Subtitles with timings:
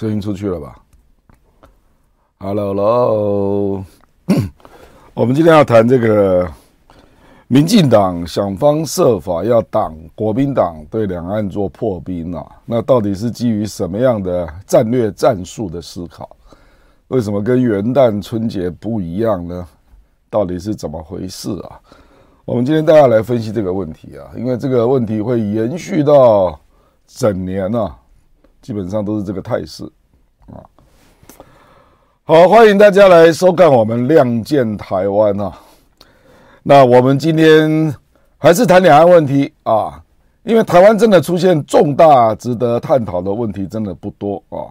[0.00, 0.78] 声音出去了吧
[2.38, 3.84] ？Hello，喽
[5.12, 6.50] 我们今天要谈这个，
[7.48, 16.34] 民进党想方设法要挡国民党对两岸做破冰啊，那到底是基于什么样的战略战术的思考？
[17.08, 19.68] 为什么跟元旦春节不一样呢？
[20.30, 21.78] 到底是怎么回事啊？
[22.46, 26.58] 我们今天大家来分析这个问题啊，因为这个问题会延续到
[27.06, 27.94] 整年啊，
[28.60, 29.84] 基本上都是这个态势
[30.46, 30.60] 啊。
[32.24, 35.60] 好，欢迎大家来收看我们《亮剑台湾》啊。
[36.62, 37.94] 那我们今天
[38.36, 40.02] 还是谈两岸问题啊，
[40.44, 44.68] 因为台湾真的出现重大值得探讨的问题真的不多啊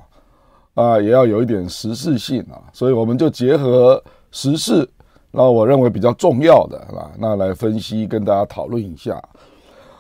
[0.76, 4.88] 啊，也要有一点时事性啊，所以我们就结合时事。
[5.32, 9.22] 那我认为比较重要的啊，那来分析跟大家讨论一下。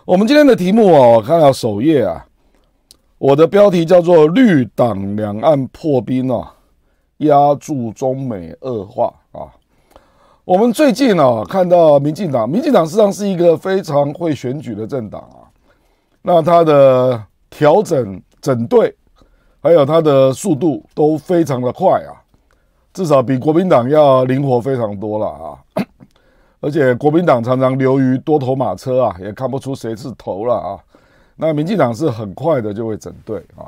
[0.05, 2.25] 我们今天的题目啊，我看到首页啊，
[3.19, 6.55] 我的标题叫做“绿党两岸破冰啊，
[7.17, 9.51] 压住中美恶化啊”。
[10.45, 15.51] 我们最近啊，看到民进党，民进党实际上是一个非常会选举的政党啊。
[16.21, 18.95] 那它的调整整队，
[19.61, 22.15] 还有它的速度都非常的快啊。
[22.93, 25.59] 至少比国民党要灵活非常多了啊！
[26.61, 30.79] 而且国民党常常流于多头马车啊，也看不出谁是头了啊。
[31.39, 33.63] 那民进党是很快的就会整队啊。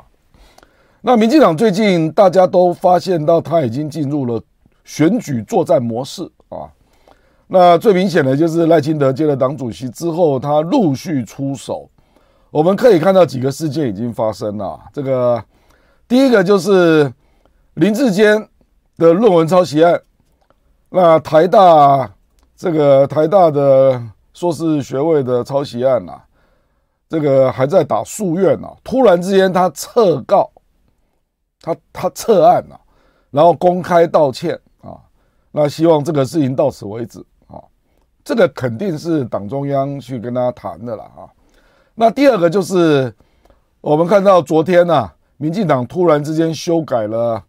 [1.00, 4.40] 那民进党最近大家都发现到他已经进入了
[4.84, 6.68] 选举作战模式啊。
[7.46, 11.88] 那最明显的就是赖清德接了党主席之后，他陆续出手。
[12.50, 14.78] 我们可以看到几个事件已经发生了。
[14.92, 15.42] 这个
[16.06, 17.10] 第一个就是
[17.74, 18.46] 林志坚。
[18.98, 20.00] 的论文抄袭案，
[20.90, 22.08] 那台大
[22.54, 24.00] 这个台大的
[24.34, 26.12] 硕士学位的抄袭案呐，
[27.12, 30.50] 这个还在打诉愿呐，突然之间他撤告，
[31.60, 32.80] 他他撤案了，
[33.30, 34.96] 然后公开道歉啊，
[35.50, 37.18] 那希望这个事情到此为止
[37.48, 37.60] 啊，
[38.24, 41.28] 这个肯定是党中央去跟他谈的了啊。
[41.94, 43.14] 那第二个就是
[43.82, 47.44] 我们看到昨天呐，民进党突然之间修改了。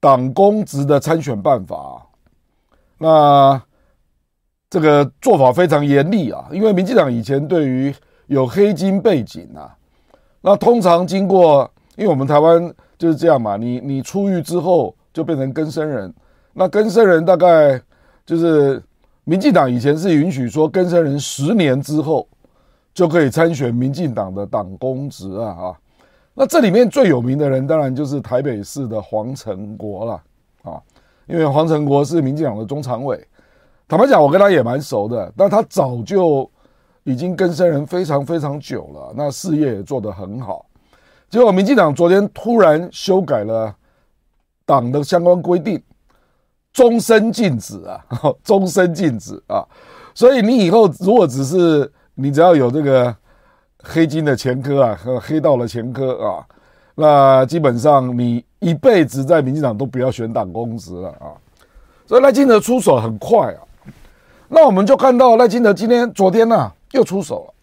[0.00, 2.06] 党公职的参选办法，
[2.98, 3.62] 那
[4.68, 7.94] 这个做法非常严厉啊，因为民进党以前对于
[8.26, 9.76] 有黑金背景啊，
[10.40, 16.12] 那通常经过，因为我们台湾就是这样嘛，你你出狱之后就变成更生人，
[16.52, 17.80] 那更生人大概
[18.24, 18.82] 就是
[19.24, 22.26] 民进党以前是允许说更生人十年之后
[22.92, 25.76] 就可以参选民进党的党公职啊啊。
[26.32, 30.22] 那这里面最有名的人，当然就是台北市的黄成国了
[30.62, 30.82] 啊，
[31.26, 33.24] 因为黄成国是民进党的中常委。
[33.86, 36.50] 坦白讲，我跟他也蛮熟的，但他早就
[37.04, 40.66] 已经跟生人非常非常久了，那事业也做得很好。
[41.30, 43.74] 结果民进党昨天突然修改了
[44.66, 45.80] 党的相关规定，
[46.72, 48.04] 终身禁止啊，
[48.42, 49.64] 终身禁止啊。
[50.14, 53.14] 所以你以后如果只是你只要有这个。
[53.86, 56.40] 黑金的前科啊，和黑道的前科啊，
[56.94, 61.36] 那基本上你一辈子在民进党都不要选党公职了啊。
[62.06, 63.60] 所以赖清德出手很快啊。
[64.48, 67.54] 那我们就看到赖清德今天、昨天呢、啊、又出手了，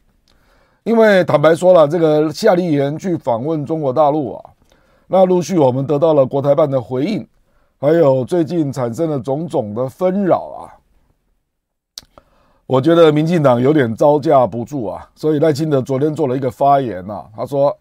[0.83, 4.45] 因为坦白说了，这个夏立言去访问中国大陆啊，
[5.07, 7.25] 那陆续我们得到了国台办的回应，
[7.79, 10.59] 还有最近产生了种种的纷扰啊。
[12.67, 17.77] 我觉得民进党有点招架不住啊，所以赖清德昨天做了一个发言呐，他说：“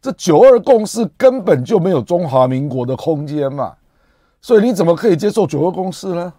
[0.00, 3.74] 这九二共识根本就没有中华民国的空间嘛，
[4.40, 6.32] 所以你怎么可以接受九二共识呢？”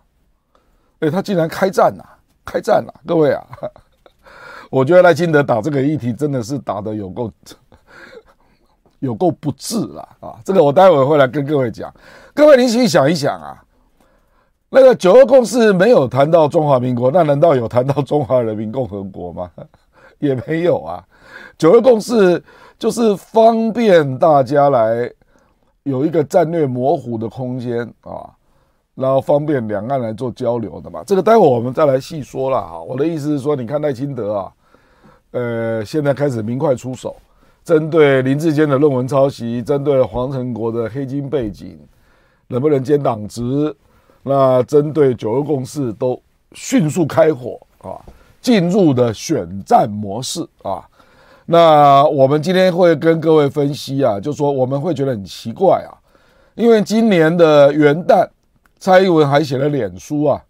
[0.99, 2.05] 哎，他竟然开战了，
[2.45, 3.47] 开战了，各位啊！
[4.71, 7.29] 我觉得赖清德打这个议题真的是打得有够
[8.99, 10.39] 有够不智了啊！
[10.45, 11.93] 这个我待会会来跟各位讲，
[12.33, 13.61] 各位你去想一想啊。
[14.69, 19.51] 那个九二共识没有谈到中华民国，那难道有谈到中华人民共和国吗？
[20.19, 21.03] 也没有啊。
[21.57, 22.41] 九二共识
[22.79, 25.11] 就是方便大家来
[25.83, 28.29] 有一个战略模糊的空间啊，
[28.95, 31.03] 然后方便两岸来做交流的嘛。
[31.05, 32.79] 这个待会我们再来细说了哈。
[32.79, 34.53] 我的意思是说，你看赖清德啊，
[35.31, 37.15] 呃，现在开始明快出手，
[37.63, 41.79] 针对林志坚的论文抄袭，针对黄成国的黑金背景，
[42.47, 43.73] 能不能兼党职？
[44.23, 47.97] 那针对九二共识都迅速开火啊，
[48.41, 50.87] 进入的选战模式啊。
[51.45, 55.95] 那我们今天会跟各位分析啊，就说我们会觉得很奇怪啊，
[56.55, 58.27] 因为今年的元旦，
[58.79, 60.43] 蔡英文还写了脸书啊，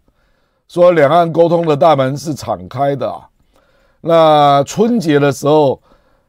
[0.68, 3.28] 说两岸沟通的大门是敞开的啊。
[4.04, 5.80] 那春节的时候，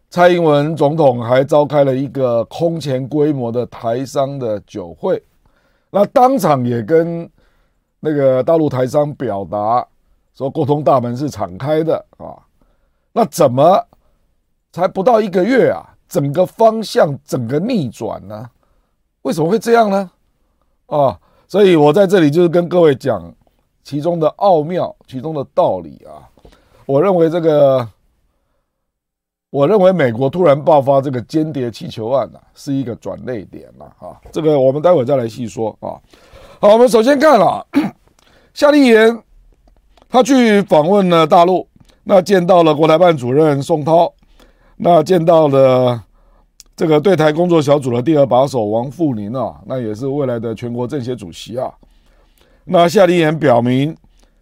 [0.08, 5.22] 蔡英文总统还召开了一个空前规模的台商的酒会，
[5.90, 7.28] 那当场也跟
[8.00, 9.84] 那个大陆台商表达
[10.36, 12.38] 说，沟通大门是敞开的啊。
[13.12, 13.84] 那怎么
[14.72, 18.48] 才不到一个月啊，整个方向整个逆转呢？
[19.24, 20.12] 为什么会这样呢？
[20.86, 23.34] 啊，所以我在这里就是跟各位讲
[23.84, 26.30] 其中的奥妙，其中的道理啊。
[26.86, 27.88] 我认为这个。
[29.50, 34.20] 我认为美国突然爆发这个间谍气球案啊，是一个转捩点了啊。
[34.32, 35.94] 这个我们待会再来细说啊。
[36.60, 37.64] 好，我们首先看了
[38.56, 39.22] 夏立言，
[40.10, 41.68] 他去访问了大陆，
[42.04, 44.12] 那见到了国台办主任宋涛，
[44.76, 46.02] 那见到了
[46.76, 51.72] 这个对台工作小组的第二把手王沪宁啊，那也是未来的全国政协主席啊。
[52.66, 53.96] 那夏立言表明，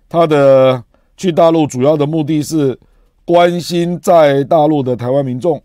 [0.07, 0.81] 他的
[1.21, 2.79] 去大陆主要的目的是。
[3.23, 5.61] 关心在大陆的台湾民众，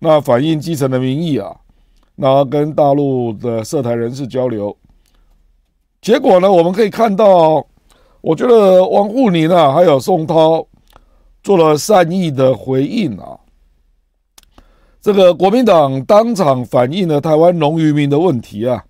[0.00, 1.56] 那反映基层的民意啊，
[2.16, 4.76] 然后跟大陆的涉台人士交流，
[6.02, 7.64] 结果呢，我们可以看到，
[8.20, 10.66] 我觉得王沪宁啊，还有宋涛
[11.42, 13.38] 做了善意的回应啊。
[15.00, 18.84] 这个国民党当场反映了台湾农渔民的问题啊，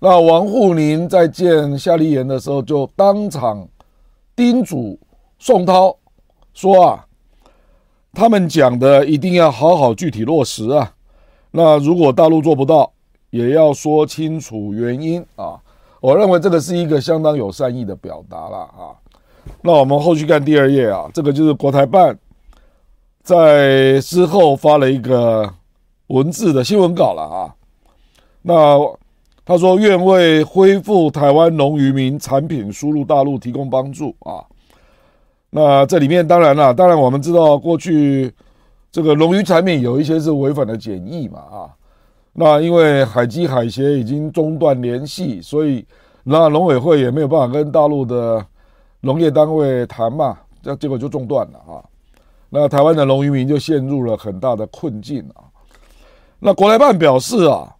[0.00, 3.68] 那王沪宁在见夏立言的时候，就当场
[4.34, 4.98] 叮嘱
[5.40, 5.96] 宋涛
[6.54, 7.04] 说啊。
[8.12, 10.92] 他们讲的一定要好好具体落实啊！
[11.52, 12.92] 那如果大陆做不到，
[13.30, 15.60] 也要说清楚原因啊！
[16.00, 18.98] 我认为这个是一个相当有善意的表达了啊！
[19.62, 22.18] 那我们后续看第二页啊，这个就是国台办
[23.22, 25.48] 在之后发了一个
[26.08, 27.54] 文字的新闻稿了啊。
[28.42, 28.76] 那
[29.44, 34.42] 他说愿为恢复台湾农渔民产品输入大陆提供帮助啊。
[35.50, 38.32] 那这里面当然了，当然我们知道过去
[38.92, 41.70] 这个龙鱼产品有一些是违反了检疫嘛啊，
[42.32, 45.84] 那因为海基海协已经中断联系，所以
[46.22, 48.46] 那农委会也没有办法跟大陆的
[49.00, 51.82] 农业单位谈嘛，这结果就中断了啊。
[52.48, 55.44] 那台湾的龙渔民就陷入了很大的困境啊。
[56.38, 57.74] 那国台办表示啊。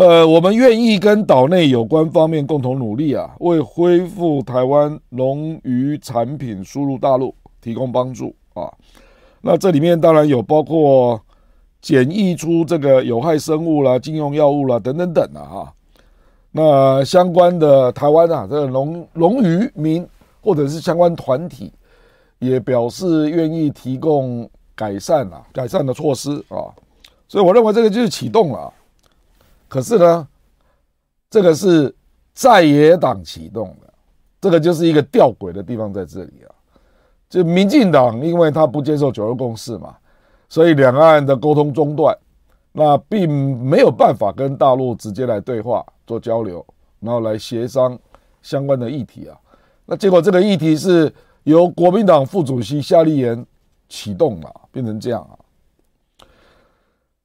[0.00, 8.72] 呃，我们愿意跟岛内有关方面共同努力啊，为恢复台湾龙鱼产品输入大陆提供帮助啊。
[9.42, 11.20] 那这里面当然有包括
[11.82, 15.70] 检疫出这个有害生物啦、禁用药物啦等等等的啊。
[16.50, 20.08] 那相关的台湾啊，这个龙龙渔民
[20.40, 21.70] 或者是相关团体
[22.38, 26.72] 也表示愿意提供改善啊、改善的措施啊。
[27.28, 28.72] 所以我认为这个就是启动了。
[29.70, 30.26] 可是呢，
[31.30, 31.94] 这个是
[32.34, 33.94] 在野党启动的，
[34.40, 36.50] 这个就是一个吊诡的地方在这里啊。
[37.28, 39.96] 就民进党，因为他不接受九二共识嘛，
[40.48, 42.18] 所以两岸的沟通中断，
[42.72, 43.30] 那并
[43.64, 46.66] 没有办法跟大陆直接来对话做交流，
[46.98, 47.96] 然后来协商
[48.42, 49.38] 相关的议题啊。
[49.86, 53.46] 那结果这个议题是由国民党副主席夏立言
[53.88, 55.38] 启动了，变成这样啊。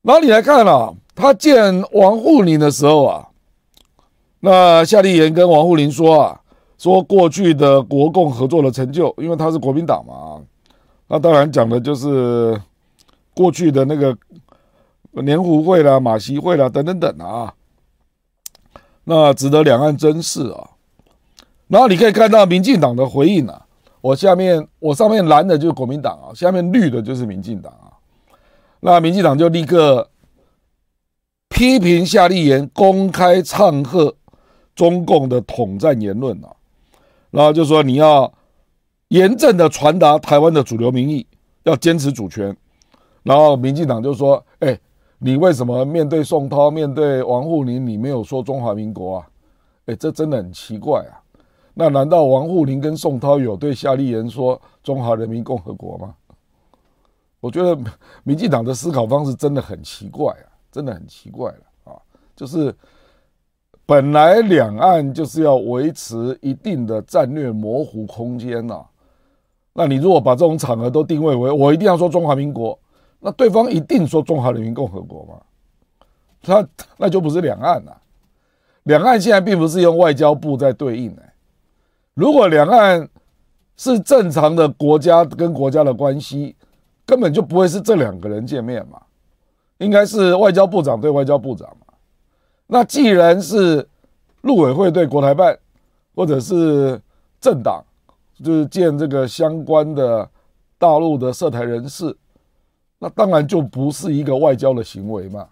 [0.04, 0.94] 然后你来看啊。
[1.16, 3.28] 他见王沪宁的时候啊，
[4.42, 6.42] 那夏立言跟王沪宁说啊，
[6.78, 10.42] 说过去的国共合作的成就，因为他是国民党嘛，
[11.08, 12.62] 那当然讲的就是
[13.34, 14.16] 过去的那个
[15.12, 17.54] 黏糊会啦、马习会啦等等等啊，
[19.06, 20.72] 那值得两岸珍视啊。
[21.70, 23.66] 然后你可以看到民进党的回应啊，
[24.02, 27.96] 我下面我上面蓝的就是国民党啊，下面绿的就是民进党啊，
[28.82, 30.10] 那民进党就立刻。
[31.50, 34.14] 批评夏立言公开唱和
[34.76, 36.54] 中共的统战言论啊，
[37.32, 38.32] 然后就说你要
[39.08, 41.26] 严正的传达台湾的主流民意，
[41.64, 42.56] 要坚持主权。
[43.24, 44.78] 然后民进党就说：“哎，
[45.18, 49.28] 你为什么面对宋涛、面对王沪宁，你没有说中华民国啊？
[49.86, 51.22] 哎，这真的很奇怪啊！
[51.74, 56.14] 那难道王沪宁跟宋涛有对夏立言说中华人民共和国吗？
[57.40, 57.78] 我觉得
[58.24, 61.96] 民进党的思考方式真的很奇怪啊。”真的很奇怪了啊！
[62.36, 62.76] 就是
[63.86, 68.84] 本来两岸就是要维持一定的战略模糊空间呐。
[69.72, 72.78] 那你如果把这种场合都定位为我一定要说中华民国，
[73.22, 75.40] 那对方一定说中华人民共和国吗？
[76.42, 76.68] 他
[76.98, 78.02] 那就不是两岸了。
[78.84, 81.24] 两岸现在并不是用外交部在对应的。
[82.16, 83.08] 如果两岸
[83.78, 86.54] 是正常的国家跟国家的关系，
[87.06, 89.02] 根本就不会是这两个人见面嘛。
[89.78, 91.94] 应该是外交部长对外交部长嘛？
[92.68, 93.88] 那既然是
[94.42, 95.58] 陆委会对国台办，
[96.16, 97.00] 或者是
[97.40, 97.84] 政党，
[98.44, 100.30] 就是见这个相关的
[100.78, 102.16] 大陆的涉台人士，
[103.00, 105.48] 那当然就不是一个外交的行为嘛。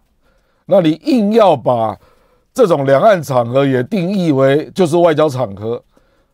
[0.65, 1.99] 那你硬要把
[2.53, 5.83] 这种两岸场合也定义为就是外交场合，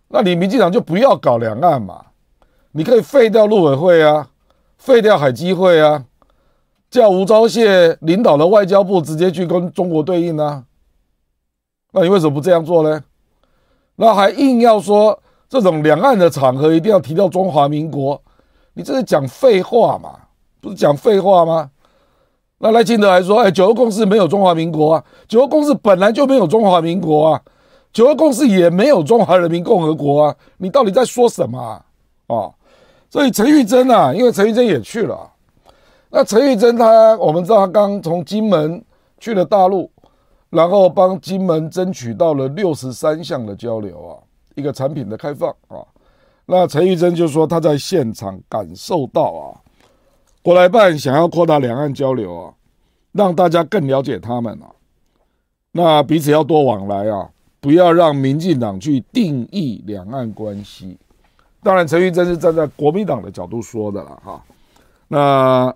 [0.09, 2.05] 那你民进党就不要搞两岸嘛，
[2.71, 4.29] 你可以废掉陆委会啊，
[4.77, 6.05] 废掉海基会啊，
[6.89, 10.63] 叫吴钊燮领导的外交部直接去跟中国对应啊。
[11.91, 13.03] 那你为什么不这样做呢？
[13.95, 15.19] 那还硬要说
[15.49, 18.21] 这种两岸的场合一定要提到中华民国，
[18.73, 20.11] 你这是讲废话嘛？
[20.61, 21.71] 不是讲废话吗？
[22.59, 27.41] 那赖清德还说：“哎，九二共识没有中华民国啊，九二共识本来就没有中华民国啊，
[27.93, 31.85] 九二共识也没有中华人民共和国啊，你到底在说什么啊？”
[32.27, 32.53] 哦，
[33.09, 35.31] 所以陈玉珍啊，因为陈玉珍也去了，
[36.09, 38.83] 那陈玉珍他，我们知道他刚从金门
[39.19, 39.89] 去了大陆。
[40.51, 44.17] 然后帮金门争取到了六十三项的交流啊，
[44.55, 45.85] 一个产品的开放啊。
[46.47, 49.53] 那陈玉珍就说他在现场感受到啊，
[50.41, 52.53] 国台办想要扩大两岸交流啊，
[53.11, 54.73] 让大家更了解他们啊。
[55.71, 57.29] 那彼此要多往来啊，
[57.61, 60.97] 不要让民进党去定义两岸关系。
[61.61, 64.43] 当然，陈玉珍是站在国民党的角度说的了哈。
[65.07, 65.71] 那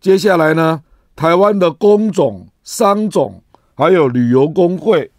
[0.00, 0.82] 接下来呢，
[1.14, 3.42] 台湾的工总、商总。
[3.78, 5.10] 还有旅游工会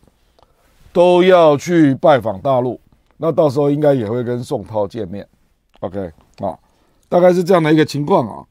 [0.92, 2.82] 都要去拜访大陆，
[3.18, 5.28] 那到时候应该也会跟宋涛见面
[5.82, 6.58] ，OK 啊，
[7.08, 8.44] 大概是这样的一个情况啊。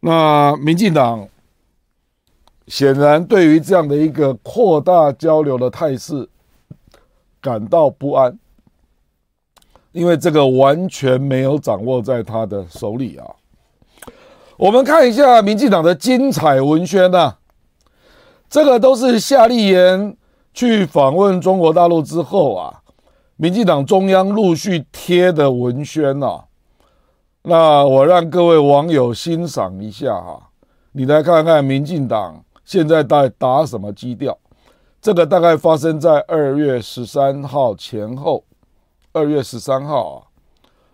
[0.00, 1.28] 那民进党
[2.66, 6.28] 显然对于这样的一个扩大交流的态势
[7.40, 8.36] 感到不安，
[9.92, 13.24] 因为这个完全没有掌握在他的手里啊。
[14.58, 17.36] 我们看一下民进党的精彩文宣呐。
[18.50, 20.16] 这个都是夏立言
[20.52, 22.82] 去访问中国大陆之后啊，
[23.36, 26.46] 民进党中央陆续贴的文宣啊。
[27.42, 30.50] 那我让各位网友欣赏一下哈，
[30.90, 34.36] 你来看看民进党现在在打什么基调。
[35.00, 38.42] 这个大概发生在二月十三号前后，
[39.12, 40.18] 二月十三号啊，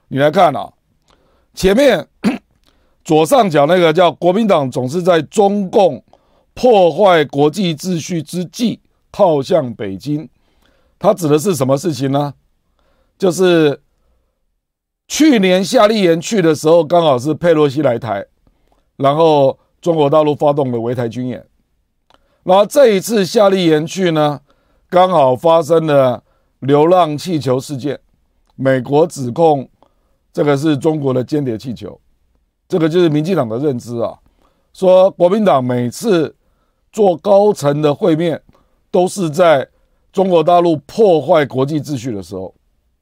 [0.08, 0.70] 你来看啊，
[1.54, 2.06] 前面
[3.04, 6.02] 左上角那个叫国民党总是在中共。
[6.56, 8.78] 破坏国际秩序之际，
[9.10, 10.28] 靠向北京，
[11.00, 12.34] 他指的是什么事情呢？
[13.18, 13.82] 就是
[15.08, 18.24] 去年夏立言去的时候，刚好是佩洛西来台，
[18.98, 21.44] 然后中国大陆发动了围台军演。
[22.44, 24.40] 然后这一次夏立言去呢，
[24.88, 26.22] 刚好发生了
[26.60, 27.98] 流浪气球事件，
[28.54, 29.68] 美国指控
[30.32, 32.00] 这个是中国的间谍气球，
[32.68, 34.18] 这个就是民进党的认知啊，
[34.72, 36.34] 说国民党每次。
[36.94, 38.40] 做高层的会面，
[38.92, 39.68] 都是在
[40.12, 42.54] 中国大陆破坏国际秩序的时候。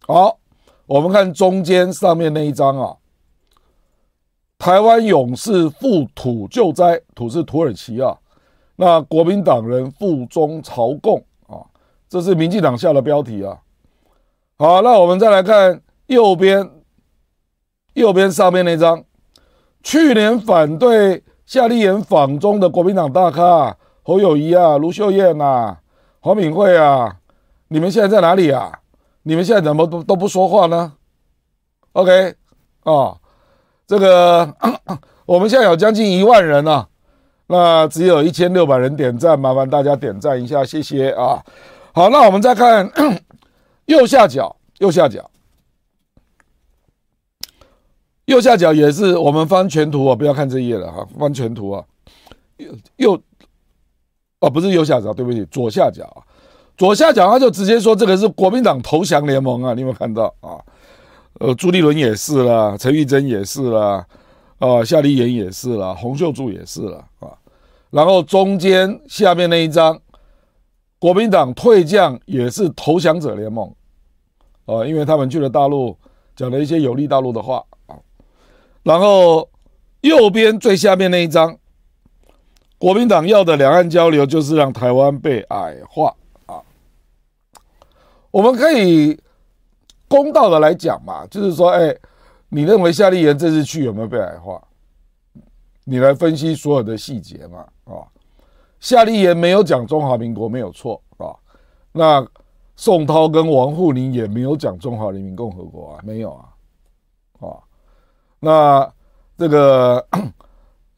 [0.07, 0.38] 好，
[0.87, 2.97] 我们看中间上面那一张啊，
[4.57, 8.16] 台湾勇士赴土救灾，土是土耳其啊。
[8.76, 11.61] 那国民党人赴中朝贡啊，
[12.09, 13.61] 这是民进党下的标题啊。
[14.57, 16.71] 好，那我们再来看右边，
[17.92, 19.04] 右边上面那张，
[19.82, 23.76] 去年反对夏立言访中的国民党大咖。
[24.04, 25.76] 侯友谊啊，卢秀燕呐，
[26.18, 27.18] 黄敏惠啊，
[27.68, 28.80] 你们现在在哪里啊？
[29.22, 30.94] 你们现在怎么都都不说话呢
[31.92, 32.34] ？OK，
[32.82, 33.14] 啊，
[33.86, 34.52] 这个
[35.24, 36.88] 我们现在有将近一万人啊，
[37.46, 41.40] 那只有一千六百人点赞，麻烦大家点赞一下，谢谢啊。
[41.92, 42.90] 好，那我们再看
[43.86, 45.30] 右下角，右下角，
[48.26, 51.84] 右下角也是我们翻全图啊，不要看这页了哈，翻全图啊，
[52.56, 53.22] 右右。
[54.40, 56.18] 哦，不是右下角，对不起，左下角啊，
[56.76, 60.58] 左下角他就直接说这个是国民党投降联盟啊，你有没有看到啊？
[61.38, 64.04] 呃，朱立伦也是啦，陈玉珍也是啦，
[64.58, 67.28] 啊，夏立言也是啦，洪秀柱也是啦啊。
[67.90, 69.96] 然后中间下面那一张，
[70.98, 73.72] 国民党退将也是投降者联盟，
[74.66, 75.96] 啊，因为他们去了大陆，
[76.34, 77.62] 讲了一些有利大陆的话。
[78.82, 79.48] 然后
[80.00, 81.56] 右边最下面那一张。
[82.78, 86.12] 国民党要的两岸交流，就是让台湾被矮化
[86.46, 86.60] 啊！
[88.32, 89.16] 我们可以
[90.08, 91.96] 公道的来讲嘛，就是说，哎，
[92.48, 94.60] 你认为夏立言这次去有没有被矮化？
[95.84, 98.02] 你来分析所有的细节嘛，啊？
[98.80, 101.30] 夏立言没有讲中华民国没有错啊，
[101.92, 102.26] 那
[102.74, 106.48] 宋涛跟王沪宁也没有讲中华人民共和国啊，没有啊，
[108.42, 108.92] 那
[109.38, 110.06] 这个。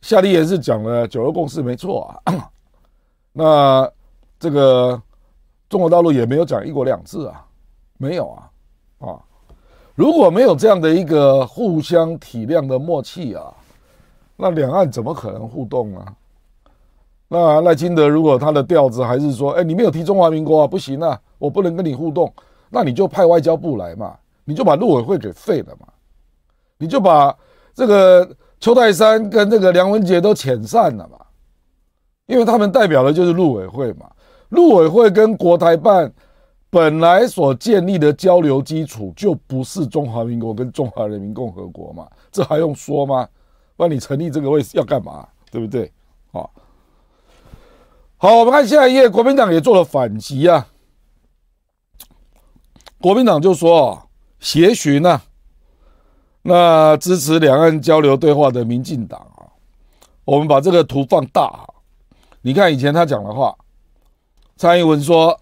[0.04, 2.50] 夏立言是讲了九二共识没错啊，
[3.32, 3.90] 那
[4.38, 5.00] 这个
[5.66, 7.42] 中国大陆也没有讲一国两制啊，
[7.96, 8.50] 没有啊，
[8.98, 9.16] 啊，
[9.94, 13.50] 如果没有这样的一个互相体谅的默契啊，
[14.36, 16.04] 那两岸怎么可能互动呢？
[17.28, 22.30] 那赖清德如果他的调子还是说，哎，你没有提中华民国啊，不行啊，我不能跟你互动，
[22.68, 25.86] 那你就派外交部来嘛，你就把陆委会给废了嘛，
[26.78, 27.36] 你就把
[27.74, 28.28] 这个
[28.60, 31.18] 邱泰山跟这个梁文杰都遣散了嘛，
[32.26, 34.10] 因为他们代表的就是陆委会嘛，
[34.50, 36.12] 陆委会跟国台办
[36.70, 43.28] 本来所建立的交流基础就不是中华民国跟中华人民共和国嘛，这还用说吗？
[43.76, 45.26] 那你成立这个位要干嘛？
[45.50, 45.92] 对不对？
[46.32, 46.50] 好，
[48.16, 50.66] 好，我们看下一页，国民党也做了反击啊。
[53.00, 54.08] 国民党就说
[54.40, 55.22] 协寻啊，
[56.44, 59.50] 那支持两岸交流对话的民进党啊，
[60.24, 61.66] 我们把这个图放大啊，
[62.42, 63.56] 你看以前他讲的话，
[64.56, 65.40] 蔡英文说，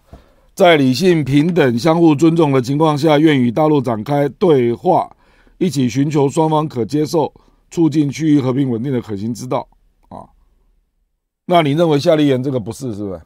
[0.54, 5.14] 在理性、平等、相互尊重的情况下，愿与大陆展开对话，
[5.58, 7.32] 一起寻求双方可接受。
[7.72, 9.66] 促进区域和平稳定的可行之道
[10.10, 10.28] 啊，
[11.46, 13.22] 那你认为夏立言这个不是是不是？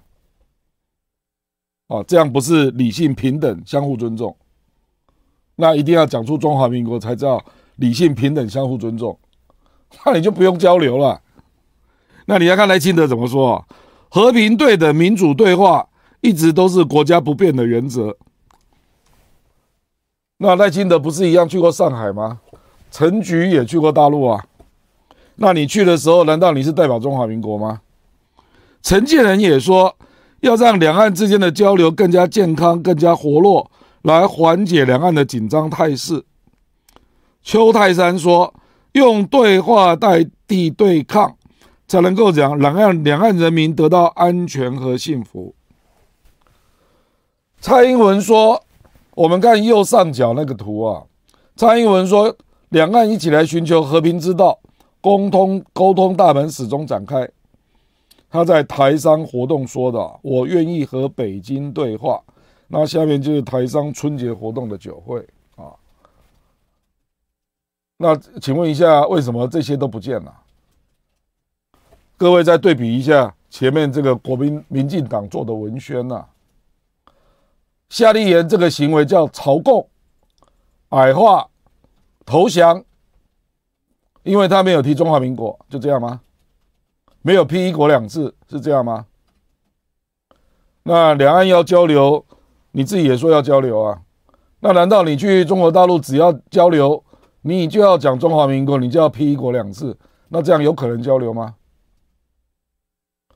[1.89, 4.37] 啊，这样不是理性、平等、相互尊重，
[5.57, 7.45] 那一定要讲出中华民国才知道
[7.77, 9.19] 理性、平等、相互尊重，
[10.05, 11.21] 那你就不用交流了。
[12.27, 13.65] 那你要看赖清德怎么说？
[14.09, 15.89] 和平、对等、民主对话
[16.21, 18.17] 一直都是国家不变的原则。
[20.39, 22.41] 那赖清德不是一样去过上海吗？
[22.91, 24.45] 陈菊也去过大陆啊，
[25.37, 27.81] 那你去的时候，难道你是代表中华民国吗？
[28.83, 29.97] 陈建仁也说，
[30.41, 33.71] 要让两岸之间的交流更加健康、更加活络，
[34.03, 36.25] 来缓解两岸的紧张态势。
[37.47, 38.53] 邱泰山说，
[38.91, 41.37] 用对话代替对抗，
[41.87, 45.55] 才能够讲两岸两岸人民得到安全和幸福。
[47.61, 48.65] 蔡英文说，
[49.15, 51.05] 我们看右上角那个图啊，
[51.55, 52.37] 蔡英文说。
[52.71, 54.59] 两岸一起来寻求和平之道，
[55.01, 57.27] 沟通沟通大门始终展开。
[58.29, 62.21] 他在台商活动说的：“我愿意和北京对话。”
[62.67, 65.25] 那下面就是台商春节活动的酒会。
[67.97, 70.35] 那请问一下，为什么这些都不见了？
[72.17, 76.25] 各位再对比一下前面这个国民民进党做的文宣呐，
[77.89, 79.89] 夏立言这个行为叫朝贡
[80.91, 81.49] 矮化。
[82.29, 82.83] 投降，
[84.25, 86.21] 因为他没有提中华民国，就这样吗？
[87.23, 89.07] 没有批一国两制，是这样吗？
[90.83, 92.25] 那两岸要交流，
[92.73, 94.03] 你自己也说要交流啊。
[94.59, 97.05] 那难道你去中国大陆只要交流，
[97.55, 99.97] 你就要讲中华民国，你就要批一国两制？
[100.29, 101.55] 那这样有可能交流吗？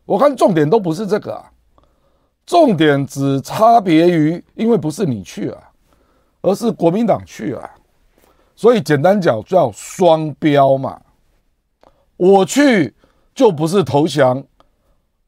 [0.05, 1.53] 我看重点都不是这个啊，
[2.45, 5.71] 重点只差别于，因为不是你去啊，
[6.41, 7.71] 而是国民党去啊。
[8.57, 11.01] 所以简单讲叫双标嘛，
[12.17, 12.93] 我去
[13.33, 14.43] 就不是投降，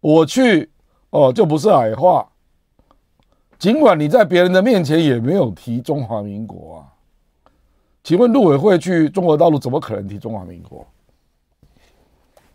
[0.00, 0.70] 我去
[1.10, 2.28] 哦就不是矮化。
[3.58, 6.91] 尽管你在别人的面前也没有提中华民国啊，
[8.02, 10.86] 请问陆委会去中国大陆怎么可能提中华民国？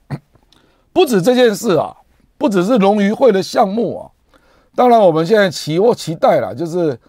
[0.94, 1.96] 不止这件事啊，
[2.38, 4.12] 不只是龙渔会的项目啊，
[4.76, 7.00] 当然我们现在期或期待了，就是。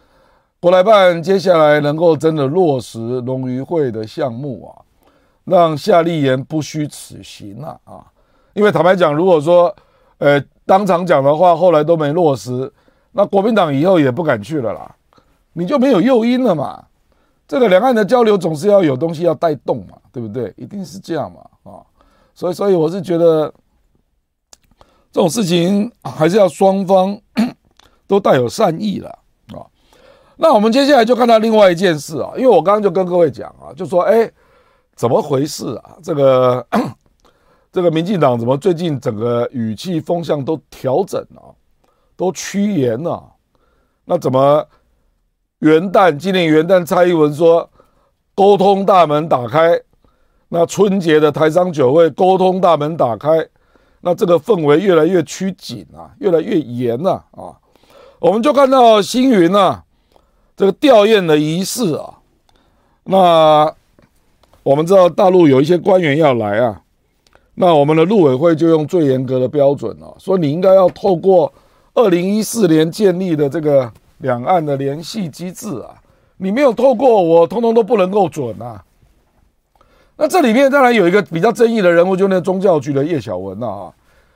[0.61, 4.83] 国台办接下来能够真的落实龙渔会的项目啊，
[5.45, 8.05] 让夏立言不虚此行啊啊！
[8.55, 9.73] 因为坦白讲，如果说
[10.19, 12.73] 呃当场讲的话，后来都没落实，
[13.13, 14.97] 那国民党以后也不敢去了啦，
[15.53, 16.85] 你就没有诱因了嘛。
[17.49, 20.53] 这个两岸的交流总是要有东西要带动嘛，对不对？
[20.59, 21.81] 一定是这样嘛啊！
[22.35, 23.53] 所以，所以我是觉得
[25.11, 27.19] 这种事情还是要双方
[28.07, 29.09] 都带有善意了
[29.55, 29.65] 啊。
[30.37, 34.31] 那我们接下来就看到另外一件事啊，因为我刚刚就跟各位讲啊，就说哎，
[34.95, 35.97] 怎么回事啊？
[36.03, 36.67] 这个
[37.73, 41.55] 这个民进党怎么最近整个语气风向都调整了，
[42.15, 43.25] 都趋严了？
[44.05, 44.67] 那怎么
[45.61, 47.69] 元旦今年元旦蔡英文说
[48.35, 49.81] 沟通大门打开，
[50.49, 53.47] 那春节的台商酒会沟通大门打开，
[54.03, 57.59] 那这个氛围越来越趋紧啊，越来越严了啊！
[58.21, 59.85] 我们就看到星云啊。
[60.57, 62.15] 这个吊唁的仪式啊，
[63.05, 63.73] 那
[64.65, 66.83] 我们知道大陆有一些官员要来啊，
[67.55, 71.53] 那我们的陆委会就用最严格的标准啊，说你应该要透过
[71.95, 75.95] 二零一四年建立的这个两岸的联系机制啊，
[76.37, 78.85] 你没有透过，我通通都不能够准啊。
[80.17, 83.93] 那这里面当然有一个比较争议的人物，就那宗教局的叶小文啊，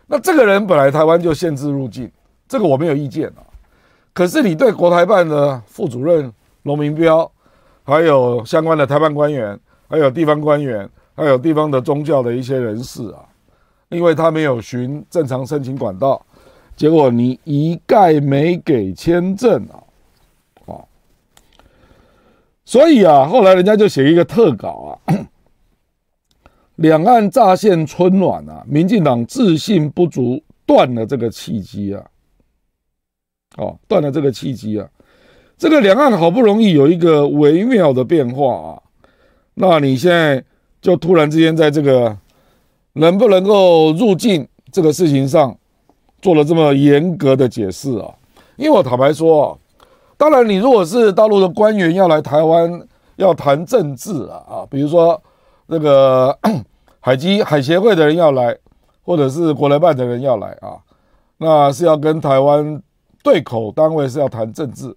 [0.06, 2.10] 那这个人本来台湾就限制入境，
[2.46, 3.42] 这个我没有意见啊。
[4.12, 7.28] 可是你对国台办的副主任龙明标，
[7.82, 13.24] 还有相关的台办官员，还有地方官员，还有地方的宗教的一些人士啊，
[13.88, 16.24] 因为他没有循正常申请管道，
[16.76, 19.82] 结果你一概没给签证啊，
[20.66, 20.84] 啊，
[22.64, 25.28] 所以啊，后来人家就写一个特稿啊，
[26.76, 32.04] 两岸乍现春暖啊，民进党自信不足，断了这个契机啊，
[33.56, 34.88] 哦，断了这个契机啊，
[35.56, 38.82] 这个两岸好不容易有一个微妙的变化啊，
[39.54, 40.44] 那你现在。
[40.82, 42.18] 就突然之间，在这个
[42.94, 45.56] 能不能够入境这个事情上，
[46.22, 48.14] 做了这么严格的解释啊？
[48.56, 49.58] 因为我坦白说，
[50.16, 52.80] 当然你如果是大陆的官员要来台湾
[53.16, 55.20] 要谈政治啊啊，比如说
[55.66, 56.38] 那个
[57.00, 58.56] 海基海协会的人要来，
[59.02, 60.78] 或者是国台办的人要来啊，
[61.38, 62.80] 那是要跟台湾
[63.24, 64.96] 对口单位是要谈政治，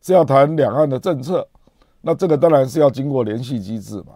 [0.00, 1.46] 是要谈两岸的政策，
[2.00, 4.14] 那这个当然是要经过联系机制嘛。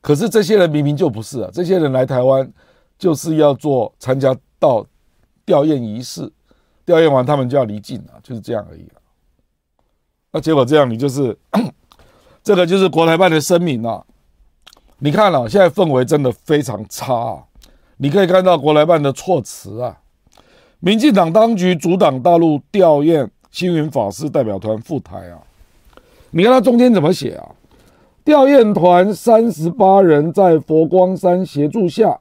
[0.00, 1.50] 可是这些人明明就不是啊！
[1.52, 2.46] 这些人来台湾
[3.04, 4.82] 就是要做参加到
[5.44, 6.32] 吊唁仪式，
[6.86, 8.96] 吊唁完他们就要离境啊，就是这样而已啊。
[10.32, 11.36] 那结果这样，你就是
[12.42, 14.02] 这个就是国台办的声明啊。
[15.00, 17.44] 你看了，现在氛围真的非常差啊！
[17.98, 19.98] 你可以看到国台办的措辞啊，
[20.80, 25.42] 民进党当局阻挡大陆吊唁星云法师代表团赴台啊。
[26.30, 27.50] 你看他中间怎么写啊？
[28.24, 32.18] 吊唁团三十八人在佛光山协助下，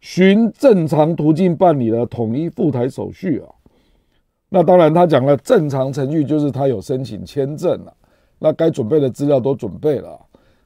[0.00, 3.46] 循正常途径办理了统一赴台手续啊。
[4.48, 7.92] 那当然，他讲了正常程序，就是他有申请签证了，
[8.38, 10.18] 那该准备的资料都准备了。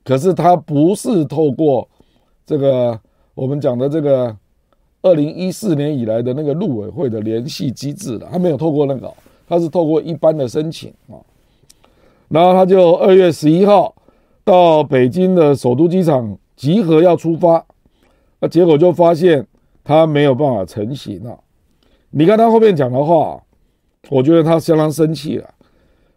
[0.04, 1.88] 可是他不是透过
[2.46, 2.98] 这个
[3.34, 4.36] 我们讲的这个
[5.02, 9.12] 二零一四年以来的那个陆委会的联系机制了，他没有透过那个，
[9.48, 11.18] 他是透过一般的申请啊。
[12.28, 13.94] 然后他就二月十一号。
[14.46, 17.64] 到北京的首都机场集合要出发，
[18.48, 19.46] 结果就发现
[19.82, 21.38] 他没有办法成行了。
[22.10, 23.42] 你看他后面讲的话，
[24.08, 25.48] 我觉得他相当生气了。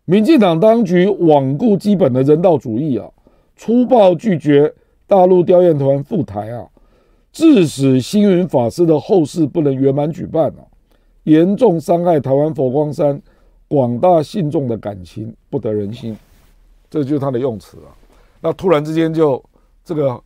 [0.06, 3.10] 民进党当局罔顾基本的人道主义啊，
[3.56, 4.74] 粗暴拒绝
[5.06, 6.68] 大陆吊唁团赴台啊，
[7.32, 10.64] 致使星云法师的后事不能圆满举办啊，
[11.24, 13.22] 严重伤害台湾佛光山
[13.68, 16.16] 广大信众的感情，不得人心。
[16.90, 17.92] 这就是他的用词啊。
[18.40, 19.44] 那突然之间就
[19.84, 20.22] 这个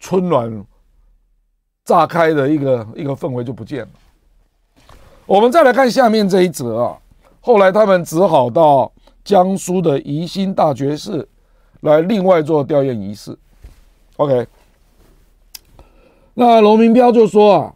[0.00, 0.50] 春暖
[1.90, 3.88] 炸开的一个一个氛围就不见了。
[5.26, 6.96] 我们再来看下面这一则啊，
[7.40, 8.92] 后来他们只好到
[9.24, 11.28] 江苏的宜兴大觉寺
[11.80, 13.36] 来另外做吊唁仪式。
[14.18, 14.46] OK，
[16.34, 17.74] 那罗明标就说啊，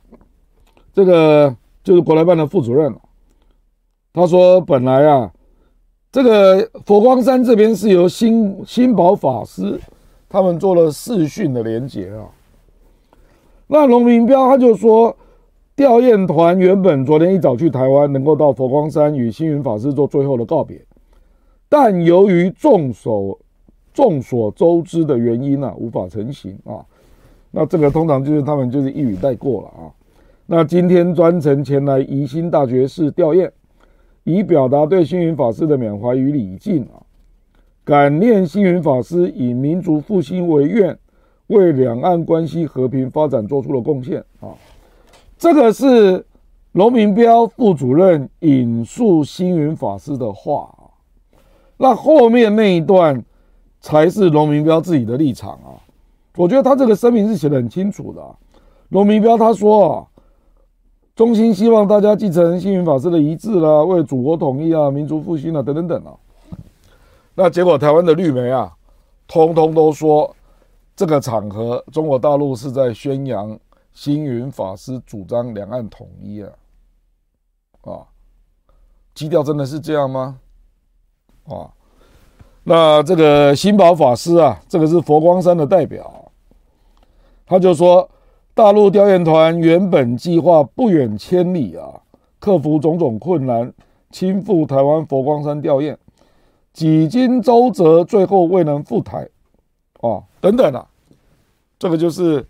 [0.92, 2.94] 这个就是国台办的副主任，
[4.12, 5.28] 他说本来啊。
[6.12, 9.80] 这个佛光山这边是由心心保法师
[10.28, 12.22] 他们做了视讯的连结啊。
[13.66, 15.16] 那龙明标他就说，
[15.74, 20.80] 吊唁团原本昨天一早去台湾，能够到佛光山与星云法师做最后的告别，
[21.68, 23.38] 但由于众所
[23.92, 26.84] 众所周知的原因啊，无法成行啊。
[27.50, 29.92] 那这个通常就是他们就是一语带过了啊。
[30.46, 33.50] 那今天专程前来宜兴大学寺吊唁。
[34.26, 37.04] 以表达对星云法师的缅怀与礼敬啊，
[37.84, 40.98] 感念星云法师以民族复兴为愿，
[41.48, 44.54] 为两岸关系和平发展做出了贡献啊。
[45.38, 46.24] 这个是
[46.72, 50.90] 龙明标副主任引述星云法师的话啊，
[51.76, 53.24] 那后面那一段
[53.80, 55.76] 才是龙明标自己的立场啊。
[56.36, 58.34] 我觉得他这个声明是写得很清楚的啊。
[58.88, 60.06] 龙明标他说啊。
[61.16, 66.10] 衷心希望大家继承星云法师的遗志啦，为祖国统一啊、民族复兴啊等等等啊。
[67.36, 68.72] 那结果台湾的绿媒啊，
[69.28, 70.34] 通通都说
[70.96, 73.58] 这个场合中国大陆是在宣扬
[73.92, 76.50] 星云法师主张两岸统一啊，
[77.82, 78.06] 啊，
[79.14, 80.38] 基调真的是这样吗？
[81.46, 81.70] 啊，
[82.62, 86.30] 那这个心保法师啊，这个是佛光山的代表，
[87.46, 88.08] 他就说。
[88.56, 92.00] 大陆吊唁团原本计划不远千里啊，
[92.38, 93.74] 克服种种困难，
[94.12, 95.96] 亲赴台湾佛光山吊唁，
[96.72, 99.28] 几经周折，最后未能赴台，
[100.00, 100.86] 啊，等等啊，
[101.78, 102.46] 这个就是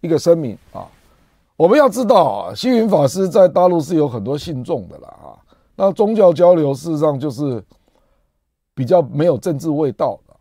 [0.00, 0.84] 一个声明啊。
[1.56, 5.38] 我们要知道啊，星云法师在大陆是有很多信众的啦啊，
[5.76, 7.62] 那宗教交流事实上就是
[8.74, 10.34] 比较没有政治味道的，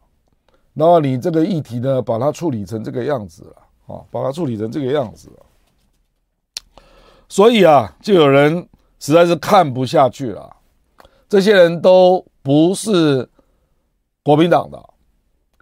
[0.74, 3.56] 然后你这个议题呢，把它处理成这个样子了。
[3.86, 5.30] 啊，把它处理成这个样子，
[7.28, 8.66] 所以啊，就有人
[8.98, 10.56] 实在是看不下去了。
[11.28, 13.30] 这些人都不是
[14.24, 14.82] 国民党的，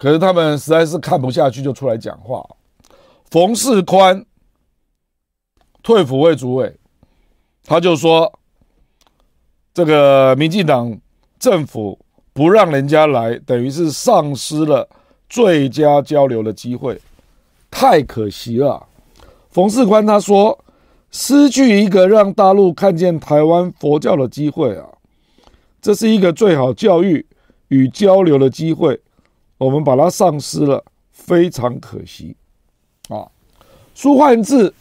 [0.02, 2.44] 可是他们实在是看不下去，就出来讲话。
[3.30, 4.26] 冯世宽
[5.84, 6.76] 退辅会主委，
[7.66, 8.34] 他就说
[9.76, 11.00] ：“这个民进党
[11.38, 12.00] 政府
[12.34, 14.90] 不让人家来，等于是丧失了
[15.30, 17.00] 最佳交流的机会，
[17.70, 18.88] 太可惜了。”
[19.52, 20.58] 冯世宽他说
[21.12, 24.88] ：“失去一个让大陆看见台湾佛教的机会啊，
[25.80, 27.24] 这是一个最好教育
[27.68, 29.00] 与交流的机会。”
[29.62, 32.36] 我们把它丧失了，非常可惜，
[33.10, 33.30] 啊！
[33.94, 34.74] 苏焕智，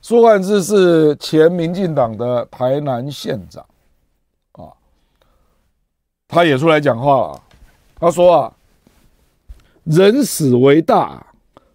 [0.00, 3.66] 苏焕智是前民进党的台南县长，
[4.52, 4.70] 啊，
[6.28, 7.42] 他也出来讲话了。
[7.96, 8.56] 他说啊，
[9.82, 11.26] 人死为大，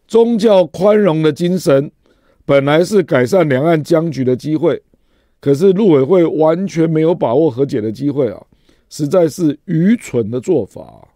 [0.07, 1.91] 宗教宽容的精神
[2.45, 4.81] 本来是改善两岸僵局的机会，
[5.41, 8.41] 可是陆委会完全没有把握和解的机会啊，
[8.89, 11.06] 实在是愚蠢的做法。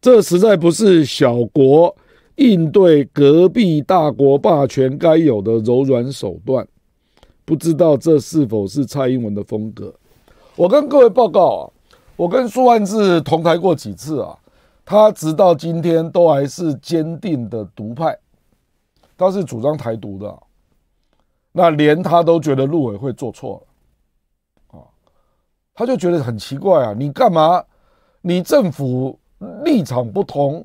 [0.00, 1.94] 这实在不是小国
[2.36, 6.66] 应对隔壁大国霸权该有的柔软手段，
[7.44, 9.92] 不知道这是否是蔡英文的风格？
[10.54, 11.62] 我跟各位报告啊，
[12.14, 14.38] 我跟苏万志同台过几次啊，
[14.84, 18.16] 他直到今天都还是坚定的独派，
[19.16, 20.38] 他是主张台独的，
[21.50, 23.66] 那连他都觉得陆委会做错
[24.72, 24.86] 了啊，
[25.74, 27.64] 他就觉得很奇怪啊，你干嘛？
[28.20, 29.18] 你政府？
[29.64, 30.64] 立场不同，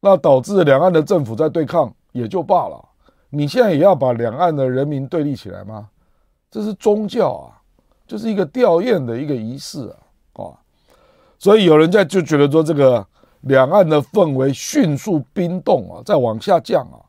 [0.00, 2.88] 那导致两岸的政府在对抗也就罢了。
[3.30, 5.88] 你现在也要把两岸的人民对立起来吗？
[6.50, 7.58] 这是宗教啊，
[8.06, 9.88] 就是一个吊唁的一个仪式
[10.34, 10.52] 啊，啊，
[11.38, 13.06] 所以有人在就觉得说，这个
[13.40, 17.00] 两岸的氛围迅速冰冻啊，在往下降啊，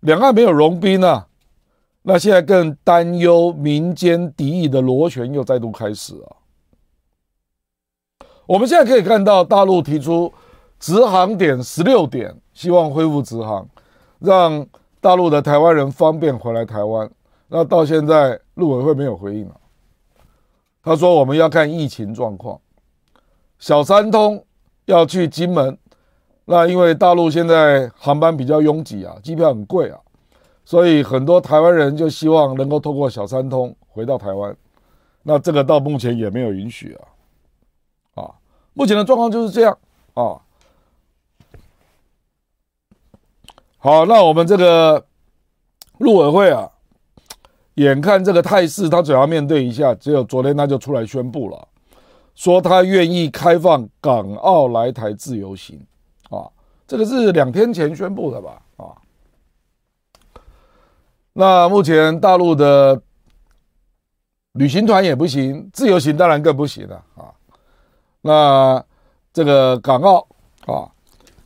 [0.00, 1.28] 两岸没有融冰啊，
[2.02, 6.41] 那现在更担忧民间敌意的螺旋又再度开始啊。
[8.46, 10.32] 我们现在可以看到，大陆提出
[10.80, 13.66] 直航点十六点，希望恢复直航，
[14.18, 14.66] 让
[15.00, 17.10] 大陆的台湾人方便回来台湾。
[17.48, 19.54] 那到现在，陆委会没有回应了。
[20.82, 22.58] 他说我们要看疫情状况。
[23.58, 24.44] 小三通
[24.86, 25.78] 要去金门，
[26.46, 30.00] 那因为大陆现在航班比较拥挤啊，机票很贵啊，
[30.64, 34.56] 所以很多台湾人就希望能够透过小三通回到台湾。
[35.22, 37.11] 那这个到目前也没有允许啊。
[38.74, 39.78] 目前的状况就是这样
[40.14, 40.40] 啊。
[43.78, 45.04] 好，那我们这个
[45.98, 46.70] 陆委会啊，
[47.74, 49.92] 眼看这个态势，他总要面对一下。
[49.94, 51.68] 只有昨天他就出来宣布了，
[52.34, 55.84] 说他愿意开放港澳来台自由行
[56.30, 56.48] 啊。
[56.86, 58.62] 这个是两天前宣布的吧？
[58.76, 58.94] 啊。
[61.32, 63.02] 那目前大陆的
[64.52, 67.31] 旅行团也不行，自由行当然更不行了啊。
[68.22, 68.82] 那
[69.32, 70.26] 这个港澳
[70.66, 70.90] 啊，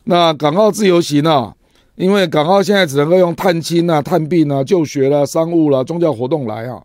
[0.03, 1.55] 那港澳自由行啊，
[1.95, 6.83] 因为港澳现在只能够用探亲啊、探病啊、就学啦、商务啦、宗教活动来啊。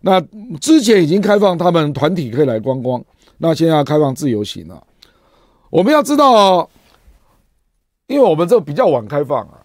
[0.00, 0.20] 那
[0.60, 3.02] 之前已经开放他们团体可以来观光，
[3.38, 4.82] 那现在要开放自由行了。
[5.70, 6.68] 我们要知道，
[8.08, 9.64] 因为我们这比较晚开放啊，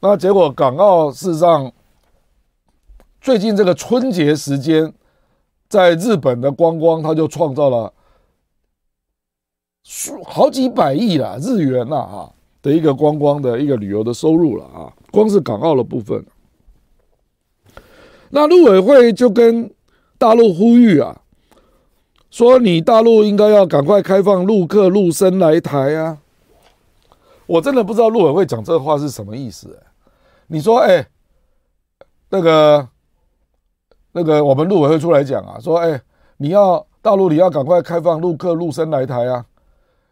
[0.00, 1.72] 那结果港澳事实上
[3.20, 4.92] 最近这个春节时间，
[5.68, 7.92] 在日本的观光，它就创造了。
[9.82, 16.24] 数好几百亿了日元呐啊的一个观光的一个旅游的收入了啊，光是港澳的部分。
[18.30, 19.72] 那陆委会就跟
[20.18, 21.22] 大陆呼吁啊，
[22.30, 26.18] 说你大陆应该要赶快开放陆客陆生来台啊。
[27.46, 29.80] 我真的不知道陆委会讲这话是什么意思。
[30.48, 31.08] 你说哎，
[32.28, 32.88] 那个
[34.12, 35.98] 那个我们陆委会出来讲啊，说哎，
[36.36, 39.46] 你要大陆你要赶快开放陆客陆生来台啊。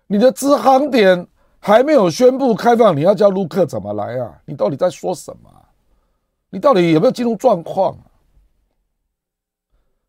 [0.07, 1.27] 你的直航点
[1.59, 4.41] 还没有宣布开放，你要叫陆客怎么来啊？
[4.45, 5.51] 你到底在说什么？
[6.51, 7.97] 你到底有没有进入状况？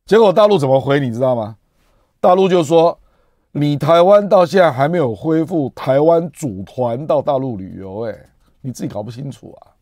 [0.06, 1.00] 结果大陆怎么回？
[1.00, 1.58] 你知道吗？
[2.20, 2.98] 大陆就说，
[3.52, 8.16] 你台湾到现在还没有恢复台湾组团到大陆旅游，哎，
[8.62, 9.74] 你自己搞不清楚啊？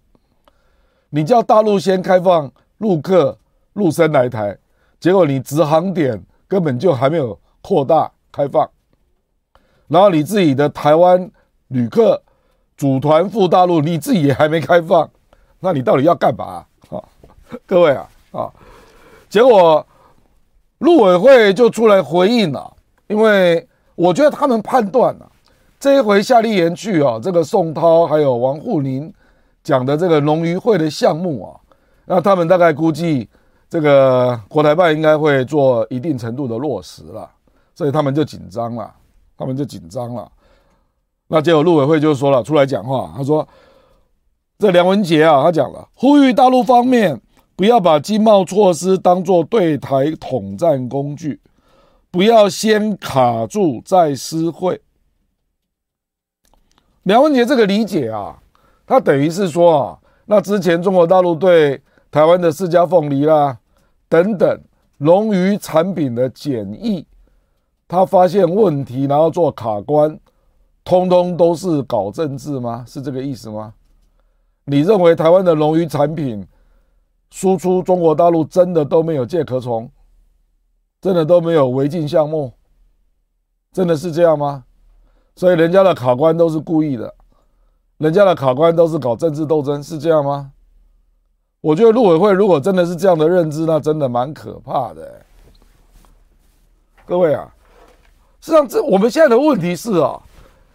[1.10, 3.38] 你叫大陆先开放陆客
[3.74, 4.58] 陆生来台，
[5.00, 8.70] 结果你直航点根本就还没有扩大开放。
[9.88, 11.30] 然后你自己的台湾
[11.68, 12.22] 旅客
[12.78, 15.10] 组团赴大陆，你自己也还没开放，
[15.60, 17.02] 那你到底要干嘛啊？
[17.66, 18.52] 各位啊啊！
[19.30, 19.86] 结果
[20.80, 22.74] 陆委会就出来回应了，
[23.08, 25.32] 因为我觉得他们判断了
[25.80, 29.14] 这一回夏立言去啊，这个宋涛还有王沪宁
[29.64, 31.50] 讲的这个龙鱼会的项目啊，
[32.06, 33.30] 那他们大概估计
[33.70, 37.30] 这个国台办应该会做一定程度的落实了，
[37.74, 38.92] 所以他们就紧张了。
[39.38, 40.32] 他们就紧张了，
[41.28, 43.48] 那结果陆委会就说了，出来讲话，他说
[44.58, 47.20] ：“这梁文杰啊，他讲了，呼吁大陆方面
[47.56, 51.42] 不要把经贸措施当作对台统战工具，
[52.12, 54.80] 不要先卡住再施惠。”
[57.04, 58.40] 梁文杰这个理解啊，
[58.88, 63.58] 他等于是说啊，那之前中国大陆对台湾的释迦凤梨啦
[64.08, 64.62] 等等
[65.00, 67.06] 龙鱼产品的检疫，
[67.88, 70.20] 他发现问题，然后做卡关。
[70.84, 72.86] 通通都是搞政治吗？
[72.88, 73.74] 是这个意思吗？
[74.66, 76.48] 你认为台湾的龙鱼产品
[77.32, 79.90] 输出中国大陆真的都没有介壳虫，
[81.02, 82.54] 真的都没有违禁项目，
[83.72, 84.64] 真的是这样吗？
[85.36, 87.12] 所以人家的卡关都是故意的，
[87.98, 90.52] 人家的卡关都是搞政治斗争，是这样吗？
[91.62, 95.26] 我觉得陆委会如果真的是这样的认知，那真的蛮可怕的、
[97.06, 97.52] 各位啊，
[98.46, 100.22] 实际上这我们现在的问题是啊。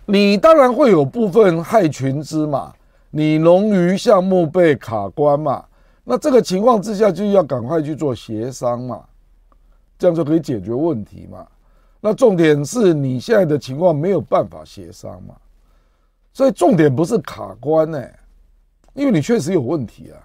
[0.04, 2.74] 你当然会有部分害群之马，
[3.12, 5.64] 你龙鱼项目被卡关嘛？
[6.02, 9.04] 那这个情况之下就要赶快去做协商嘛，
[9.96, 11.46] 这样就可以解决问题嘛。
[12.00, 15.36] 那重点是你现在的情况没有办法协商嘛，
[16.32, 18.04] 所以重点不是卡关呢、
[18.94, 20.18] 因为你确实有问题啊。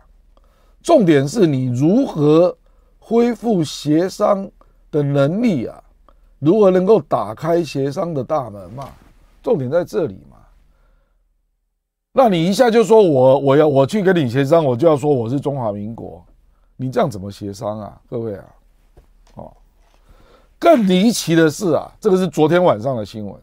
[0.82, 2.58] 重点是你如何
[2.98, 4.50] 恢复协商
[4.90, 5.80] 的能力啊，
[6.40, 8.90] 如何能够打开协商的大门嘛？
[9.42, 10.38] 重点在这里嘛？
[12.12, 16.26] 那你一下就说我我要我去跟你协商，我就要说我是中华民国，
[16.78, 18.02] 你这样怎么协商啊？
[18.10, 18.46] 各位啊，
[19.36, 19.54] 哦，
[20.58, 23.36] 更离奇的是啊，这个是昨天晚上的新闻，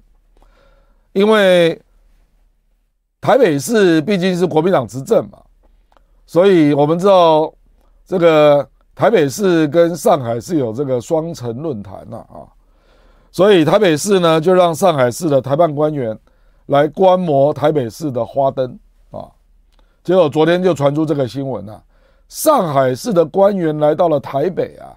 [1.12, 1.80] 因为
[3.20, 5.38] 台北市毕竟是国民党执政嘛，
[6.26, 7.52] 所以我们知道
[8.04, 12.48] 这个台北市跟上海是有这个双城论坛呐啊。
[13.32, 16.16] 所以台北市呢，就让上海市的台办官员
[16.66, 18.78] 来观摩台北市的花灯
[19.10, 19.26] 啊。
[20.04, 21.82] 结果昨天就传出这个新闻啊，
[22.28, 24.92] 上海市的官员来到了台北啊。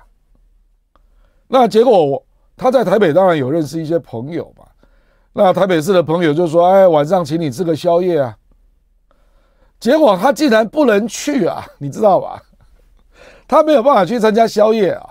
[1.48, 2.22] 那结果
[2.58, 4.68] 他在台北当然有认识一些朋友吧。
[5.32, 8.38] 那台北市的朋友就说：“哎，晚上请你吃个宵夜啊。”
[9.80, 12.42] 结果他竟然不能去啊， 你知道吧？
[13.48, 15.10] 他没有办法去参加宵夜啊，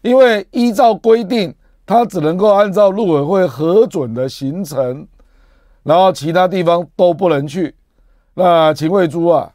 [0.00, 1.54] 因为依照规定。
[1.90, 5.04] 他只能够按照陆委会核准的行程，
[5.82, 7.74] 然后其他地方都不能去。
[8.34, 9.52] 那秦慧珠啊，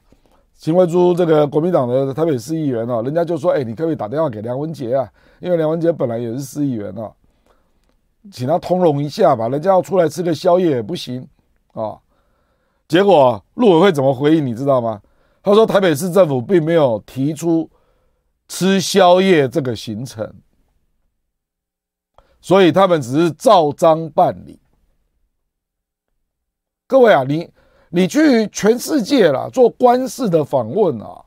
[0.54, 5.10] 秦慧珠这个国民党的台北市议员啊，人家就说：“哎，你可不可以打电话给梁文杰啊？
[5.40, 7.10] 因为梁文杰本来也是市议员啊，
[8.30, 9.48] 请他通融一下吧。
[9.48, 11.26] 人家要出来吃个宵夜也不行
[11.72, 11.98] 啊。”
[12.90, 14.46] 结果陆委会怎么回应？
[14.46, 15.02] 你知道吗？
[15.42, 17.70] 他说台北市政府并没有提出
[18.50, 20.30] 吃宵夜这个行程。
[22.46, 24.60] 所以他们只是照章办理。
[26.86, 27.50] 各位啊，你
[27.90, 31.26] 你去全世界啦，做官事的访问啊，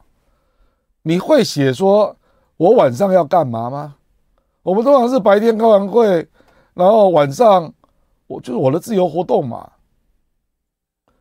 [1.03, 2.17] 你会写说
[2.57, 3.97] 我晚上要干嘛吗？
[4.63, 6.25] 我们通常是白天开完会，
[6.73, 7.75] 然后晚上
[8.29, 9.73] 我就是我的自由活动嘛。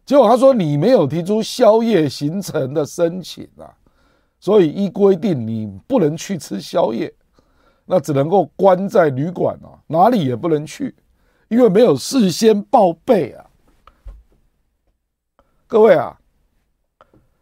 [0.05, 3.73] 结果他说你没有提出宵夜行程的申请啊，
[4.39, 7.12] 所以依规定你不能去吃宵夜。
[7.89, 10.93] 那只能够关在旅馆啊，哪里也不能去，
[11.47, 13.45] 因为没有事先报备啊。
[15.65, 16.19] 各位啊，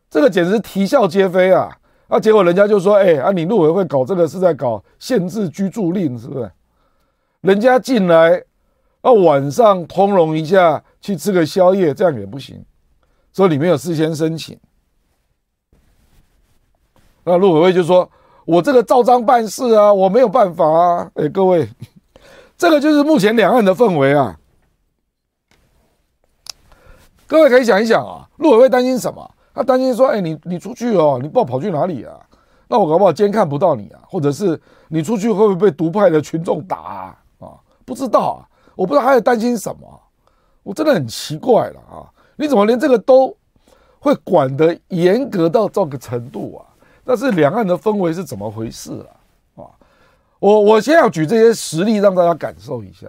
[0.07, 1.75] 这个简直啼笑皆非啊！
[2.07, 6.51] 啊，结果人家就说：“哎，啊，你陆委会搞这个是在搞限制居住令，是不是？
[7.41, 8.43] 人家进来，
[9.01, 12.63] 啊，晚上通融一下去吃个宵夜，这样也不行，
[13.33, 14.59] 所以你没有事先申请。”
[17.25, 18.07] 那陆委会就说。
[18.45, 21.11] 我这个照章办事啊，我没有办法啊！
[21.15, 21.67] 哎，各位，
[22.55, 24.37] 这个就是目前两岸的氛围啊。
[27.25, 29.29] 各位可以想一想啊，陆委会担心什么？
[29.53, 32.19] 他担心说，哎，你你出去哦，你不知道跑去哪里啊？
[32.67, 37.17] 那我搞不好监看不到你啊，或者是你出去会不会被独派的群众打啊？
[37.39, 37.47] 啊，
[37.83, 40.01] 不知道啊，我不知道他在担心什么，
[40.61, 42.05] 我真的很奇怪了啊！
[42.35, 43.35] 你怎么连这个都
[43.97, 46.74] 会管得严格到这个程度啊？
[47.05, 49.05] 但是两岸的氛围是怎么回事
[49.55, 49.61] 啊？
[49.63, 49.69] 啊，
[50.39, 53.07] 我我先要举这些实例让大家感受一下，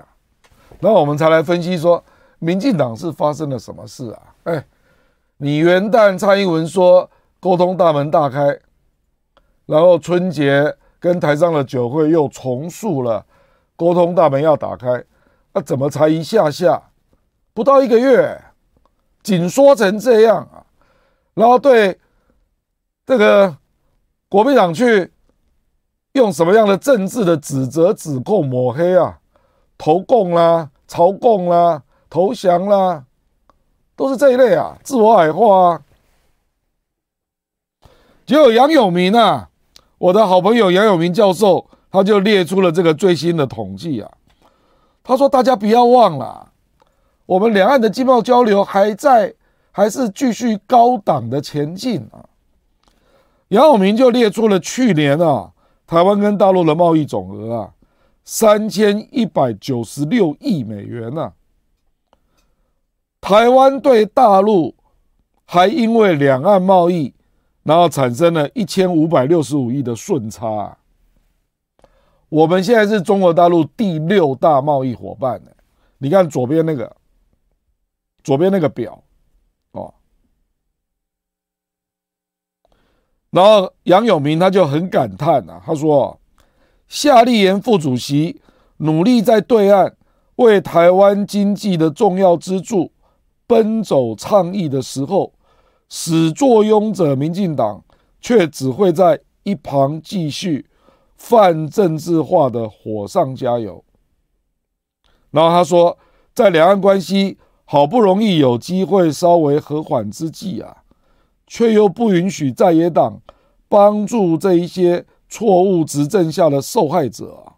[0.80, 2.04] 然后我们才来分析说，
[2.38, 4.22] 民进党是发生了什么事啊？
[4.44, 4.64] 哎，
[5.38, 8.60] 你元旦蔡英文说沟通大门大开，
[9.64, 13.24] 然后春节跟台上的酒会又重塑了
[13.76, 15.02] 沟通大门要打开，
[15.54, 16.90] 那怎么才一下下
[17.54, 18.38] 不到一个月，
[19.22, 20.60] 紧缩成这样啊？
[21.32, 21.98] 然后对
[23.06, 23.56] 这个。
[24.28, 25.12] 国民党去
[26.12, 29.18] 用什么样的政治的指责、指控、抹黑啊？
[29.78, 33.04] 投共啦、朝共啦、投降啦，
[33.94, 35.82] 都是这一类啊，自我矮化啊。
[38.24, 39.50] 结果杨永明啊，
[39.98, 44.10] 我的好朋友杨永明教授，他就列出了这个最新的统计啊。
[45.04, 46.50] 他说：“大家不要忘了，
[47.26, 49.32] 我们两岸的经贸交流还在，
[49.70, 52.26] 还是继续高档的前进啊。”
[53.48, 55.52] 杨永明就列出了去年啊，
[55.86, 57.74] 台湾跟大陆的贸易总额啊，
[58.24, 61.32] 三千一百九十六亿美元呢、啊。
[63.20, 64.74] 台湾对大陆
[65.44, 67.14] 还因为两岸贸易，
[67.62, 70.78] 然后产生了一千五百六十五亿的顺差、啊。
[72.28, 75.50] 我们现在是中国大陆第六大贸易伙伴呢。
[75.98, 76.96] 你看左边那个，
[78.24, 79.02] 左边那个表，
[79.70, 79.94] 哦。
[83.36, 86.18] 然后杨永明他就很感叹啊，他说
[86.88, 88.40] ：“夏立言副主席
[88.78, 89.94] 努力在对岸
[90.36, 92.90] 为台湾经济的重要支柱
[93.46, 95.34] 奔走倡议的时候，
[95.90, 97.84] 始作俑者民进党
[98.22, 100.64] 却只会在一旁继续
[101.18, 103.84] 泛政治化的火上加油。”
[105.30, 105.98] 然后他说
[106.32, 110.84] ：“在两岸关系好不容易有机会稍微和缓之际啊。”
[111.46, 113.20] 却又不允许在野党
[113.68, 117.54] 帮助这一些错误执政下的受害者啊，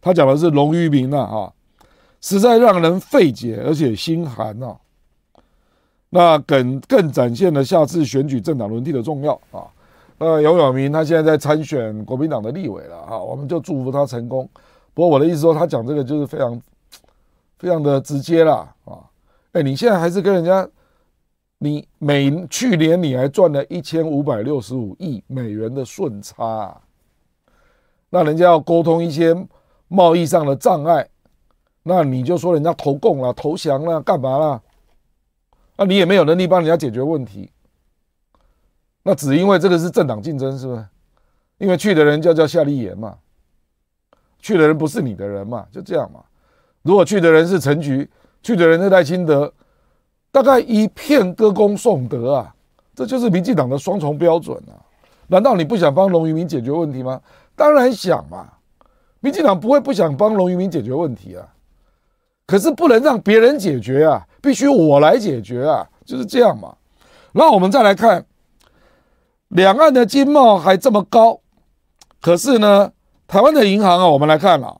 [0.00, 1.52] 他讲的是龙于明呐啊，
[2.20, 4.76] 实在让人费解而且心寒呐。
[6.10, 9.68] 那更更展现了下次选举政党轮替的重要啊。
[10.16, 14.48] 呃，杨永明他现在在参选国民党的立委了啊，我们就祝福他成功。
[14.94, 16.60] 不过我的意思说，他讲这个就是非常
[17.58, 19.04] 非常的直接啦啊。
[19.52, 20.66] 哎，你现在还是跟人家。
[21.60, 26.80] 你每去年你还赚了一千五百六十五亿美元的顺差，
[28.10, 29.34] 那人家要沟通一些
[29.88, 31.08] 贸易上的障碍，
[31.82, 34.62] 那你就说人家投共了、投降了、干嘛了？
[35.76, 37.50] 那你也没有能力帮人家解决问题，
[39.02, 40.86] 那只因为这个是政党竞争，是不是？
[41.58, 43.18] 因为去的人叫叫夏立言嘛，
[44.38, 46.24] 去的人不是你的人嘛，就这样嘛。
[46.82, 48.08] 如果去的人是陈菊，
[48.44, 49.52] 去的人是赖清德。
[50.30, 52.54] 大概一片歌功颂德啊，
[52.94, 54.76] 这就是民进党的双重标准啊！
[55.26, 57.20] 难道你不想帮龙渔民解决问题吗？
[57.56, 58.46] 当然想嘛！
[59.20, 61.48] 民进党不会不想帮龙渔民解决问题啊，
[62.46, 66.76] 可是不能让别人解决啊，必须我来解决啊，就是这样嘛。
[67.32, 68.24] 那我们再来看，
[69.48, 71.40] 两岸的经贸还这么高，
[72.20, 72.92] 可是呢，
[73.26, 74.76] 台湾的银行啊，我们来看啊，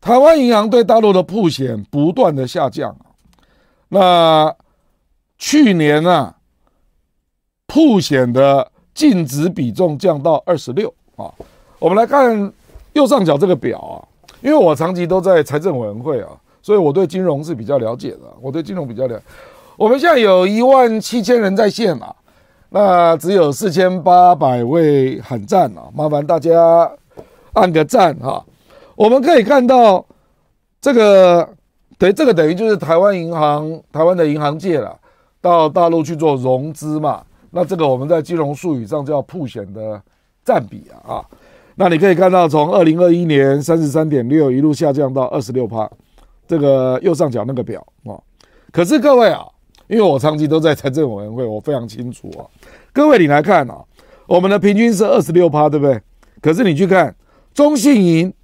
[0.00, 2.96] 台湾银行对大陆的曝险不断的下降。
[3.94, 4.56] 那
[5.36, 6.34] 去年啊，
[7.66, 11.30] 普险的净值比重降到二十六啊。
[11.78, 12.50] 我们来看
[12.94, 14.00] 右上角这个表啊，
[14.40, 16.30] 因为我长期都在财政委员会啊，
[16.62, 18.20] 所以我对金融是比较了解的。
[18.40, 19.20] 我对金融比较了。
[19.76, 22.16] 我们现在有一万七千人在线啊，
[22.70, 26.90] 那只有四千八百位喊赞啊，麻烦大家
[27.52, 28.42] 按个赞哈。
[28.94, 30.02] 我们可以看到
[30.80, 31.46] 这个。
[32.02, 34.98] 对，这个等于就是台湾银行、台湾的银行界了，
[35.40, 37.22] 到大陆去做融资嘛。
[37.52, 40.02] 那这个我们在金融术语上叫曝险的
[40.44, 41.24] 占比啊啊。
[41.76, 45.88] 那你可以看到，从二零二一年三十三点六一路下降到二十六趴，
[46.48, 48.18] 这个右上角那个表啊。
[48.72, 49.46] 可是各位啊，
[49.86, 52.42] 因为我长期都在财政委员会，我非常清楚啊。
[52.92, 53.80] 各位你来看啊，
[54.26, 56.00] 我们的平均是二十六趴，对不对？
[56.40, 57.14] 可是你去看
[57.54, 58.34] 中信银，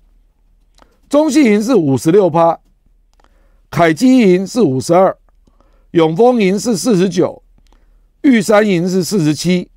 [1.08, 2.56] 中信银是五十六趴。
[3.70, 5.14] 凯基银是五十二，
[5.90, 7.42] 永丰银是四十九，
[8.22, 9.70] 玉山银是四十七，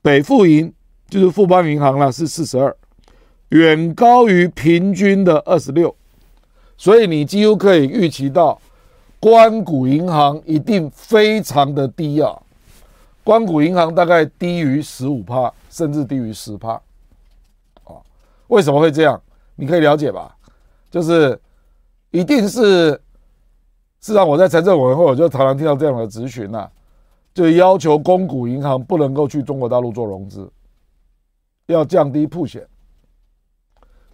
[0.00, 0.72] 北富银
[1.10, 2.74] 就是富邦银行了，是四十二，
[3.50, 5.94] 远高于平均的二十六，
[6.78, 8.58] 所以你几乎可以预期到，
[9.20, 12.40] 关谷银行一定非常的低啊，
[13.22, 16.72] 关谷银行大概低于十五趴，甚至低于十趴，
[17.84, 18.00] 啊，
[18.48, 19.20] 为什么会这样？
[19.56, 20.34] 你可以了解吧，
[20.90, 21.38] 就是。
[22.14, 26.70] 一定是，事实上我在财政委员会，我就常常听到这样的质询呐，
[27.34, 30.48] 就要求公股银行不能够去中国大陆做融资，
[31.66, 32.64] 要降低曝险，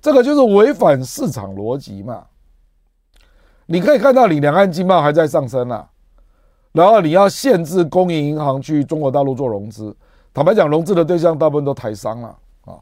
[0.01, 2.24] 这个就是违反市场逻辑嘛。
[3.66, 5.86] 你可以看到，你两岸经贸还在上升啊，
[6.72, 9.94] 然后你要限制公营银行去中国大陆做融资，
[10.32, 12.28] 坦白讲，融资的对象大部分都台商了
[12.64, 12.78] 啊。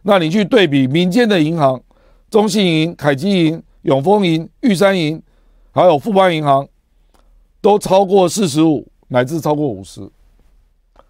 [0.00, 1.78] 那你去对比民间的银行，
[2.30, 3.62] 中信银、凯基银。
[3.88, 5.22] 永丰银、玉山银，
[5.72, 6.68] 还有富邦银行，
[7.62, 10.06] 都超过四十五，乃至超过五十。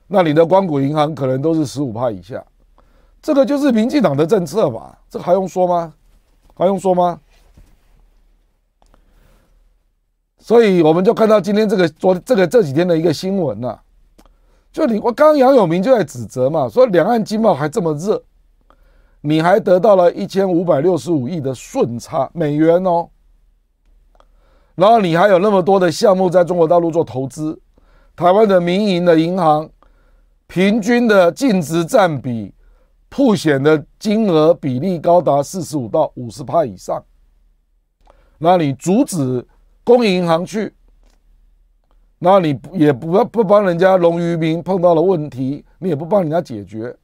[0.06, 2.40] 那你的光谷银行可能都是十五趴以下，
[3.20, 4.96] 这个就是民进党的政策吧？
[5.10, 5.92] 这还用说吗？
[6.54, 7.20] 还用说吗？
[10.38, 13.76] 所以我们就看到今天这个昨这个这几天的一个新闻呐，
[14.70, 18.22] 就你我刚刚杨永明就在指责嘛，说两岸经贸还这么热，
[19.28, 23.08] 你还得到了一千五百六十五亿的顺差美元哦，
[24.74, 27.60] 然后你还有那么多的项目在中国大陆做投资，
[28.16, 29.68] 台湾的民营的银行
[30.46, 32.54] 平均的净值占比。
[33.10, 37.02] 曝险的金额比例高达四十五到五十趴以上，
[38.36, 39.46] 那你阻止
[39.82, 40.74] 公营银行去，
[42.18, 46.94] 那你也不不帮人家农渔民碰到了问题，你也不帮人家解决，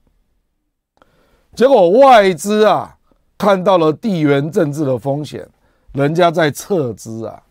[1.54, 2.96] 结果外资啊
[3.38, 5.48] 看到了地缘政治的风险，
[5.92, 7.42] 人家在撤资啊。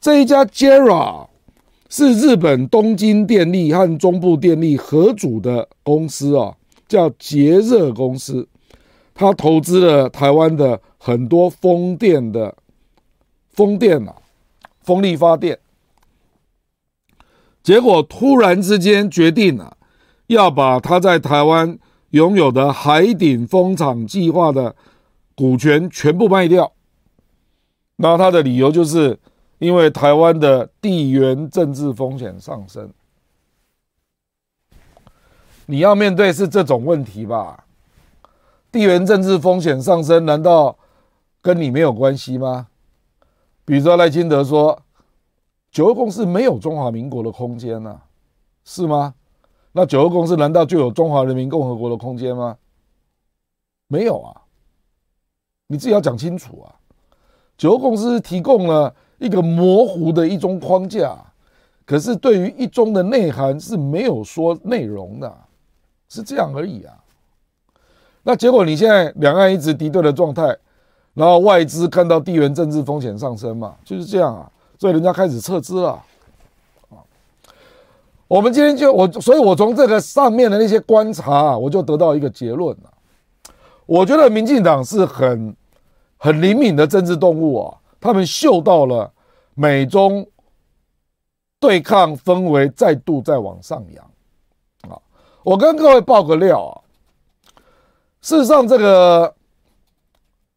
[0.00, 1.26] 这一家 JERA
[1.88, 6.56] 是日本东京电力和中部电力合组的公司啊。
[6.88, 8.48] 叫杰热公司，
[9.14, 12.56] 他投资了台湾的很多风电的
[13.52, 14.16] 风电啊，
[14.82, 15.56] 风力发电，
[17.62, 19.76] 结果突然之间决定了
[20.26, 21.78] 要把他在台湾
[22.10, 24.74] 拥有的海顶风场计划的
[25.34, 26.72] 股权全部卖掉。
[27.96, 29.18] 那他的理由就是
[29.58, 32.90] 因为台湾的地缘政治风险上升。
[35.66, 37.64] 你要面对是这种问题吧？
[38.72, 40.78] 地缘政治风险上升，难道
[41.40, 42.68] 跟你没有关系吗？
[43.64, 44.82] 比如说赖清德说，
[45.70, 48.00] 九二共识没有中华民国的空间呢，
[48.64, 49.14] 是吗？
[49.72, 52.56] 那九二共识难道就有中华人民共和国的空间吗？
[53.88, 54.42] 没有啊，
[55.66, 56.74] 你自己要讲清楚啊。
[57.56, 61.16] 九二共识提供了一个模糊的一中框架，
[61.84, 65.32] 可是对于一中的内涵是没有说内容的。
[66.12, 66.92] 是这样而已啊，
[68.24, 70.56] 那结果你现在两岸一直敌对的状态，
[71.14, 76.02] 然后外资看到地缘政治风险上升嘛，就是这样啊，所以人家开始撤资了。
[78.30, 82.92] 我们今天就我，所以我从这个上面的那些观察啊，我就得到一个结论了。
[83.86, 85.56] 我觉得民进党是很
[86.16, 89.12] 很灵敏的政治动物啊，他们嗅到了
[89.54, 90.24] 美中
[91.58, 94.04] 对抗氛围再度在往上扬。
[94.88, 94.96] 啊
[95.42, 96.72] 我跟各位爆个料啊，
[98.20, 99.34] 事实上，这个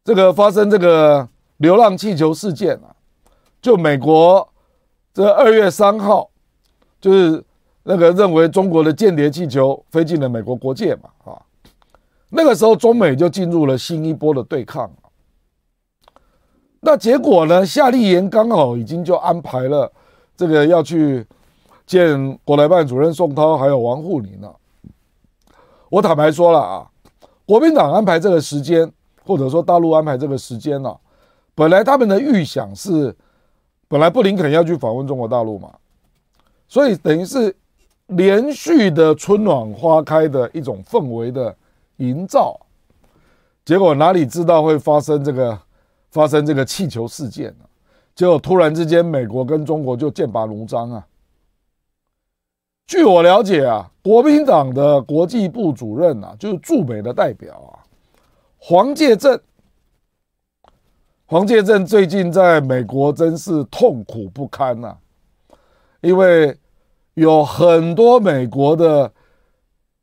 [0.04, 2.94] 这个发生这个流浪气球事件啊，
[3.60, 4.48] 就美国
[5.12, 6.30] 这二月三号，
[7.02, 7.44] 就是
[7.84, 11.42] 那个认为中国的间谍气球飞进了美国国界嘛，啊，
[12.30, 14.90] 那个时候中美就进入了新一波的对抗。
[16.80, 19.92] 那结果呢，夏立言刚好已经就安排了
[20.36, 21.26] 这个要去
[21.86, 24.56] 见国台办主任宋涛，还有王沪宁了。
[25.90, 26.90] 我坦白说了啊，
[27.46, 28.92] 国民党安排这个时间，
[29.26, 30.94] 或者说大陆安排这个时间呢，
[31.54, 33.16] 本来他们的预想是，
[33.88, 35.72] 本来布林肯要去访问中国大陆嘛，
[36.68, 37.56] 所以等于是
[38.16, 41.56] 连续的春暖花开的一种氛围的
[41.98, 42.60] 营造，
[43.66, 45.60] 结果哪里知道会发生这个
[46.12, 47.66] 发生这个气球事件呢？
[48.16, 51.08] 结果突然之间，美国跟中国就剑拔弩张啊。
[52.86, 57.80] 据我了解啊，国民党的国际部主任啊，就是驻美的代表啊，
[58.58, 59.40] 黄介正。
[61.26, 64.96] 黄介正最近在美国真是痛苦不堪呐，
[66.02, 66.56] 因为
[67.16, 69.12] 有很多美国的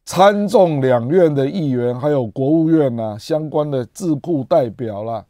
[0.04, 5.24] 参众两院的议员，还有国务院呐相关的智库代表啦，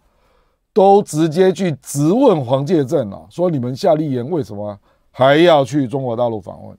[0.72, 4.78] 都直接去质问黄介正啊，说你们夏立言为什么
[5.10, 6.78] 还要去中国大陆访问？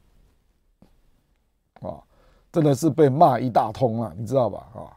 [1.82, 1.98] 啊
[2.52, 4.68] 真的是被骂一大通了，你知道吧？
[4.76, 4.92] 啊，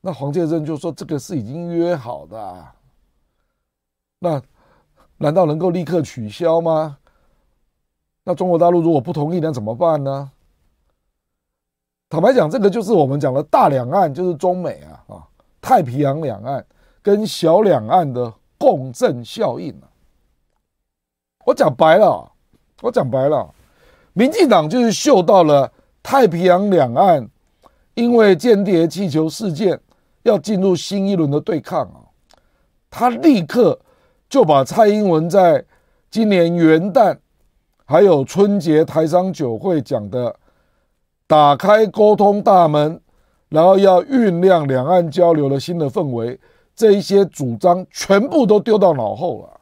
[0.00, 2.74] 那黄介正就说这个是已经约好的，啊，
[4.20, 4.40] 那
[5.16, 6.96] 难道能够立刻取消吗？
[8.24, 10.30] 那中国大陆如果不同意，那怎么办呢？
[12.08, 15.26] 坦白讲，这个就是我们讲的大两岸，就是中美啊啊，
[15.60, 16.64] 太平洋两岸
[17.02, 19.88] 跟小两岸的共振效应啊。
[21.46, 22.30] 我讲白了，
[22.82, 23.48] 我讲白了，
[24.12, 25.72] 民进党就是嗅到了。
[26.02, 27.28] 太平洋两岸
[27.92, 29.78] 因为间谍气球事件
[30.22, 32.00] 要进入新一轮的对抗啊，
[32.88, 33.78] 他立刻
[34.26, 35.62] 就把蔡英文在
[36.10, 37.18] 今年元旦
[37.90, 40.36] 还有春节台商酒会讲的
[41.26, 43.00] 打开沟通大门，
[43.48, 46.38] 然后要酝酿两岸交流的新的氛围，
[46.76, 49.60] 这一些主张全部都丢到脑后了。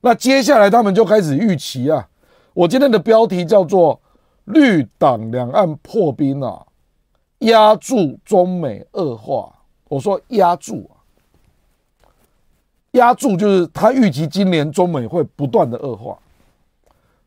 [0.00, 2.08] 那接下来他们就开始预期啊，
[2.54, 4.00] 我今天的标题叫做。
[4.46, 6.66] 绿党两岸破冰啊，
[7.38, 9.50] 压住中美恶化。
[9.88, 10.90] 我说压住，
[12.94, 16.16] 压住，就是他预计今年中美会不断的恶化，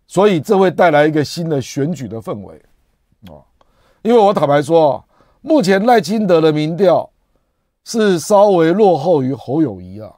[0.05, 2.61] 所以这会带来一个新的选举的氛围
[3.27, 3.39] 啊。
[4.01, 5.03] 因为我坦白说，
[5.41, 7.09] 目前赖清德的民调
[7.83, 10.09] 是稍微落后于侯友谊啊，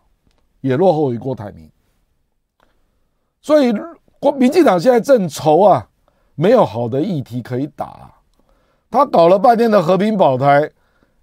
[0.62, 1.70] 也落后于郭台铭，
[3.42, 3.74] 所以
[4.20, 5.88] 国民进党现在正愁啊，
[6.36, 8.14] 没有好的议题可以打。
[8.92, 10.70] 他搞了半天的和平保台，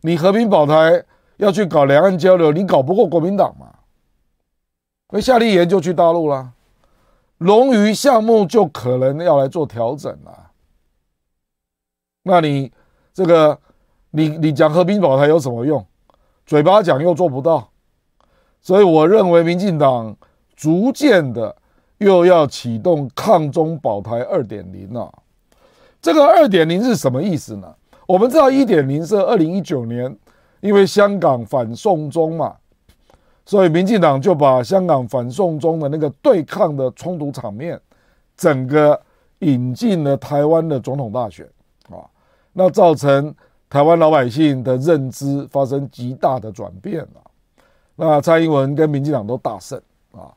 [0.00, 1.04] 你和平保台
[1.36, 3.68] 要去搞两岸交流，你搞不过国民党嘛？
[5.10, 6.52] 那夏立言就去大陆了，
[7.38, 10.50] 龙鱼项目就可能要来做调整了。
[12.24, 12.72] 那你
[13.14, 13.58] 这个，
[14.10, 15.84] 你你讲和平保台有什么用？
[16.44, 17.70] 嘴巴讲又做不到，
[18.60, 20.16] 所以我认为民进党
[20.54, 21.54] 逐渐的
[21.98, 25.12] 又要启动抗中保台二点零了。
[26.02, 27.74] 这个二点零是什么意思呢？
[28.06, 30.16] 我们知道一点零是二零一九年，
[30.60, 32.56] 因为香港反送中嘛，
[33.46, 37.80] 所以民进党就把香港反送中的那个对抗的冲突场面，
[38.36, 39.00] 整个
[39.38, 41.46] 引进了台湾的总统大选
[41.88, 42.02] 啊，
[42.52, 43.32] 那造成
[43.70, 47.20] 台湾老百姓的认知发生极大的转变了，
[47.94, 49.80] 那蔡英文跟民进党都大胜
[50.10, 50.34] 啊，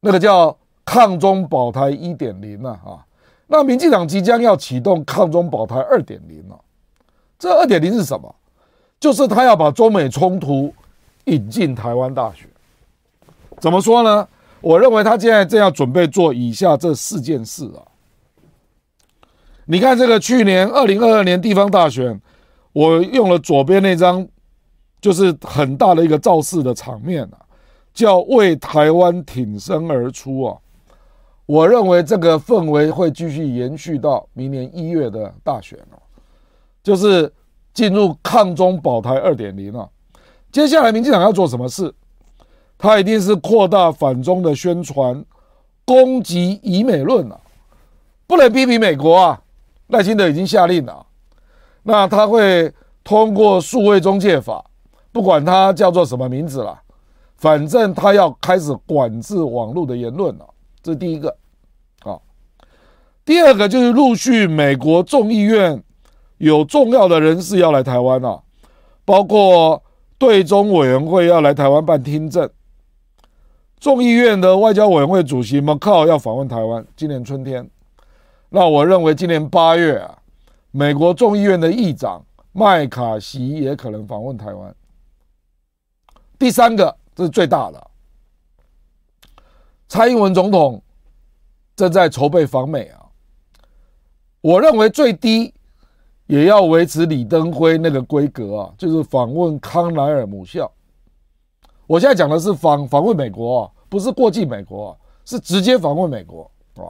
[0.00, 3.06] 那个叫抗中保台一点零啊啊。
[3.46, 6.60] 那民进党即将要启动抗中保台二点零了，
[7.38, 8.34] 这二点零是什么？
[8.98, 10.72] 就是他要把中美冲突
[11.30, 12.48] 引进台湾大选。
[13.58, 14.28] 怎么说呢？
[14.60, 17.80] 我认为他现在正要准备做以下这四件事啊。
[19.64, 22.20] 你看这个去年二零二二年地方大选，
[22.72, 24.26] 我用了左边那张，
[25.00, 27.38] 就是很大的一个造势的场面啊，
[27.94, 30.58] 叫为台湾挺身而出啊。
[31.46, 35.96] 我认为这个氛围会继续延续到明年一月的大选哦，
[36.82, 37.32] 就是
[37.72, 39.88] 进入抗中保台二点零了。
[40.52, 41.94] 接下来民进党要做什么事？
[42.76, 45.24] 他一定是扩大反中的宣传，
[45.84, 47.40] 攻击以美论了，
[48.26, 49.42] 不能批评美国啊。
[49.88, 51.04] 赖清德已经下令了，
[51.82, 52.72] 那他会
[53.02, 54.64] 通过数位中介法，
[55.10, 56.80] 不管他叫做什么名字了，
[57.36, 60.46] 反正他要开始管制网络的言论了。
[60.82, 61.36] 这是第一个。
[63.22, 65.80] 第二个就是陆续美国众议院
[66.38, 68.40] 有重要的人士要来台湾啊，
[69.04, 69.80] 包括
[70.20, 72.50] 对中委员会要来台湾办听证，
[73.78, 77.66] 众议院的外交委员会主席麦考要访问台湾，今年春天。
[78.50, 80.18] 那我认为今年八月啊，
[80.72, 84.76] 美国众议院的议长麦卡锡也可能访问台湾。
[86.38, 87.90] 第三个，这是最大的，
[89.88, 90.82] 蔡英文总统
[91.74, 93.06] 正在筹备访美啊。
[94.42, 95.54] 我认为最低
[96.30, 100.70] 也要维持李登辉那个规格啊，就是访问康奈尔母校。
[101.88, 106.86] 我现在讲的是访访问美国啊，不是过境美国啊，是直接访问美国啊。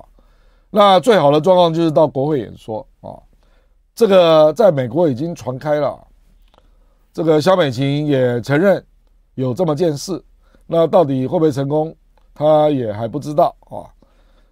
[0.69, 3.17] 那最好的状况就是到国会演说啊。
[3.95, 5.99] 这个在美国已经传开了，
[7.11, 8.85] 这个萧美琴也承认
[9.37, 10.23] 有这么件事。
[10.67, 11.97] 那到底会不会成功，
[12.35, 13.89] 他也还不知道啊。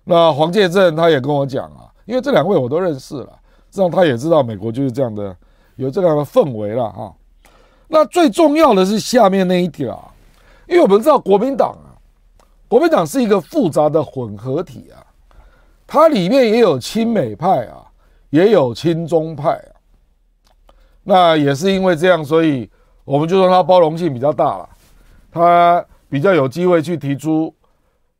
[0.02, 1.92] 那黄介正他也跟我讲啊。
[2.06, 3.37] 因为这两位我都认识了，
[3.70, 5.36] 这样他也知道美国就是这样的，
[5.76, 7.14] 有这样的氛围了哈。
[7.86, 10.12] 那最重要的是下面那一条啊，
[10.66, 11.92] 因为我们知道国民党啊，
[12.68, 15.00] 国民党是一个复杂的混合体啊，
[15.86, 17.86] 它里面也有亲美派啊，
[18.30, 19.72] 也有亲中派啊。
[21.04, 22.68] 那也是因为这样，所以
[23.04, 24.68] 我们就说它包容性比较大了，
[25.30, 27.54] 它比较有机会去提出。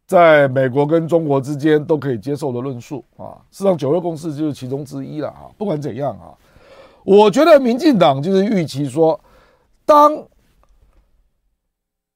[0.09, 5.53] 在美国跟中国之间都可以接受的论述啊，事实上九二共识就是其中之一了啊。
[5.59, 6.33] 不管怎样啊，
[7.05, 9.21] 我觉得民进党就是预期说，
[9.85, 10.17] 当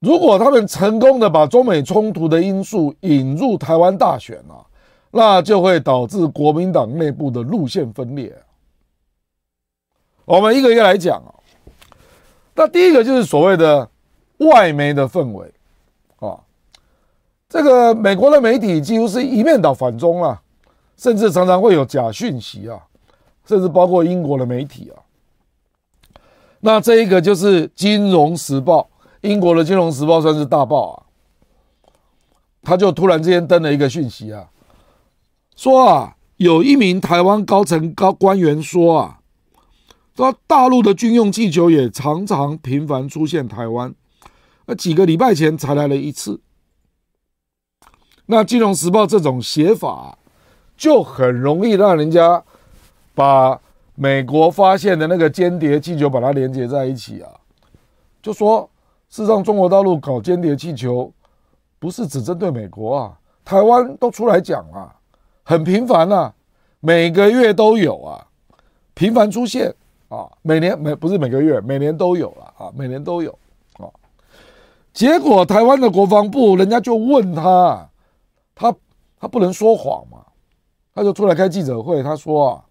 [0.00, 4.64] 如果他们成功的把中美冲突的因素引入台湾大选啊，
[5.10, 8.34] 那就会导致国民党内部的路线分裂。
[10.24, 11.28] 我们一个一个来讲啊，
[12.54, 13.86] 那第一个就是所谓的
[14.38, 15.52] 外媒的氛围。
[17.52, 20.40] 这个美国的媒体几乎是一面倒反中啊，
[20.96, 22.80] 甚至常常会有假讯息啊，
[23.44, 25.04] 甚至包括英国的媒体啊。
[26.60, 28.88] 那这一个就是《金融时报》，
[29.20, 31.02] 英国的《金融时报》算是大报啊，
[32.62, 34.48] 他就突然之间登了一个讯息啊，
[35.54, 39.18] 说啊，有一名台湾高层高官员说啊，
[40.16, 43.94] 说大陆的军用气球也常常频繁出现台湾，
[44.64, 46.40] 那几个礼拜前才来了一次。
[48.26, 50.16] 那《金融时报》这种写法，
[50.76, 52.42] 就很容易让人家
[53.14, 53.60] 把
[53.94, 57.28] 美国发现的那个间谍气球把它连接在一起啊，
[58.22, 58.68] 就说
[59.10, 61.12] 事实上，中国大陆搞间谍气球，
[61.78, 64.94] 不是只针对美国啊，台湾都出来讲啊，
[65.42, 66.32] 很频繁啊，
[66.80, 68.26] 每个月都有啊，
[68.94, 69.74] 频繁出现
[70.08, 73.30] 啊，每年每不是每个月，每年都有了啊，每年都有
[73.74, 73.84] 啊。
[74.94, 77.88] 结果台湾的国防部人家就问他，
[78.54, 78.74] 他
[79.18, 80.24] 他不能说谎嘛，
[80.94, 82.64] 他就出来开记者会，他说啊，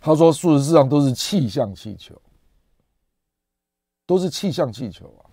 [0.00, 2.14] 他说事实上都是气象气球。
[4.06, 5.28] 都是气象气球啊！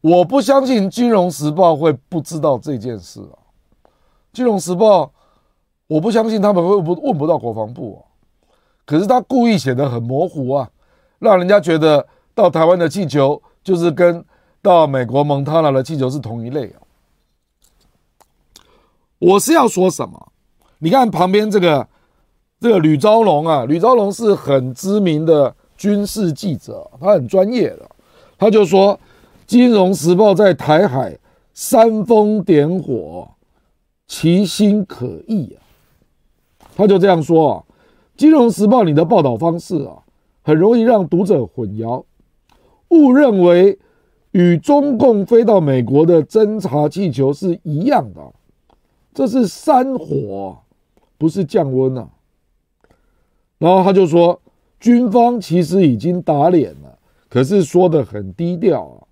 [0.00, 3.34] 我不相信《金融时报》会不知道这件事啊，
[4.32, 5.02] 《金融时报》
[5.88, 8.06] 我不相信他们会不问不到国防部啊。
[8.84, 10.70] 可是他故意写得很模糊啊，
[11.18, 14.24] 让人家觉得到台湾的气球就是跟
[14.62, 16.85] 到美国蒙塔纳的气球是同一类啊。
[19.18, 20.32] 我是要说什么？
[20.78, 21.88] 你看旁边这个
[22.60, 27.88] 这个吕昭龙啊，吕昭龙是很知名的军事记者，他很专业的。
[28.38, 28.94] 他就说，
[29.46, 31.18] 《金融时报》在台海
[31.54, 33.26] 煽风点火，
[34.06, 35.64] 其心可疑啊。
[36.76, 37.64] 他就这样说啊，
[38.18, 40.04] 《金融时报》你的报道方式啊，
[40.42, 42.04] 很容易让读者混淆，
[42.88, 43.78] 误认为
[44.32, 48.20] 与中共飞到美国的侦察气球是一样的，
[49.16, 50.58] 这是山火，
[51.16, 52.10] 不是降温啊。
[53.56, 54.42] 然后他就说，
[54.78, 56.98] 军方其实已经打脸了。
[57.30, 59.08] 可是说得很低调啊，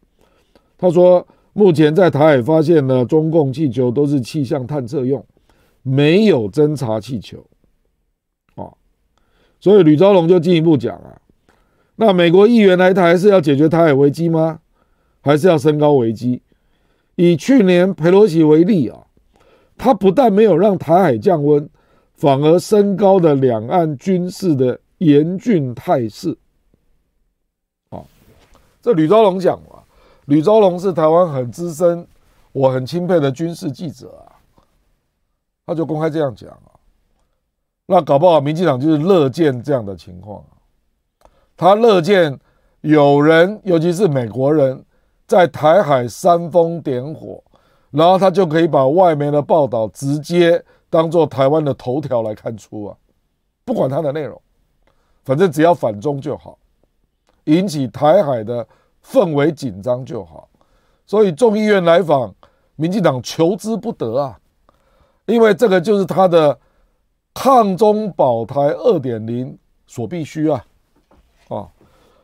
[0.77, 5.25] 他说目前在台海发现的中共气球都是气象探测用，
[5.81, 7.47] 没有侦察气球，
[8.57, 8.75] 啊，
[9.59, 11.19] 所以吕昭龙就进一步讲啊，
[11.97, 14.61] 那美国议员来台是要解决台海危机吗？
[15.23, 16.43] 还是要升高危机？
[17.15, 19.04] 以去年佩洛西为例啊，
[19.77, 21.69] 他不但没有让台海降温，
[22.15, 26.37] 反而升高了两岸军事的严峻态势。
[28.81, 29.83] 这吕昭龙讲嘛，
[30.27, 32.07] 吕昭龙是台湾很资深、
[32.53, 34.37] 我很钦佩的军事记者啊，
[35.65, 36.69] 他就公开这样讲啊。
[37.87, 40.61] 那搞不好民进党就是乐见这样的情况啊，
[41.57, 42.39] 他乐见
[42.83, 44.85] 有人，尤其是美国人，
[45.27, 47.43] 在台海煽风点火，
[47.95, 52.97] 然后他就可以把外媒的报道直接当做台湾的头条来看出啊，
[53.65, 54.41] 不管他的内容，
[55.25, 56.59] 反正只要反中就好。
[57.45, 58.67] 引起台海的
[59.07, 60.49] 氛围紧张就好，
[61.07, 62.35] 所以众议院来访，
[62.75, 64.39] 民进党求之不得啊，
[65.27, 66.59] 因为这个就是他的
[67.33, 70.65] 抗中保台二点零所必须啊。
[71.49, 71.69] 啊，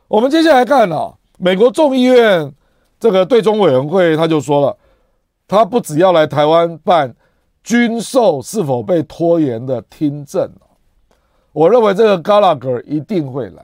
[0.07, 2.53] 我们接下来看啊，美国众议院
[2.99, 4.77] 这个对中委员会他就说了，
[5.51, 7.13] 他不只要来台湾办
[7.61, 10.49] 军售是否被拖延的听证，
[11.51, 13.61] 我认为这个 Gallagher 一定会来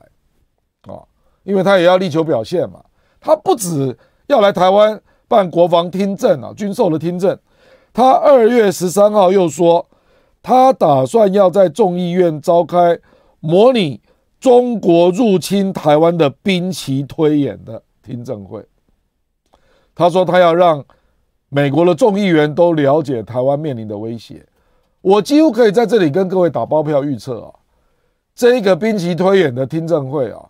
[0.82, 1.00] 啊。
[1.44, 2.84] 因为他也要力求表现嘛，
[3.18, 7.38] 他不止要来台湾办国防听证啊，军售的听证，
[7.94, 9.86] 他二月十三号又说，
[10.42, 12.98] 他打算要在众议院召开
[13.40, 13.98] 模拟
[14.38, 18.62] 中国入侵台湾的兵棋推演的听证会。
[19.94, 20.84] 他说他要让
[21.48, 24.44] 美国的众议员都了解台湾面临的威胁。
[25.00, 27.54] 我几乎可以在这里跟各位打包票预测啊，
[28.34, 30.44] 这一个兵棋推演的听证会啊。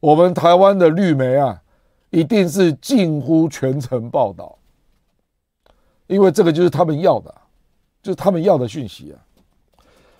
[0.00, 1.62] 我们台湾的绿媒啊，
[2.10, 4.58] 一定是近乎全程报道，
[6.08, 7.34] 因为这个就是他们要的，
[8.02, 9.16] 就是他们要的讯息啊。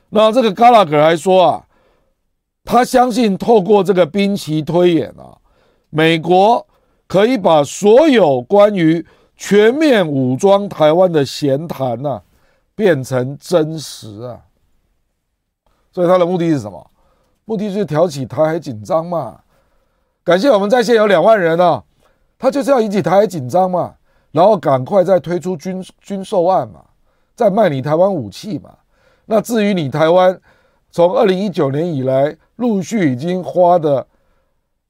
[0.09, 1.67] 那这个加拉格还说啊，
[2.65, 5.37] 他相信透过这个兵棋推演啊，
[5.91, 6.67] 美国
[7.07, 9.05] 可以把所有关于
[9.37, 12.23] 全面武装台湾的闲谈呐，
[12.75, 14.41] 变成真实啊。
[15.93, 16.91] 所以他的目的是什么？
[17.45, 19.41] 目的是挑起台海紧张嘛。
[20.25, 21.85] 感谢我们在线有两万人啊，
[22.39, 23.95] 他就是要引起台海紧张嘛，
[24.33, 26.83] 然后赶快再推出军军售案嘛，
[27.35, 28.77] 再卖你台湾武器嘛。
[29.27, 30.41] 那至于你台湾
[30.91, 34.07] 从二零一九年以来陆续已经花的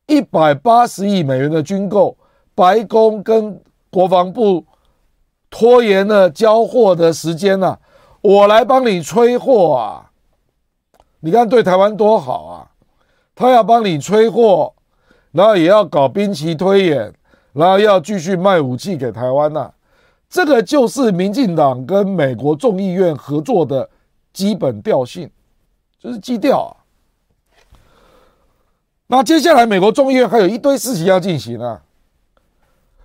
[0.06, 2.16] 一百八十亿美元的军购，
[2.54, 3.60] 白宫跟
[3.94, 4.66] 国防部
[5.48, 7.78] 拖延了交货的时间呐，
[8.20, 10.10] 我来帮你催货啊。
[11.20, 12.70] 你看对台湾多好啊，
[13.34, 14.74] 他要帮你催货。
[15.32, 17.12] 然后也要搞兵棋推演，
[17.54, 19.74] 然后要继续卖武器给台湾呐、啊，
[20.30, 23.90] 这个就是民进党跟美国众议院合作的
[24.32, 25.28] 基本调性，
[25.98, 26.72] 就是基调啊。
[29.08, 31.82] 那接下来美国众议院还有一堆事情要进行啊，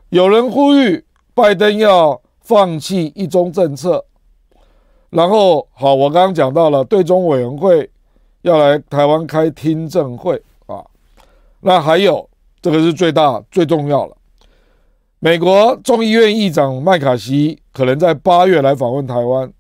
[0.10, 1.06] 有人呼吁
[1.36, 4.04] 拜登要放弃一中政策，
[5.12, 7.88] 然后好，我刚刚讲到了对中委员会
[8.42, 10.84] 要来台湾开听证会啊。
[11.62, 12.28] 那还有，
[12.60, 14.18] 这个是最大最重要了。
[15.20, 19.54] 美国众议院议长麦卡锡可能在八月来访问台湾，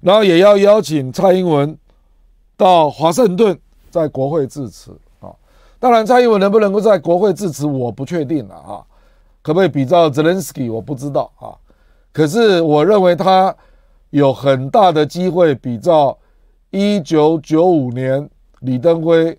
[0.00, 1.76] 然后也要邀请蔡英文
[2.56, 3.58] 到华盛顿
[3.90, 5.28] 在国会致辞啊。
[5.78, 8.80] 当然，蔡英文能不能够在国会致辞，我不确定了啊。
[9.42, 11.52] 可不可以比照泽连斯基，我不知道啊。
[12.12, 13.54] 可是我认为他
[14.10, 16.16] 有很大的机会比照
[16.70, 18.28] 一九九五年
[18.60, 19.38] 李登辉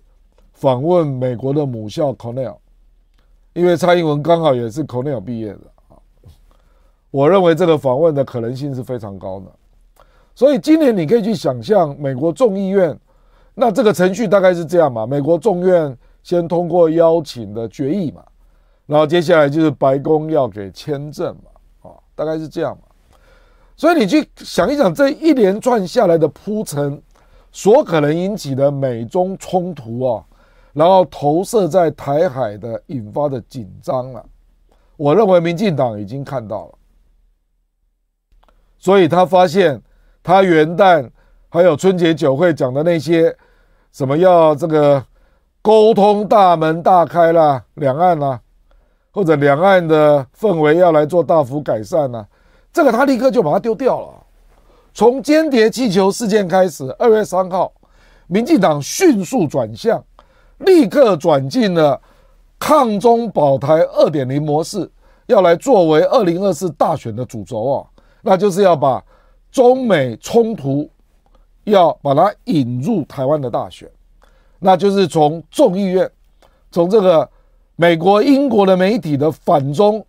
[0.52, 2.56] 访问美国的母校 Cornell。
[3.54, 5.94] 因为蔡英文刚好也是 Cornell 毕业的啊，
[7.12, 9.46] 我认为这个访问的可能性是非常高的，
[10.34, 12.98] 所以今年你可以去想象美国众议院，
[13.54, 15.06] 那这个程序大概是这样嘛？
[15.06, 18.24] 美国众院先通过邀请的决议嘛，
[18.86, 22.82] 然后接下来就是白宫要给签证嘛，啊，大概是这样嘛。
[23.76, 27.02] 所以你去想一想这一连串下来的铺陈，
[27.50, 30.24] 所可能引起的美中冲突啊。
[30.72, 34.26] 然后投射在台海的引发的紧张了，
[34.96, 36.74] 我认为民进党已经看到了，
[38.76, 39.80] 所以他发现
[40.20, 41.08] 他元旦
[41.48, 43.32] 还有春节酒会讲的那些
[43.92, 45.00] 什么要这个
[45.62, 48.40] 沟通大门大开了，两岸啊，
[49.14, 52.26] 或者两岸的氛围要来做大幅改善呢，
[52.72, 54.08] 这个他立刻就把它丢掉了。
[54.92, 57.72] 从间谍气球事件开始，二月三号，
[58.26, 60.04] 民进党迅速转向。
[60.58, 62.00] 立刻转进了
[62.58, 64.90] 抗中保台二点零模式，
[65.26, 67.86] 要来作为二零二四大选的主轴啊，
[68.22, 69.02] 那就是要把
[69.50, 70.88] 中美冲突
[71.64, 73.88] 要把它引入台湾的大选，
[74.60, 76.10] 那就是从众议院，
[76.70, 77.28] 从这个
[77.76, 80.04] 美国、英国的媒体的反中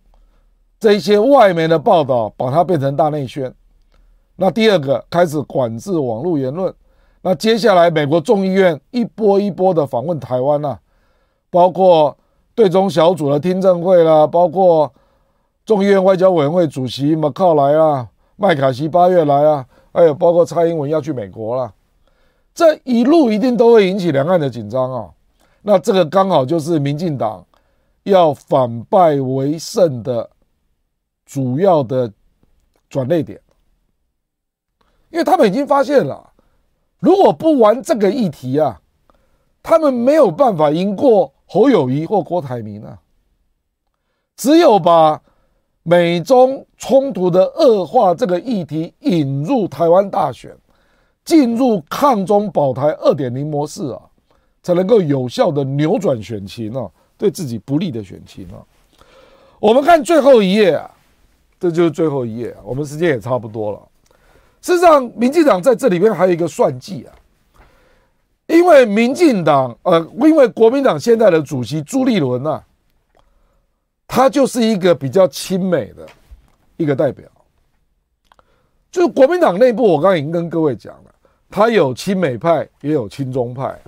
[0.78, 3.52] 这些外媒的报道，把它变成大内宣。
[4.36, 6.72] 那第二个开始管制网络言论。
[7.22, 10.78] 那接下来，美国众议院一波一波的访问台湾呐，
[11.50, 12.16] 包括
[12.54, 14.92] 对中小组的听证会啦，包括
[15.64, 21.74] 众议院外交委员会主席麦考莱啊，麦卡锡八月来啊，还有包括蔡英文要去美国了，
[22.54, 25.10] 这一路一定都会引起两岸的紧张啊。
[25.62, 27.44] 那这个刚好就是民进党
[28.06, 30.30] 要反败为胜的
[31.24, 32.12] 主要的
[32.88, 33.40] 转捩点，
[35.10, 36.32] 因为他们已经发现了。
[37.00, 38.80] 如果不玩这个议题啊，
[39.60, 42.98] 他们没有办法赢过侯友谊或郭台铭啊。
[44.36, 45.20] 只有把
[45.82, 50.56] 美中冲突的恶化这个议题引入台湾大选，
[51.24, 54.00] 进入抗中保台二点零模式啊，
[54.62, 58.60] 才能够有效的扭转选情啊，对自己不利的选情啊。
[59.58, 60.90] 我们看最后一页啊，
[61.58, 63.80] 这就是最后一页啊，我们时间也差不多了。
[64.60, 67.14] 事实上，民进党在这里边还有一个算计啊，
[68.46, 72.60] 因为民进党呃，因为国民党现在的主席朱立伦呐，
[74.06, 76.06] 他就是一个比较亲美的
[76.76, 77.28] 一个代表，
[78.90, 81.14] 就是国民党内部，我刚刚已经跟各位讲了，
[81.48, 83.78] 他有亲美派，也有亲中派。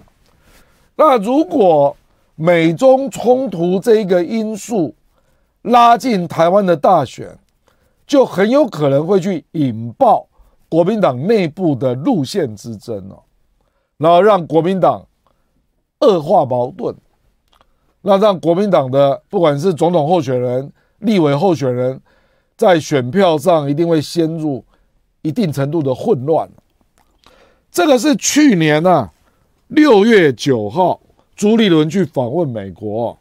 [0.95, 1.97] 那如果
[2.41, 4.95] 美中冲突这一个因素
[5.62, 7.36] 拉进台湾的大选，
[8.07, 10.28] 就很有可能会去引爆。
[10.68, 13.24] 国民党内部的路线之争哦，
[13.97, 15.05] 然后让国民党
[15.99, 16.95] 恶化矛盾，
[18.03, 22.01] 那让国民党的不管是总统候选人、立委候选人，
[22.57, 24.64] 在选票上一定会陷入
[25.22, 26.49] 一定程度的混乱。
[27.72, 29.11] 这个是去年啊
[29.66, 31.01] 六月九号
[31.39, 33.16] 朱立伦去访问美国，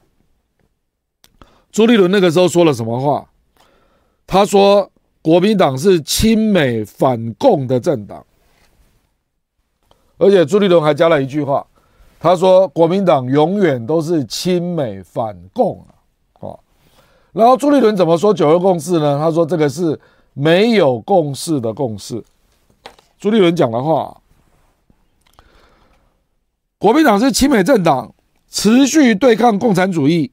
[1.71, 3.29] 朱立伦那个时候说了什么话？
[4.27, 4.91] 他说。
[5.19, 8.25] 国民党是亲美反共的政党，
[10.17, 11.67] 而且朱立伦还加了一句话，
[12.17, 15.85] 他说：“国民党永远都是亲美反共
[16.39, 16.55] 啊。”
[17.33, 19.17] 然后朱立伦怎么说九二共识呢？
[19.17, 19.99] 他说：“这个是
[20.33, 22.23] 没有共识的共识。”
[23.19, 24.21] 朱立伦讲的话，
[26.79, 28.13] 国民党是亲美政党，
[28.51, 30.31] 持续对抗共产主义，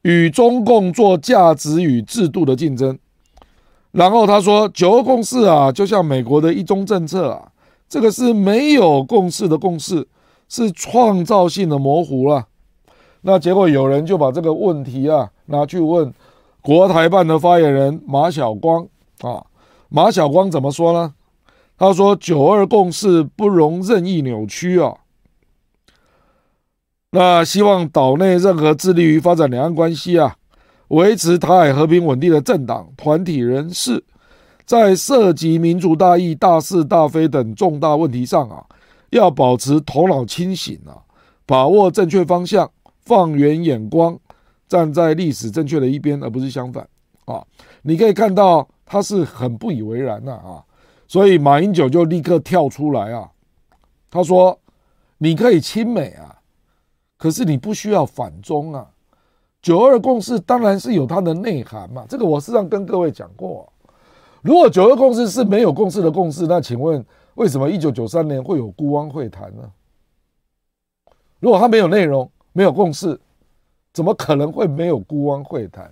[0.00, 2.98] 与中共做价值与制度的竞争。
[3.90, 7.52] 然后他说：“九二共识啊，就像美国的一中政策啊，
[7.86, 10.08] 这个是没有共识的共识，
[10.48, 12.46] 是创造性的模糊了。”
[13.20, 16.12] 那结果有人就把这个问题啊拿去问
[16.62, 18.86] 国台办的发言人马晓光
[19.20, 19.44] 啊，
[19.90, 21.12] 马晓光怎么说呢？
[21.76, 24.94] 他说：“九二共识不容任意扭曲啊。”
[27.14, 30.34] 那希望岛内任何致力于发展两岸关系啊。
[30.88, 34.02] 维持台海和平稳定的政党、团体、人士，
[34.66, 38.66] 在涉及民族大义、大是大非等重大问题上啊，
[39.10, 40.98] 要保持头脑清醒啊，
[41.46, 42.68] 把握正确方向，
[43.04, 44.18] 放远眼光，
[44.66, 46.86] 站在历史正确的一边，而不是相反
[47.26, 47.44] 啊，
[47.82, 50.62] 你可以看到他是很不以为然的啊，
[51.06, 53.30] 所以马英九就立刻跳出来啊，
[54.10, 54.58] 他说
[55.18, 56.36] ：“你可以亲美啊，
[57.24, 58.86] 可是你不需要反中啊。
[59.62, 63.66] 九二共识当然是有它的内涵嘛，这个我事实上跟各位讲过。
[64.42, 67.02] 如果九二共识是没有共识的共识，那请问
[67.36, 69.62] 为什么一九九三年会有辜汪会谈呢？
[71.40, 73.18] 如果它没有内容，没有共识，
[73.94, 75.90] 怎么可能会没有辜汪会谈？”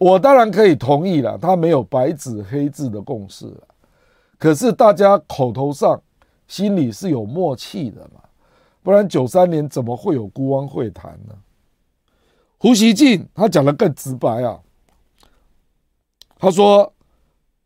[0.00, 3.68] 我当然可以同意了，他没有白纸黑字的共识了，
[4.36, 6.02] 可是大家口头上、
[6.48, 8.20] 心里是有默契的嘛，
[8.86, 11.34] 不然九三年怎么会有孤汪会谈呢？
[12.56, 14.60] 胡锡进他讲得更直白啊，
[16.38, 16.92] 他说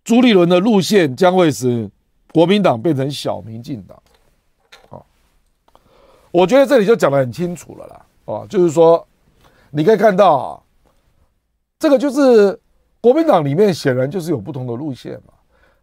[0.03, 1.91] 朱立伦的路线将会使
[2.33, 4.03] 国民党变成小民进党，
[4.89, 5.05] 啊，
[6.31, 9.07] 我觉得这里就讲得很清楚了啦，啊，就是说
[9.69, 10.63] 你可以看到啊。
[11.79, 12.59] 这个就是
[13.03, 15.35] 国民党里面显然就是有不同的路线嘛，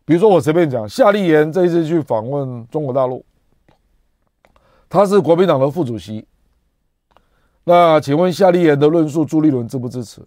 [0.03, 3.23] 比如说我随便讲，夏立言这一次去访问中国大陆，
[4.89, 6.25] 他是国民党的副主席，
[7.65, 10.21] 那请问夏立言的论述朱立伦支不支持？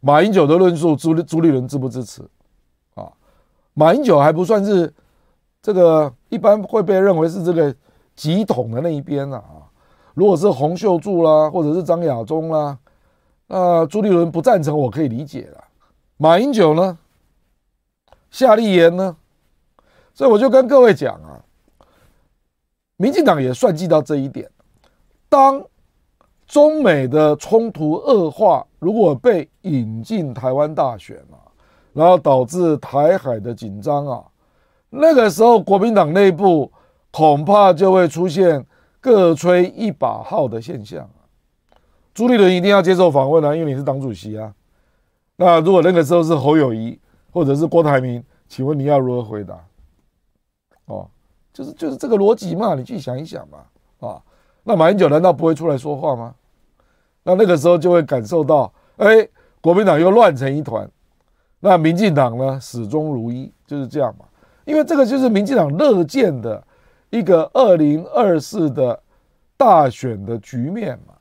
[0.00, 2.22] 马英九的论述朱朱立伦支不支持？
[2.94, 3.10] 啊，
[3.72, 4.92] 马英九还不算是
[5.62, 7.74] 这个一般会被认为是这个
[8.14, 9.42] 急统的那一边啊，
[10.12, 12.78] 如果是洪秀柱啦，或者是张亚中啦。
[13.46, 15.64] 那朱立伦不赞成，我可以理解了。
[16.16, 16.98] 马英九呢？
[18.30, 19.16] 夏立言呢？
[20.14, 21.43] 所以我就跟各位讲啊，
[22.96, 24.50] 民进党也算计到这一点。
[25.28, 25.64] 当
[26.46, 31.40] 中美的冲突恶化，如果被引进台湾大选啊，
[31.92, 34.24] 然后导致台海的紧张啊，
[34.90, 36.70] 那个时候国民党内部
[37.10, 38.64] 恐怕就会出现
[39.00, 41.08] 各吹一把号的现象。
[42.12, 44.54] 朱立伦一定要接受访问啊，因为你是党主席啊。
[45.36, 46.96] 那如果那个时候是侯友谊
[47.32, 49.58] 或者是郭台铭，请问你要如何回答？
[50.84, 51.08] 哦，
[51.54, 53.58] 就是就是这个逻辑嘛，你去想一想嘛。
[54.06, 54.20] 啊，
[54.64, 56.34] 那马英九难道不会出来说话吗？
[57.22, 59.26] 那那个时候就会感受到，哎，
[59.62, 60.86] 国民党又乱成一团，
[61.60, 64.26] 那民进党呢始终如一，就是这样嘛。
[64.66, 66.62] 因为这个就是民进党乐见的
[67.08, 69.00] 一个二零二四的
[69.56, 71.14] 大选的局面嘛。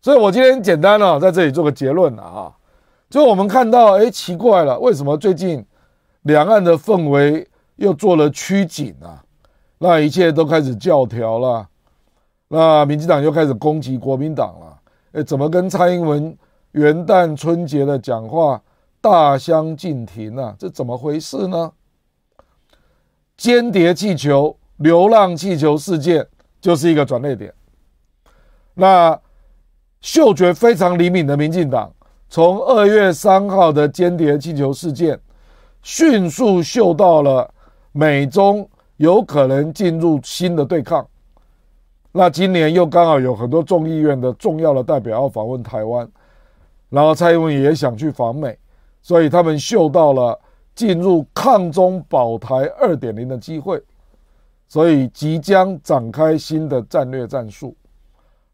[0.00, 2.54] 所以我今天简单的在这里做个结论了啊，
[3.10, 5.64] 就我们看到，哎，奇怪了，为什么最近
[6.22, 9.24] 两岸的氛围又做了趋紧啊？
[9.78, 11.68] 那一切都开始教条了，
[12.48, 14.78] 那民进党又开始攻击国民党了，
[15.12, 16.36] 哎，怎么跟蔡英文
[16.72, 18.60] 元旦春节的讲话
[19.00, 20.54] 大相径庭呢？
[20.58, 21.72] 这怎么回事呢？
[23.36, 26.26] 间谍气球、流浪气球事件
[26.60, 27.52] 就是一个转捩点，
[28.74, 29.18] 那。
[30.00, 31.92] 嗅觉非常灵敏的民进党，
[32.28, 35.18] 从二月三号的间谍气球事件，
[35.82, 37.52] 迅速嗅到了
[37.90, 41.04] 美中有可能进入新的对抗。
[42.12, 46.08] 那今年又刚好有很多众议院的重要的代表要访问台湾，
[46.88, 48.58] 然后蔡英文也想去访美，
[49.02, 50.38] 所以他们嗅到了
[50.74, 53.80] 进入抗中保台二点零的机会，
[54.66, 57.76] 所以即将展开新的战略战术。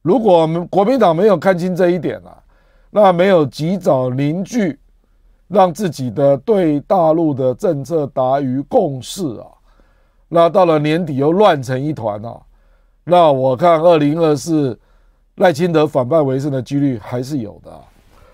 [0.03, 2.37] 如果我们国民党没有看清这一点啊，
[2.91, 4.79] 那没有及早凝聚，
[5.49, 9.47] 让自己的对大陆的政策达于共识啊，
[10.35, 12.37] 那到了年底又乱成一团啊，
[13.05, 14.77] 那我看二零二四
[15.37, 17.71] 赖清德反败为胜的几率还是有的。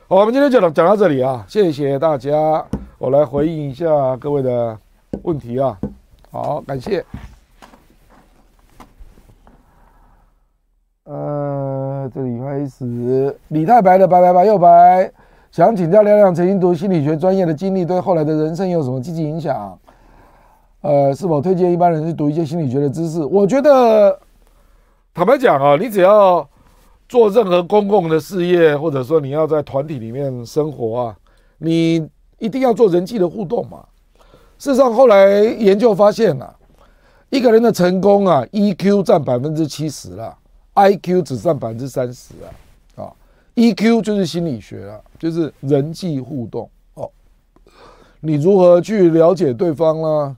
[0.08, 2.64] 好，我们今天就讲到这里啊，谢谢大家，
[2.96, 4.78] 我来回应一下各位的
[5.24, 5.78] 问题啊，
[6.30, 7.04] 好，感谢。
[11.04, 15.12] 呃，这里开始，李太白的白白白又白，
[15.52, 19.78] 想请教亮亮，曾经读心理学专业的经历，对后来的人生有什么积极影响？
[20.82, 23.22] 呃，是否推荐一般人去读一些心理学的知识？
[23.24, 24.18] 我觉得，
[25.12, 26.48] 坦白讲啊，你只要
[27.08, 31.16] 做任何公共的事业，或者说你要在团体里面生活啊，
[31.58, 32.08] 你
[32.38, 33.84] 一定要做人际的互动嘛。
[34.58, 36.54] 事实上，后来研究发现啊，
[37.28, 40.36] 一个人的成功啊，EQ 占百分之七十了。
[40.72, 42.32] I Q 只占百分之三十
[42.96, 43.12] 啊，啊
[43.54, 47.10] ，E Q 就是心理学啊，就是人际互动哦。
[48.20, 50.36] 你如何去了解对方啦？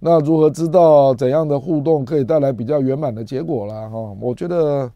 [0.00, 3.88] 那如何知道怎样的互动可以带来比较圆满的结果啦？
[3.88, 4.90] 哈，我觉得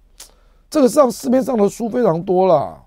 [0.70, 2.80] 这个上市面上的书非常多啦。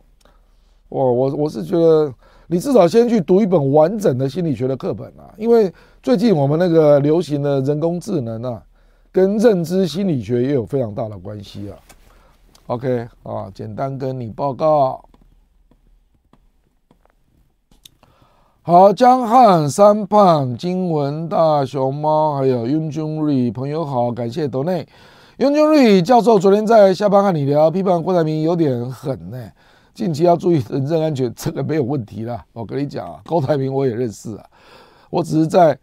[0.89, 2.13] 我我我是觉得
[2.47, 8.61] 你至少先去读一本完整的心理学的课本啊，因为最近我们那个流行的人工智能啊。
[9.11, 11.79] 跟认知心理学也有非常大的关系啊。
[12.67, 15.01] OK 啊，简单跟你报告。
[18.67, 24.87] 好，江汉、三胖、金文、大熊猫，还有 Yun Jun Ri 朋友好，感谢斗内。
[25.37, 29.37] Yun Jun Ri 教授昨天在下班和你聊，批判郭台铭有点狠呢。
[29.93, 32.43] 近期要注意人身安全，这个没有问题啦。
[32.53, 34.43] 我跟你讲啊，郭台铭我也认识啊，
[35.11, 35.77] 我只是在，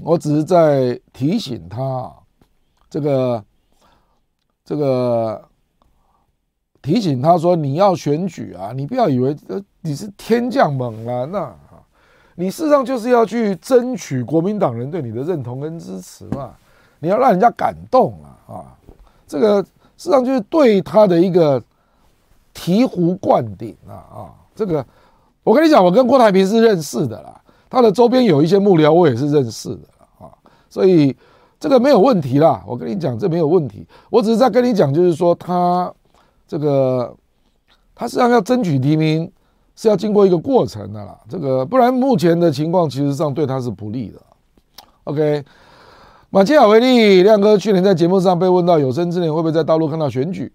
[0.00, 2.12] 我只是在提醒他，
[2.88, 3.44] 这个，
[4.64, 5.42] 这个。
[6.80, 9.36] 提醒他说：“你要选举啊，你不要以为
[9.82, 11.54] 你是天降猛男呐，
[12.40, 16.54] 你事实上就是要去争取国民党人对你的认同跟支持嘛，
[16.98, 18.54] 你要让人家感动啊啊，
[19.26, 19.68] 这个事
[19.98, 21.60] 实上就是对他的一个
[22.54, 24.84] 醍醐灌顶啊啊，这个
[25.44, 27.38] 我跟你讲，我跟郭台铭是认识的啦，
[27.68, 29.82] 他的周边有一些幕僚我也是认识的
[30.18, 30.32] 啊，
[30.70, 31.14] 所以
[31.60, 35.92] 这个没有问题啦，我跟你讲这没有问题，我只是在跟你讲，就是说他。”
[36.50, 37.14] 这个
[37.94, 39.30] 他实际上要争取提名，
[39.76, 41.18] 是要经过一个过程的啦。
[41.28, 44.20] 这个不然，目前的情况其实上对他是不利的。
[45.04, 45.44] OK，
[46.30, 50.52] 马基雅维利亮哥去年在节目上被问到有生之年会不会在大陆看到选举，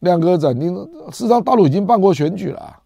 [0.00, 0.74] 亮哥斩钉，
[1.10, 2.76] 事实上大陆已经办过选举了。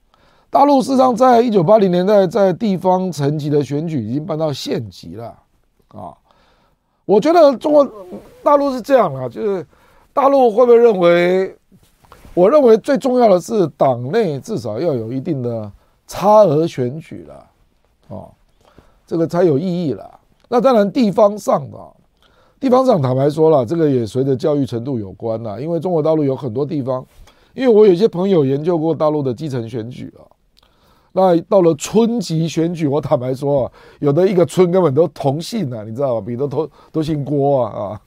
[0.51, 5.35] 大陆事实上在一九八零年代在地方层级的选举已经办到县级了
[5.89, 6.13] 啊。
[7.05, 7.89] 我觉得中国
[8.43, 9.67] 大陆是这样啊，就是
[10.13, 11.57] 大陆会不会认为？
[12.37, 15.73] 我认为最重要的是党内至少要有一定的
[16.07, 17.47] 差额选举了，
[18.09, 18.29] 哦，
[19.07, 20.21] 这个才有意义了。
[20.47, 21.79] 那当然地方上的，
[22.61, 25.59] 地方上坦白说了，这个也随着教育程度有关了。
[25.59, 27.03] 因为中国大陆有很多地方，
[27.55, 30.29] 因为我有些朋友研究过大陆的基层选举啊，
[31.13, 36.27] 那到了村级选举，我坦白说啊，有的一个村根本都同姓啊，你知道吧？
[36.27, 38.01] 比如都都姓郭啊啊，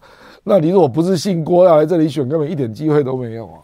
[0.44, 3.58] 那你如果不是姓郭要来这里选，根本一点机会都没有啊。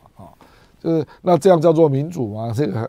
[0.86, 2.52] 就是那这样叫做民主吗？
[2.56, 2.88] 这个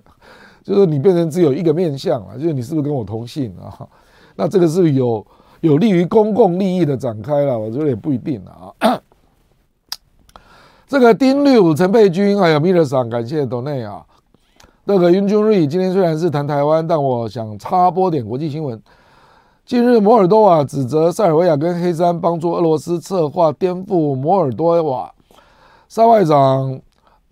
[0.63, 3.89] 就是你变成只有一个面向了，就是你是不是跟我同姓啊？
[4.37, 5.27] 那这个是有
[5.61, 9.01] 有利于公共利益的展开了，我觉得也不一定啊。
[10.87, 14.05] 这个丁六、陈佩君还有米勒桑，感谢斗内啊。
[14.85, 18.81] 那个云俊瑞今天虽然是谈台湾，但我想插播点国际新闻。
[19.65, 25.13] 近日，摩尔多瓦指责塞尔维亚跟黑山帮助俄罗斯策划颠覆摩尔多瓦，
[25.89, 26.79] 塞外长。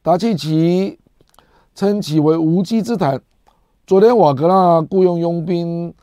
[0.05, 0.99] 达契奇
[1.75, 3.23] 称其为无稽之谈。
[3.87, 5.95] 昨天，瓦格纳雇佣佣兵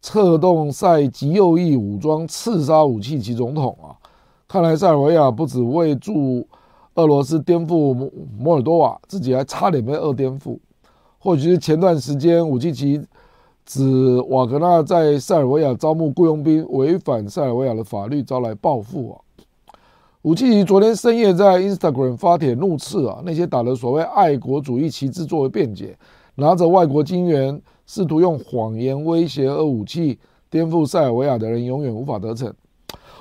[0.00, 3.92] 策动塞吉右翼武装刺杀武契奇总统啊！
[4.48, 6.48] 看来塞尔维亚不只为助
[6.94, 10.58] 俄罗斯颠覆摩摩尔多瓦，自己还差点被俄颠覆。
[11.18, 12.98] 或许是前段时间武契奇
[13.66, 19.20] 指瓦格纳在塞尔维亚招募雇佣兵违反塞尔维亚的法律，招来报复啊！
[20.22, 25.96] 武契奇昨天深夜在 Instagram 发帖怒斥啊，那些打着所谓爱国主义旗帜作为辩解，
[26.34, 30.18] 拿着外国金元，试图用谎言威胁俄武器
[30.50, 32.52] 颠覆塞尔维亚的人，永远无法得逞。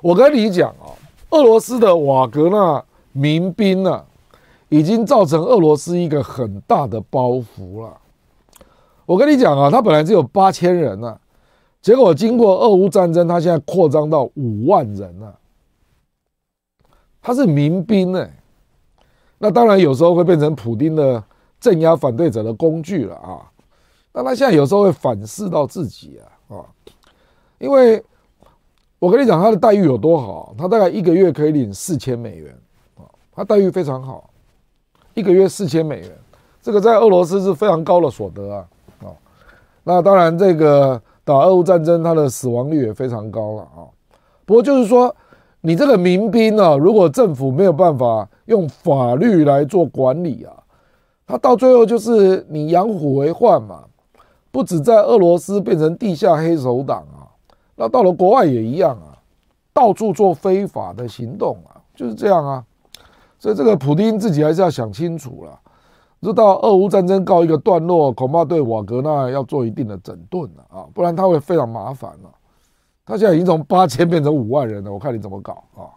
[0.02, 0.90] 我跟你讲啊，
[1.30, 4.06] 俄罗斯的瓦格纳民兵呢、啊，
[4.70, 7.96] 已经造成俄罗斯一个很大的包袱了。
[9.06, 11.20] 我跟你讲啊，他本来只有八千人呢、啊，
[11.80, 15.38] 结果经过俄乌战争，他现在扩张到五万人了、
[17.28, 18.26] 他是民兵呢，
[19.38, 21.22] 那当然有时候会变成普丁的
[21.60, 23.44] 镇压反对者的工具了啊。
[24.14, 26.64] 那他现在有时候会反噬到自己啊啊，
[27.58, 28.02] 因为
[28.98, 32.58] 我跟你讲他的待遇有多好，他大概一个月可以领四千美元
[32.96, 33.04] 啊，
[33.36, 34.30] 他待遇非常好，
[35.14, 36.18] 一个月四千美元，
[36.62, 38.66] 这个在俄罗斯是非常高的所得啊
[39.02, 39.12] 啊。
[39.84, 43.84] 那当然这个打俄乌战争，他的死亡率也非常高了啊。
[44.46, 45.14] 不过就是说。
[45.68, 50.54] 你这个民兵、啊，如果政府没有办法用法律来做管理啊，
[51.26, 53.84] 他到最后就是你养虎为患嘛。
[54.50, 57.28] 不止在俄罗斯变成地下黑手党啊，
[57.76, 59.20] 那到了国外也一样啊，
[59.74, 62.64] 到处做非法的行动啊，就是这样啊。
[63.38, 65.60] 所以这个普丁自己还是要想清楚了。
[66.22, 72.30] 直到俄乌战争告一个段落，恐怕对瓦格纳要做一定的整顿了啊，不然他会非常麻烦了。
[73.08, 75.88] 他现在已经从八千变成五万人了，我看你怎么搞啊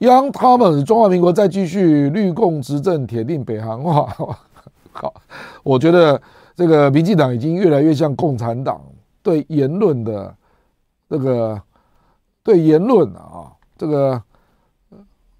[0.00, 4.12] ？Young Thomas，中华民国再继续绿共执政，铁定北韩化。
[4.90, 5.14] 好，
[5.62, 6.20] 我觉得
[6.56, 8.82] 这个民进党已经越来越像共产党
[9.22, 10.34] 对言论的
[11.08, 11.62] 这个
[12.42, 14.20] 对言论啊，这个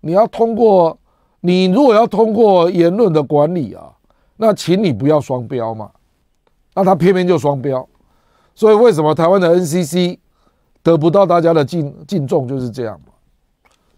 [0.01, 0.97] 你要通过，
[1.40, 3.93] 你如果要通过言论的管理啊，
[4.36, 5.90] 那请你不要双标嘛。
[6.74, 7.85] 那他偏偏就双标，
[8.55, 10.16] 所以为什么台湾的 NCC？
[10.89, 13.12] 得不到大家的敬敬重就是这样嘛，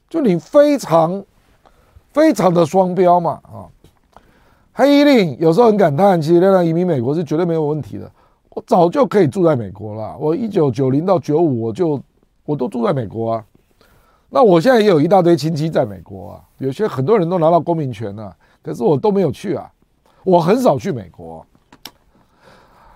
[0.09, 1.25] 就你非常
[2.13, 3.71] 非常的双标嘛啊！
[4.73, 8.11] 黑衣令有时候很感叹，其实那样移民美国是绝对没有问题的。
[8.51, 10.17] 我早就可以住在美国了。
[10.19, 12.01] 我一九九零到九五，我就
[12.45, 13.45] 我都住在美国啊。
[14.29, 19.71] 那我现在也有一大堆亲戚在美国啊，有些很多人都拿到公民权了，可是我都没有去啊。
[20.25, 21.47] 我很少去美国，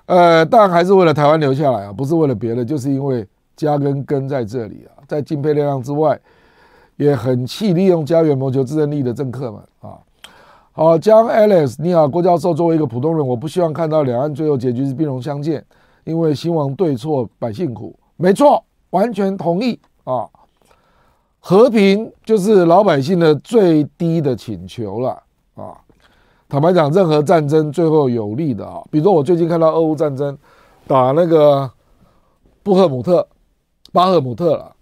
[0.07, 3.27] 呃，但还是为了台湾留下来啊，不是为了别的，就是因为
[3.57, 5.03] 加跟根在这里啊。
[5.07, 6.19] 在敬佩力量之外，
[6.97, 9.99] 也很气利用家园谋求自身利益的政客们啊。
[10.73, 15.65] 好，John Alex，你好，郭教授，作为一个普通人，我不希望看到两岸最后结局是兵戎相见，
[16.05, 17.95] 因为兴亡对错，百姓苦。
[18.17, 20.29] 没错，完全同意啊。
[21.39, 25.23] 和平就是老百姓的最低的请求了
[25.55, 25.77] 啊。
[26.49, 30.37] 坦白讲，任何战争最后有利的啊，比如说我最近看到俄乌战争
[30.87, 31.71] 打那个
[32.63, 33.27] 布赫姆特、
[33.95, 34.75] 巴赫姆特了，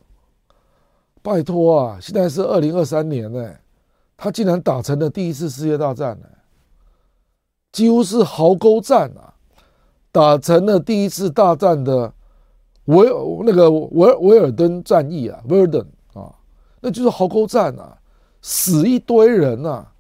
[1.21, 3.55] 拜托啊，现在是二零二三年呢，
[4.17, 6.27] 他竟然打成了第一次世界大战呢，
[7.73, 9.35] 几乎是壕沟战啊，
[10.11, 12.11] 打成了第一次大战的
[12.87, 13.07] 维
[13.45, 16.35] 那个维维尔登战役啊，维尔登啊，
[16.81, 17.99] 那就是壕沟战啊，
[18.41, 19.93] 死一堆人啊。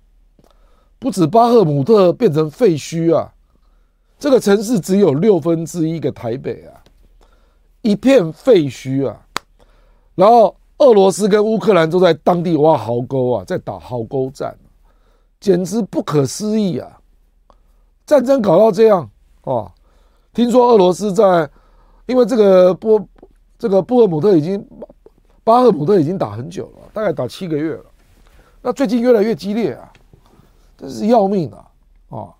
[0.98, 3.30] 不止巴赫姆特变成废墟啊，
[4.18, 6.82] 这个城市只有六分之一个台北啊，
[7.83, 9.21] 一片废墟啊。
[10.15, 14.57] 然后俄罗斯跟乌克兰都在当地挖壕沟啊，在打壕沟战，
[15.39, 16.99] 简直不可思议啊！
[18.05, 19.09] 战争搞到这样
[19.43, 19.73] 啊，
[20.35, 21.49] 听说俄罗斯在，
[22.07, 23.09] 因为这个波
[23.59, 24.65] 这个布赫姆特已经
[25.45, 27.85] 巴赫姆特已经打很久了，大概打七个月了，
[28.61, 29.93] 那最近越来越激烈啊。
[30.77, 31.71] 这是要命啊
[32.11, 32.35] 啊！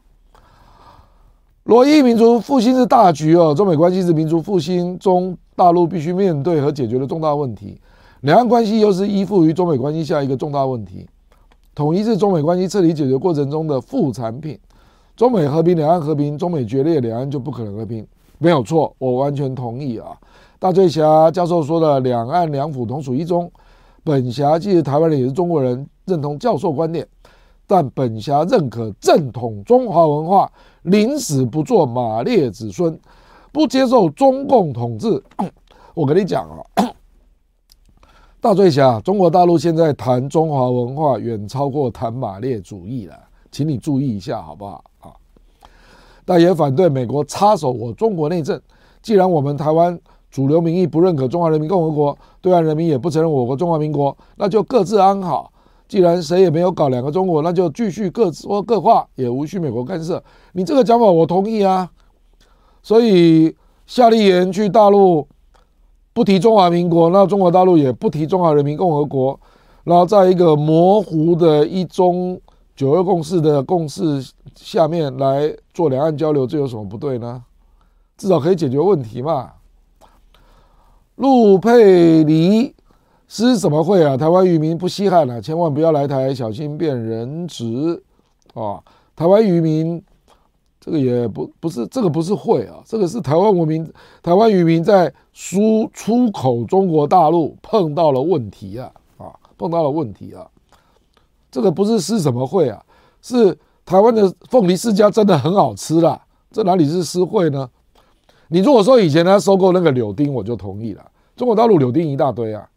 [1.65, 7.81] 罗伊民族复兴是大局哦，中美关系是民族复兴中大陆必须面对和解决的重大问题。
[8.23, 11.07] 两岸关系又是依附于中美关系下一个重大问题。
[11.73, 14.59] 统一是中美关系彻底解决过程中的副产品。
[15.15, 18.05] 中美和平，两岸和平；中美决裂，两岸就不可能和平。
[18.39, 20.09] 没有错，我完全同意啊！
[20.59, 23.49] 大醉侠教授说的“两岸两府同属一中”，
[24.03, 27.07] 本侠既是台湾人，也是中国人，认同教授观点。
[27.69, 30.51] 但本侠认可正统中华文化，
[30.83, 32.99] 临死不做马列子孙，
[33.53, 35.23] 不接受中共统治。
[35.95, 36.91] 我跟你讲啊，
[38.41, 43.17] 大醉侠，中国大陆现在谈中华文化远超过谈马列主义了，
[43.51, 45.13] 请你注意一下好不好啊？
[46.25, 48.61] 但也反对美国插手我中国内政。
[49.03, 49.99] 既然我们台湾
[50.31, 55.52] 主流民意不认可中华人民共和国，对岸人民也不承认我国中华民国，那就各自安好。
[55.93, 60.25] 既然谁也没有搞两个中国，那就继续各说各话，也无需美国干涉。
[60.53, 61.91] 你这个讲法我同意啊。
[62.83, 63.55] 所以
[63.87, 65.29] 夏立言去大陆
[66.15, 69.39] 不提中华民国，那中国大陆也不提中华人民共和国，
[69.85, 72.41] 然后在一个模糊的一中
[72.75, 74.03] 九二共识的共识
[74.55, 77.45] 下面来做两岸交流，这有什么不对呢？
[78.17, 79.51] 至少可以解决问题嘛。
[81.17, 82.75] 陆佩妮。
[83.35, 84.15] 是什么会啊？
[84.15, 87.65] 台湾渔民不稀罕了，千万不要来台，小心变人质
[88.53, 88.79] 啊！
[89.17, 90.03] 台湾渔民，
[90.79, 93.91] 这个也不不是这个不是会啊，这个是台湾文明，
[94.23, 100.47] 台湾渔民在输出口中国大陆碰到了问题啊啊，碰到了问题啊！
[101.51, 102.85] 这个不是是什么会啊？
[103.23, 103.57] 是
[103.87, 107.71] 台湾的凤梨世家真的很好吃啦，这哪里是私会呢？
[108.49, 112.69] 你如果说以前他收购那个柳丁，我就同意了，中国大陆柳丁一大堆啊。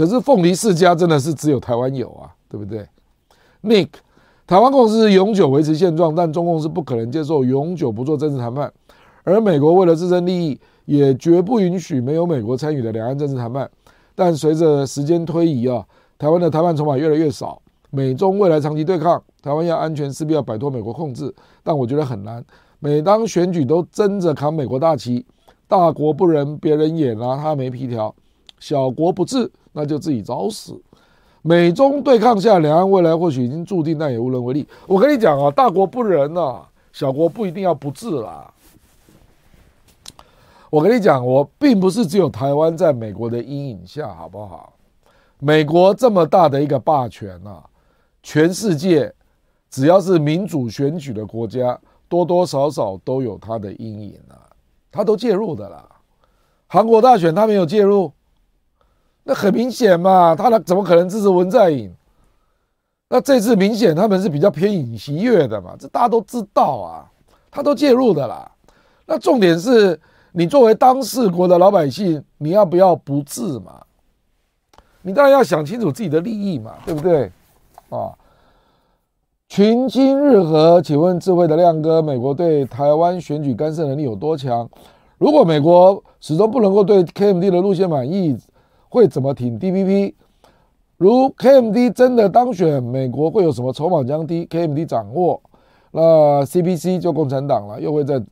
[0.00, 2.88] 可是凤梨世家真的是只有台湾有啊，对不对
[3.62, 3.88] ？Nick，
[4.46, 8.72] 台湾共识是永久维持现状，但中共是不可能接受永久不做政治谈判，
[9.24, 13.70] 而美国为了自身利益，也绝不允许没有美国参与的两岸政治谈判。
[14.14, 15.84] 但随着时间推移啊，
[16.16, 17.60] 台湾的谈判筹码越来越少，
[17.90, 21.30] 美中未来长期对抗，台湾要安全势必要摆脱美国控制，
[21.62, 22.42] 但我觉得很难。
[22.78, 25.26] 每当选举都争着扛美国大旗，
[25.68, 28.14] 大国不仁，别人也拿他没皮条。
[28.60, 30.80] 小国不治，那就自己找死。
[31.42, 34.68] 美中对抗下，两岸未来或许已经注定，但也无能为力。
[34.86, 38.52] 我跟你讲啊，大国不仁啊，小国不一定要不治啦。
[40.68, 44.74] 我跟你讲，我并不是只有台湾在美国的阴影下，好不好？
[45.38, 47.64] 美国这么大的一个霸权啊，
[48.22, 49.10] 全世界
[49.70, 54.36] 只要是民主选举的国家，多多少少都有它的阴影啊，
[54.92, 55.88] 他都介入的啦。
[56.66, 58.12] 韩国大选他没有介入。
[59.30, 61.88] 那很明显嘛，他怎么可能支持文在寅？
[63.08, 67.06] 那这次明显他们是比较偏尹锡悦的嘛，这大家都知道啊，
[67.48, 68.50] 他都介入的啦。
[69.06, 70.00] 那重点是
[70.32, 73.80] 你作为当事国的老百姓，你要不要不治嘛？
[75.02, 77.30] 你当然要想清楚自己的利益嘛，对不对？
[77.88, 78.10] 啊，
[79.48, 84.68] 群星日和，请问智慧的亮哥，美国对台湾选举干涉能力有多强？
[85.18, 88.36] 如果美国始终不能够对 KMD 的路线满意，
[88.90, 90.12] 会怎么挺 DPP？
[90.98, 95.40] 如 KMD 真的当选，美国会有什么筹码将 KMT 掌握？
[95.92, 98.22] 那 CPC 就共产党了，又会在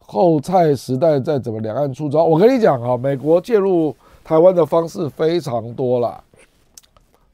[0.00, 2.24] 后蔡时代再怎么两岸出招？
[2.24, 6.22] 我跟你讲啊，美国介入台湾的方式非常多了。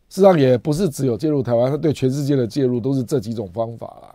[0.09, 4.15] 事实上也不是只有介入台湾，他对全世界的介入都是这几种方法啦。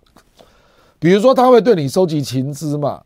[0.99, 3.03] 比如说他会对你收集情资嘛，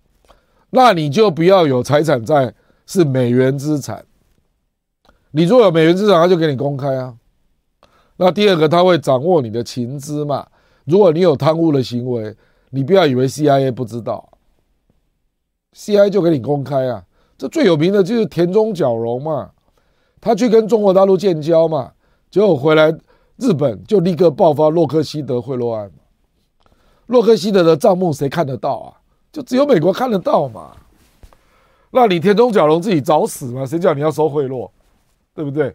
[0.70, 2.54] 那你就不要有财产在
[2.86, 4.06] 是美元资产。
[5.32, 7.16] 你如果有美元资产，他就给你公开啊。
[8.18, 10.48] 那第二个，他会掌握你的情资嘛。
[10.86, 12.36] 如果你有贪污的行为，
[12.72, 14.30] 你不要以为 CIA 不知道
[15.76, 17.04] ，CIA 就给你公开啊。
[17.38, 19.52] 这最有名的就是田中角荣嘛，
[20.20, 21.94] 他去跟中国大陆建交嘛，
[22.30, 22.92] 结果回来
[23.38, 25.92] 日本就立刻爆发洛克希德贿赂案。
[27.06, 29.00] 洛克希德的账目谁看得到啊？
[29.32, 30.72] 就只有美国看得到嘛。
[31.92, 33.66] 那你田中角荣自己找死嘛？
[33.66, 34.70] 谁叫你要收贿赂，
[35.40, 35.74] 对不对？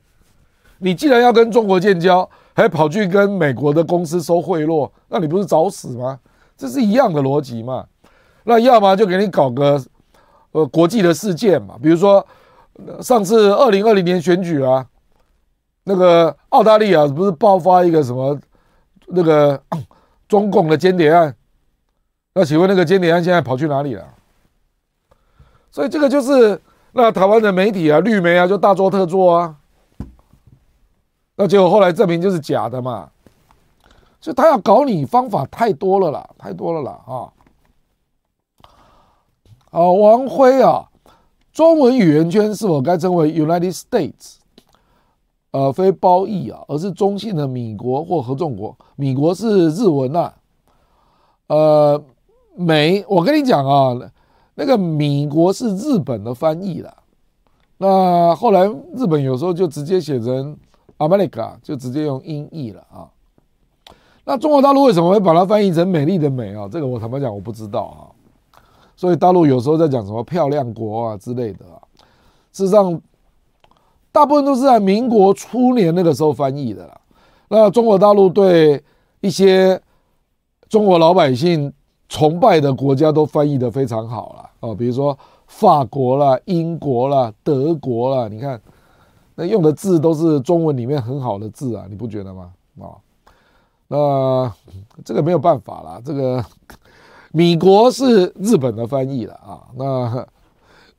[0.76, 6.20] 你既然要跟中国建交，还跑去跟美国的公司收贿赂，那你不是找死吗？
[6.54, 7.86] 这是一样的逻辑嘛。
[8.42, 9.82] 那要么就给你搞个
[10.52, 12.26] 呃国际的事件嘛，比如说
[13.00, 14.86] 上次二零二零年选举啊，
[15.84, 18.38] 那个澳大利亚不是爆发一个什么
[19.06, 19.58] 那个
[20.28, 21.34] 中共的间谍案？
[22.34, 24.04] 那请问那个间谍案现在跑去哪里了？
[25.70, 26.60] 所以这个就是
[26.96, 29.56] 那台湾的媒体啊，绿媒啊，就大做特做啊。
[31.36, 33.10] 那结果后来证明就是假的嘛，
[34.20, 37.12] 所以他要搞你方法太多了啦，太多了啦啊！
[39.70, 40.88] 啊，王辉啊，
[41.52, 44.36] 中文语言圈是否该称为 United States？
[45.50, 48.76] 呃，非褒义啊，而是中性的米国或合众国。
[48.94, 50.34] 米国是日文呐、啊，
[51.48, 52.04] 呃，
[52.56, 54.12] 美，我跟你讲啊，
[54.54, 56.94] 那个米国是日本的翻译啦。
[57.78, 60.56] 那后来日本有时候就直接写成。
[60.98, 63.10] America 就直接用音译了啊。
[64.24, 66.68] 那中国大陆为什么会把它翻译成“美丽的美”啊？
[66.70, 68.00] 这个我坦白讲我不知道啊。
[68.94, 71.82] 所以大陆有时候在讲什么“漂亮国”啊之类的啊，
[72.52, 72.98] 事实上
[74.12, 77.00] 大部分都是在民国初年那个时候翻译的啦。
[77.48, 78.80] 那中国大陆对
[79.20, 79.82] 一些
[80.68, 81.72] 中国老百姓
[82.14, 85.18] 崇拜的国家都翻译得非常好了哦，比如说
[85.48, 88.60] 法国啦、英国啦、德国啦，你看。
[89.34, 92.52] 那用的字都是中文里面很好的字啊，你不觉得吗？
[92.78, 92.94] 啊，
[93.88, 94.52] 那
[95.04, 96.44] 这个没有办法啦，这个
[97.32, 99.66] 米国是日本的翻译了啊。
[99.74, 100.24] 那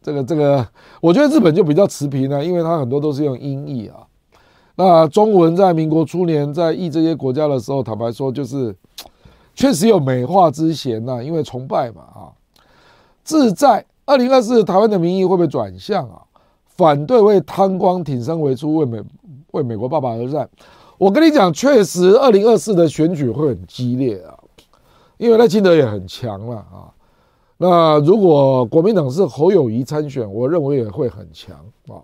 [0.01, 0.67] 这个这个，
[0.99, 4.05] 我觉得日本就比较持平呢，因为它很多都是用音译啊。
[4.75, 8.75] 那中文在民国初年在译这些国家的时候，坦白说就是
[9.55, 12.29] 确实有美化之嫌呐，因为崇拜嘛啊。
[13.23, 16.21] 自在二零二四台湾的民意会不会转向啊？
[16.67, 19.01] 反对为贪光挺身为出，为美
[19.51, 20.47] 为美国爸爸而战。
[20.97, 24.37] 我跟你讲，确实，二零二四的选举会很激烈啊，
[25.17, 26.91] 因为赖清德也很强了啊。
[27.57, 31.55] 那如果国民党是侯友宜参选，我认为也会很强
[31.87, 32.03] 啊。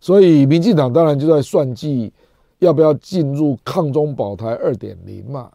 [0.00, 2.12] 所以民进党当然就在算计
[2.60, 5.50] 要不要进入抗中保台二点零嘛，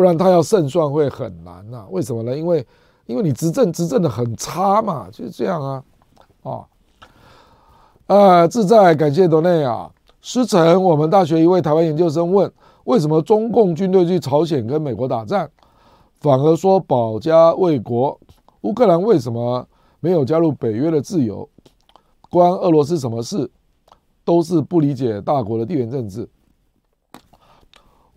[0.00, 1.84] 不然他要胜算会很难呐。
[1.90, 2.34] 为什么呢？
[2.34, 2.66] 因为
[3.04, 5.84] 因为你执政执政的很差嘛，就是这样啊
[6.42, 6.64] 啊。
[8.06, 12.50] 啊，自在感谢斗内啊，师承我们大学一位台湾研究生问：
[12.84, 15.46] 为什么中共军队去朝鲜跟美国打仗，
[16.18, 18.18] 反而说保家卫国？
[18.62, 19.68] 乌克兰为什么
[20.00, 21.46] 没有加入北约的自由？
[22.30, 23.50] 关俄罗斯什么事？
[24.24, 26.26] 都是不理解大国的地缘政治。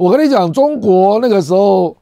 [0.04, 1.96] 我跟你讲，中国那个时候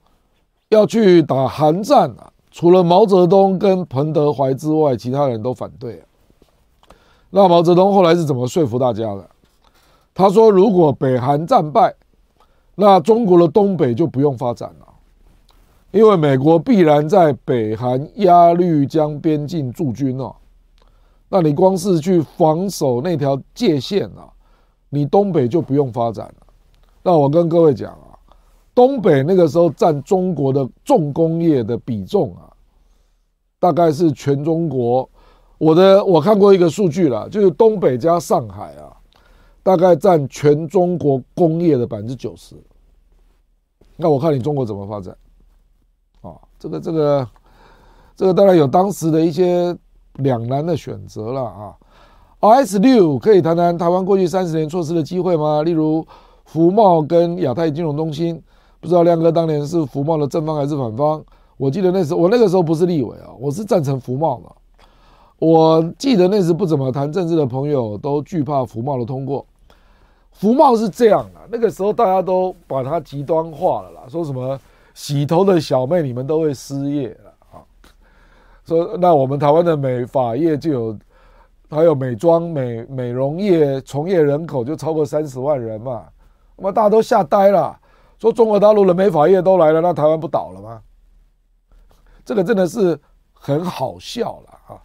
[0.70, 6.02] 要去打韩战啊，除了毛泽东跟彭德怀之外，其他人都反对。
[7.30, 9.30] 那毛泽东后来是怎么说服大家的？
[10.16, 11.94] 他说：“如果北韩战败，
[12.74, 14.88] 那中国的东北就不用发展了，
[15.92, 20.36] 因为美国必然在北韩鸭绿江边境驻军哦。
[21.30, 24.26] 那你光是去防守那条界线啊，
[24.90, 26.34] 你东北就不用发展。
[27.04, 28.18] 那我跟各位讲啊，
[28.74, 32.52] 东北那个时候占中国的重工业的比重啊，
[33.60, 35.08] 大概是全中国。”
[35.58, 38.98] 我的我看过一个数据了，就是东北加上海啊，
[39.62, 42.56] 大概占全中国工业的百分之九十。
[43.96, 45.16] 那我看你中国怎么发展？
[46.22, 47.30] 啊，这个这个
[48.16, 49.78] 这个当然有当时的一些
[50.14, 51.76] 两难的选择了啊。
[52.40, 55.62] RS 六可以谈谈台湾过去三十年错失的机会吗？
[55.62, 56.04] 例如
[56.52, 58.44] 福茂跟亚太金融中心
[58.82, 61.24] 不知道亮哥当年是福茂的正方还是反方？
[61.56, 64.52] 我记得那时候我那个时候不是立委啊，我是赞成福茂的。
[65.40, 69.46] 我记得那时不怎么谈政治的朋友都惧怕福茂的通过。
[70.34, 74.60] 福茂是这样的，那个时候大家都把它极端化了啦，说什么
[74.94, 77.64] 洗头的小妹你们都会失业了啊？
[78.66, 80.98] 说那我们台湾的美发业就有，
[81.70, 86.04] 还有美妆美美容业从业人口就超过三十万人嘛，
[86.62, 87.76] 那么大家都吓呆了，
[88.20, 90.80] 说中国大陆的美法业都来了，那台湾不倒了吗？
[92.24, 92.98] 这个真的是
[93.34, 94.80] 很好笑了啊！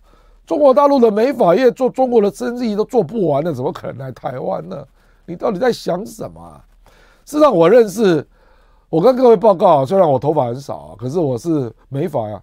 [0.47, 4.83] 中国大陆的美法业做中国的生意都做不完了，怎么可能来台湾呢？
[5.27, 6.65] 你到底在想什么啊？
[7.27, 8.27] 事实上，我认识，
[8.89, 12.43] 我跟各位报告，虽然我头发很少啊，可是我是美法呀，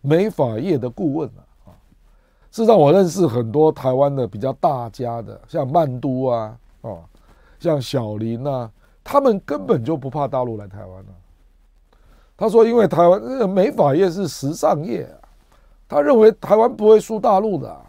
[0.00, 1.70] 美法业的顾问啊。
[2.50, 6.98] 事实上，我认识很多台湾的比较大家的，像曼都啊，哦，
[7.62, 8.68] 像小林啊，
[9.04, 11.14] 他们根本就不怕大陆来台湾啊。
[12.36, 15.14] 他说，因为台湾美发业是时尚业啊，
[15.88, 17.80] 他认为台湾不会输大陆的。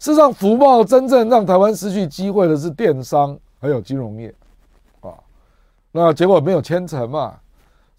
[0.00, 4.34] 事实上，福报真正让台湾失去机会的是电商还有金融业，
[5.00, 5.14] 啊，
[5.92, 7.38] 那结果没有签成嘛，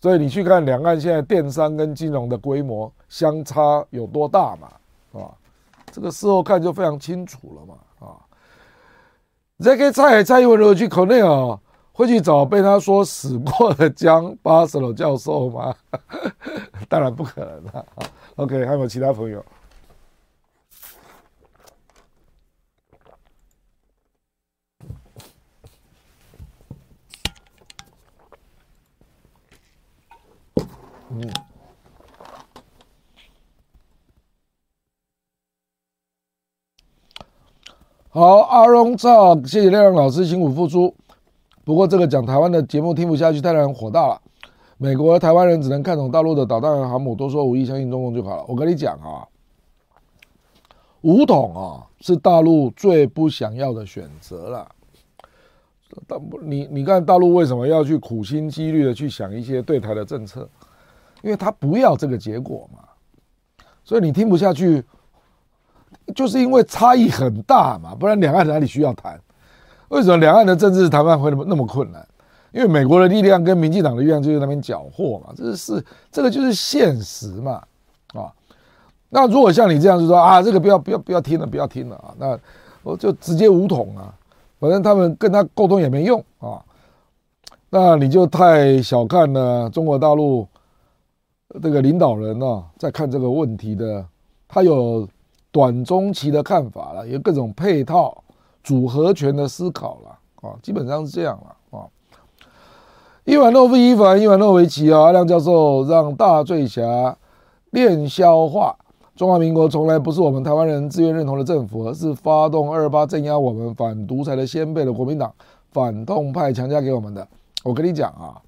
[0.02, 5.32] 所以你去看两岸现在电商跟金融的规模相差有多大嘛，啊，
[5.92, 7.76] 这个事后看就非常清楚了嘛，
[9.62, 11.60] 这个蔡蔡英文如果去口内啊，
[11.94, 15.76] 会去找被他说死过的江巴塞罗教授吗？
[16.90, 17.86] 当然不可能了。
[18.38, 19.46] OK，还有没有其他朋友？
[31.14, 31.30] 嗯，
[38.14, 40.94] 好，阿荣照，谢谢亮亮老师辛苦付出。
[41.64, 44.22] 不过这个讲台湾的节目听不下去，太让人火大了。
[44.78, 48.44] 美国台湾人只能看懂大陆的导弹和航母，多说无益，相信中共就好了。
[48.50, 49.24] 我跟你讲啊，
[51.00, 54.70] 武统啊是大陆最不想要的选择了。
[56.06, 60.50] 大你你看大陆为什么要去苦心积虑的去想一些对台的政策？
[61.22, 62.80] 因为他不要这个结果嘛，
[63.86, 64.84] 所以你听不下去，
[66.14, 69.20] 就是因为差异很大嘛，不然两岸哪里需要谈？
[69.90, 72.08] 为什么两岸的政治谈判会那么那么困难？
[72.52, 77.62] 因为美国的力量跟民进党的力量就在那边搅和嘛，这是这个就是现实嘛，
[78.14, 78.32] 啊，
[79.10, 82.38] 那如果像你这样就说啊，这个不要不要不要听了，不要听了啊，那
[82.84, 84.14] 我就直接武统啊，
[84.60, 86.62] 反正他们跟他沟通也没用啊，
[87.70, 90.48] 那你就太小看了中国大陆。
[91.62, 94.06] 这个领导人呢、在看这个问题的，
[94.48, 95.06] 他有
[95.52, 98.24] 短中期的看法了，有各种配套
[98.64, 101.86] 组合拳的思考了啊，基本上是这样了啊。
[103.26, 107.18] 伊万诺夫伊凡伊万诺维奇啊，阿亮教授让大醉侠
[107.72, 108.76] 练消化。
[109.16, 115.32] 中华民国从来不是我们台湾人自愿认同的政府，而是发动二八镇压我们反独裁的先辈的国民党
[115.72, 117.28] 反动派强加给我们的。
[117.64, 118.42] 我跟你讲啊。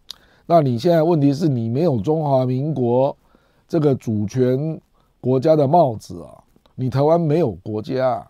[0.45, 3.15] 那你现在问题是你没有中华民国
[3.65, 4.81] 这个主权
[5.21, 6.43] 国家的帽子啊，
[6.76, 8.26] 你台湾没有国家，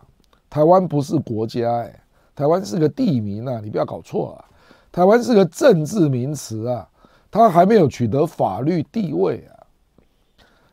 [0.50, 2.04] 台湾不是国家哎，
[2.36, 4.46] 台湾是个地名啊，你不要搞错啊，
[4.92, 6.88] 台湾是个政治名词啊，
[7.32, 9.64] 它还没有取得法律地位啊。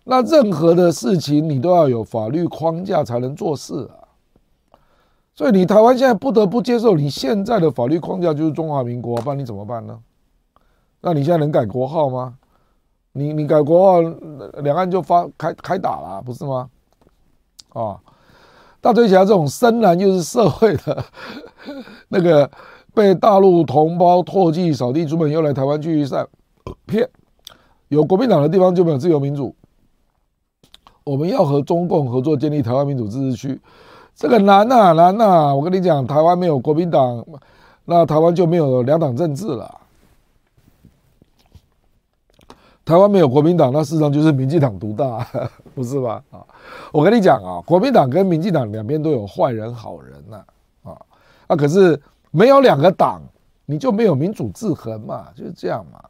[0.04, 4.08] 那任何的事情你都要有法律框架才能做事啊，
[5.34, 9.98] 所以你台湾现在不得不接受你现在的法律框架就是中华民国，不然你怎么办呢？
[11.00, 12.36] 那你现在能改国号吗？
[13.12, 14.00] 你你改国号，
[14.62, 16.68] 两岸就发开开打了，不是吗？
[17.72, 17.98] 啊，
[18.80, 21.04] 大醉侠这种深蓝又是社会的
[22.08, 22.50] 那个
[22.94, 26.26] 被大陆同胞唾弃、扫地出门，又来台湾继续散
[26.86, 27.08] 骗。
[27.88, 29.54] 有国民党的地方就没有自由民主。
[31.02, 33.60] 我们要和中共合作建立台湾民主自治区，
[34.14, 35.54] 这个难呐难呐！
[35.54, 37.24] 我跟你讲，台湾没有国民党，
[37.86, 39.80] 那台湾就没有两党政治了。
[42.84, 45.26] 台湾没有国民党，那事实上就是民进党独大，
[45.74, 46.22] 不是吧？
[46.30, 46.44] 啊，
[46.92, 50.44] 我跟你讲啊，国民党跟民进党两边都有坏人好人呐，
[50.82, 50.96] 啊
[51.46, 53.22] 啊，可是没有两个党，
[53.66, 56.02] 你就没有民主制衡嘛，就是这样嘛。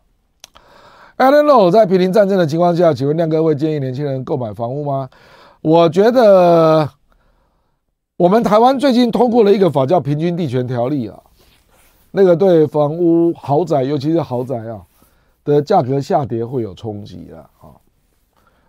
[1.18, 5.08] Alan Low 在毗邻战争的情况下，请问亮哥会建议年轻人购买房屋吗？
[5.60, 6.88] 我觉得
[8.16, 11.20] 我们台湾最近通过了一个法叫《平均地权条例》啊，
[12.10, 14.80] 那个对房屋豪宅，尤其是豪宅啊。
[15.42, 17.72] 的价格下跌会有冲击了啊。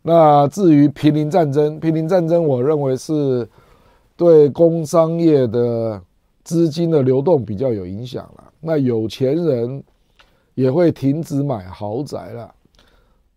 [0.02, 3.48] 那至于毗邻战争，毗邻战争，我认为是
[4.16, 6.02] 对工商业的
[6.44, 8.52] 资金的流动比较有影响了。
[8.60, 9.84] 那有钱人
[10.56, 12.54] 也会停止买豪宅了。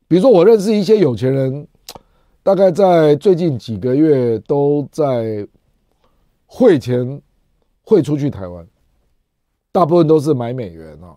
[0.09, 1.67] 比如说，我认识一些有钱人，
[2.43, 5.47] 大概在最近几个月都在
[6.47, 7.21] 汇钱
[7.83, 8.67] 汇出去台湾，
[9.73, 11.17] 大部分都是买美元啊，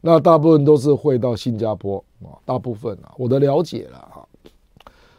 [0.00, 4.15] 那大部分都是汇到新加坡啊，大部分啊，我的了解了。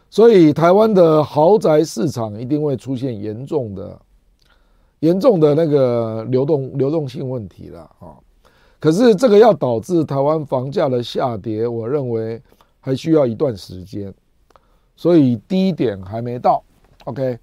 [0.10, 4.00] 所以台湾的豪宅市场一定会出现严重的、
[5.00, 8.16] 严重的那个流动流动性问题了啊。
[8.80, 12.42] 可是这个要导致台湾房价的下跌，我认为。
[12.80, 14.14] 还需要一段时间，
[14.96, 16.64] 所以低点还没到。
[17.04, 17.38] OK，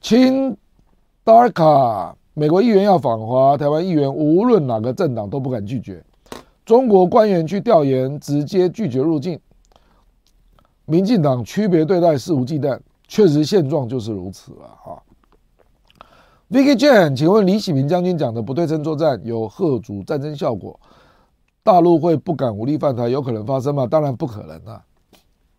[0.00, 0.56] 亲
[1.26, 6.02] ，DARCA，美国议员要访华，台湾议员无论哪个政党都不敢拒绝。
[6.64, 9.38] 中国官员去调研，直接拒绝入境。
[10.86, 15.02] 民进党区别对待，肆无忌惮，确实现状就是如此了哈。
[16.48, 20.78] Vicky Jane，请问李喜明将军讲的不对称作战有吓阻战争效果？
[21.64, 23.84] 大陆会不敢武力犯台，有可能发生吗？
[23.84, 24.84] 当然不可能啊！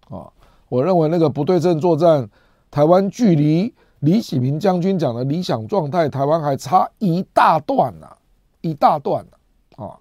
[0.09, 0.31] 啊，
[0.69, 2.29] 我认为那个不对称作战，
[2.71, 8.07] 台湾距离李喜明将军讲的理想状态，台湾还差一大段呢，
[8.61, 9.85] 一大段呢！
[9.85, 9.99] 啊，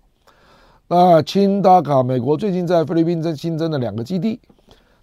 [0.87, 4.41] 那钦达卡美国最近在菲律宾增新增了两个基地，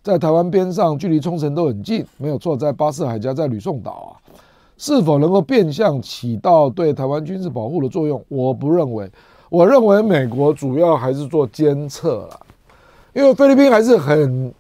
[0.04, 4.12] 在台湾边上，距离冲绳都很近，没有错，在巴士海峡，在吕宋岛啊，
[4.78, 8.24] 是否能够变相起到对台湾军事保护的作用？
[8.28, 9.10] 我不认为。
[9.50, 12.40] 我认为美国主要还是做监测了，
[13.14, 14.52] 因为菲律宾还是很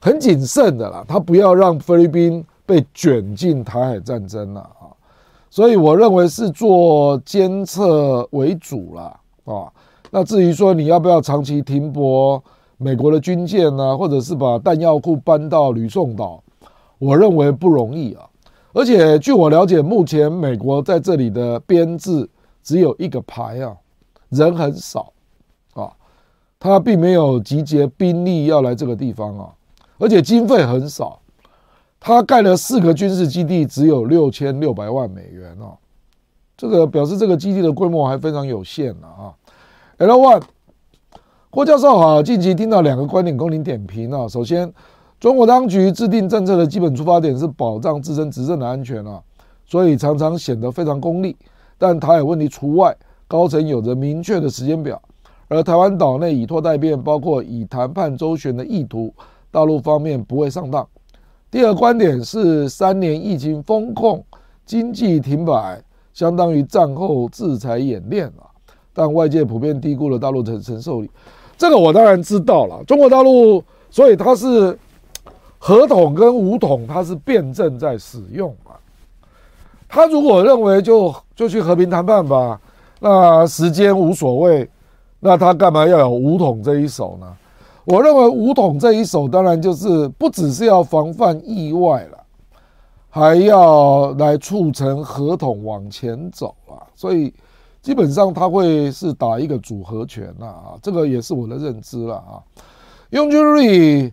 [0.00, 4.90] 很谨慎的啦，他不要让菲律宾被卷进台海战争了啊，
[5.48, 9.02] 所以我认为是做监测为主了
[9.44, 9.72] 啊。
[10.10, 12.42] 那至于说你要不要长期停泊
[12.82, 16.42] 美国的军舰呢，或者是把弹药库搬到吕宋岛，
[16.98, 18.26] 我认为不容易啊。
[18.72, 22.26] 而且据我了解，目前美国在这里的编制
[22.62, 23.76] 只有一个排啊。
[24.30, 25.12] 人很少，
[25.74, 25.92] 啊，
[26.58, 29.50] 他并没有集结兵力要来这个地方啊，
[29.98, 31.20] 而且经费很少，
[31.98, 35.76] 他盖了四个军事基地，只有六千六百万美元哦，
[36.56, 39.34] 这个表示这个基地的规模还非常有限啊。
[39.98, 40.42] L one，
[41.50, 44.28] 郭教授好，近期听到两个观点供您点评啊。
[44.28, 44.72] 首先，
[45.18, 49.20] 中国当局制定政策的基本出发点是保障自身执政的安全啊，
[49.66, 51.36] 所以常常显得非常功利，
[51.76, 52.96] 但台海问题除外。
[53.26, 55.00] 高层有着明确的时间表，
[55.48, 59.12] 而台湾岛内以拖待变，包括以谈判周旋的意图，
[59.50, 60.86] 大陆方面不会上当。
[61.50, 64.24] 第二观点是三年疫情封控，
[64.64, 65.82] 经济停摆，
[66.12, 68.46] 相当于战后制裁演练啊。
[68.92, 71.10] 但外界普遍低估了大陆的承受力。
[71.60, 74.78] 这个我当然知道了，中国大陆，所以它是
[75.58, 78.72] 和统跟武统，它是辩证在使用啊。
[79.86, 82.58] 他如果认为就就去和平谈判吧。
[82.98, 84.66] 那时间无所谓，
[85.18, 87.26] 那他干嘛要有武统这一手呢？
[87.84, 92.18] 我认为武统这一手当然就是不只是要防范意外了，
[93.10, 96.80] 还要来促成和统往前走啊。
[96.94, 97.30] 所以
[97.82, 102.42] 基本上他会是打一个组合拳呐啊，这个也是我的认知了啊。
[103.10, 104.12] 雍君瑞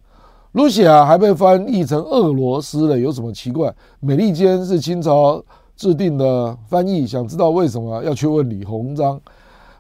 [0.53, 3.73] ，Lucia 还被翻译成俄罗斯了，有什么奇怪？
[3.99, 5.44] 美利坚是清朝。
[5.77, 9.22] 制定的翻译，想知道为什么要去问李鸿章？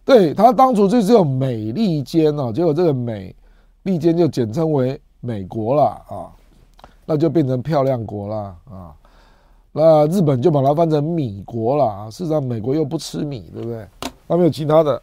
[0.05, 3.35] 对，他当初就只有美利坚啊，结果这个美
[3.81, 6.29] 利坚就简称为美国了啊，
[7.03, 8.93] 那就变成漂亮国了啊。
[9.79, 12.09] 那日本就把它翻成米国了啊。
[12.09, 13.87] 事实上，美国又不吃米，对不对？
[14.25, 14.99] 那没有其他的。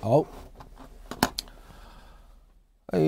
[0.00, 0.26] 好。
[2.88, 2.98] 哎，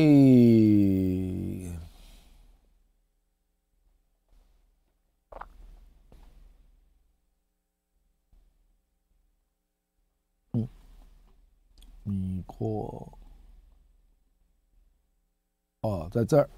[12.04, 13.09] 嗯，我，
[15.82, 16.48] 哦，在这儿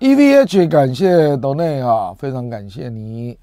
[0.00, 3.38] ，EVH，感谢 Donate 啊，非常感谢你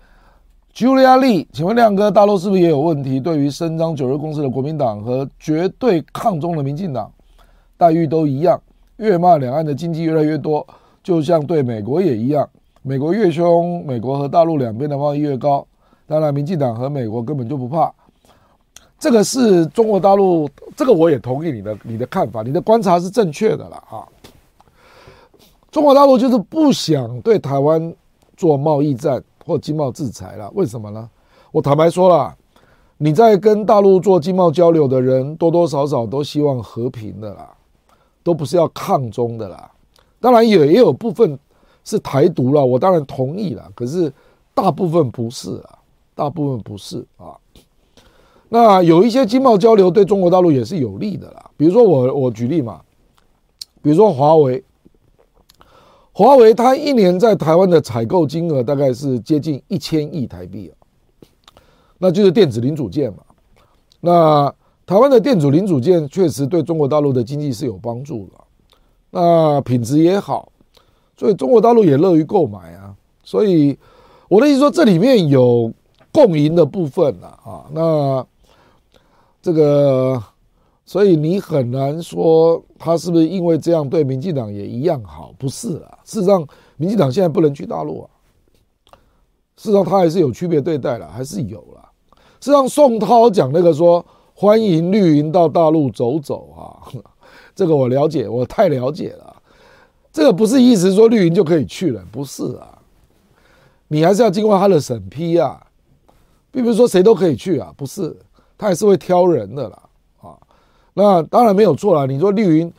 [0.73, 3.19] ，Julia Lee，请问亮哥，大陆是不是也有问题？
[3.19, 7.11] 对于伸张九二共识的国民党和绝对抗中的民进党，
[7.77, 8.61] 待遇都一样？
[8.97, 10.65] 越骂两岸的经济越来越多，
[11.03, 12.49] 就像对美国也一样。
[12.81, 15.67] 美国越凶，美国和大陆两边的贸易越高。
[16.05, 17.91] 当然，民进党和美国根本就不怕。
[18.99, 24.07] 这个是中国大陆，这个我也同意你的你的看法，你的观察是正确的了啊。
[25.71, 27.93] 中国大陆就是不想对台湾
[28.37, 30.49] 做贸易战或经贸制裁了。
[30.55, 31.09] 为什么呢？
[31.51, 32.35] 我坦白说了，
[32.97, 37.51] 你在跟大陆做经贸交流的人，多多少少都希望和平的啦。
[38.23, 39.69] 都不是要抗中的啦，
[40.19, 41.37] 当然也也有部分
[41.83, 43.71] 是台独了，我当然同意了。
[43.75, 44.11] 可是
[44.51, 45.77] 大部分不是啊，
[46.15, 47.37] 大部分不是啊。
[48.49, 51.51] 那有一些经贸交流对中国大陆也是有利的啦。
[51.57, 52.81] 比如说我我举例嘛，
[53.81, 54.63] 比如说华为，
[56.11, 60.73] 华为它一年在台湾的采购金额大概是接近一千亿台币啊，
[61.97, 63.19] 那就是电子零组件嘛。
[63.99, 64.53] 那
[64.85, 68.33] 台湾的电子零组件确实对中国大陆的经济是有帮助的，
[69.09, 70.51] 那品质也好，
[71.17, 72.93] 所以中国大陆也乐于购买啊。
[73.23, 73.77] 所以
[74.27, 75.73] 我的意思说，这里面有
[76.11, 77.65] 共赢的部分了啊。
[77.73, 78.25] 那
[79.45, 80.19] 这个，
[80.85, 85.31] 所以你很难说他是不是因为这样对民进党也一样好？
[85.37, 85.99] 不是啊。
[86.03, 86.43] 事实上，
[86.77, 88.09] 民进党现在不能去大陆啊。
[89.55, 91.91] 事实上，他还是有区别对待了，还是有了。
[92.39, 94.03] 事实上，宋涛讲那个说。
[94.37, 96.91] 欢迎绿营到大陆走走啊！
[97.55, 99.33] 这个我了解，我太了解了。
[100.11, 102.77] 这个不是意思说绿营就可以去了，不是啊。
[103.87, 105.65] 你还是要经过他的审批啊，
[106.51, 108.13] 并不是说谁都可以去啊，不是，
[108.57, 109.79] 他还是会挑人的啦
[110.21, 110.37] 啊。
[110.93, 112.05] 那当然没有错啦。
[112.05, 112.73] 你说绿云，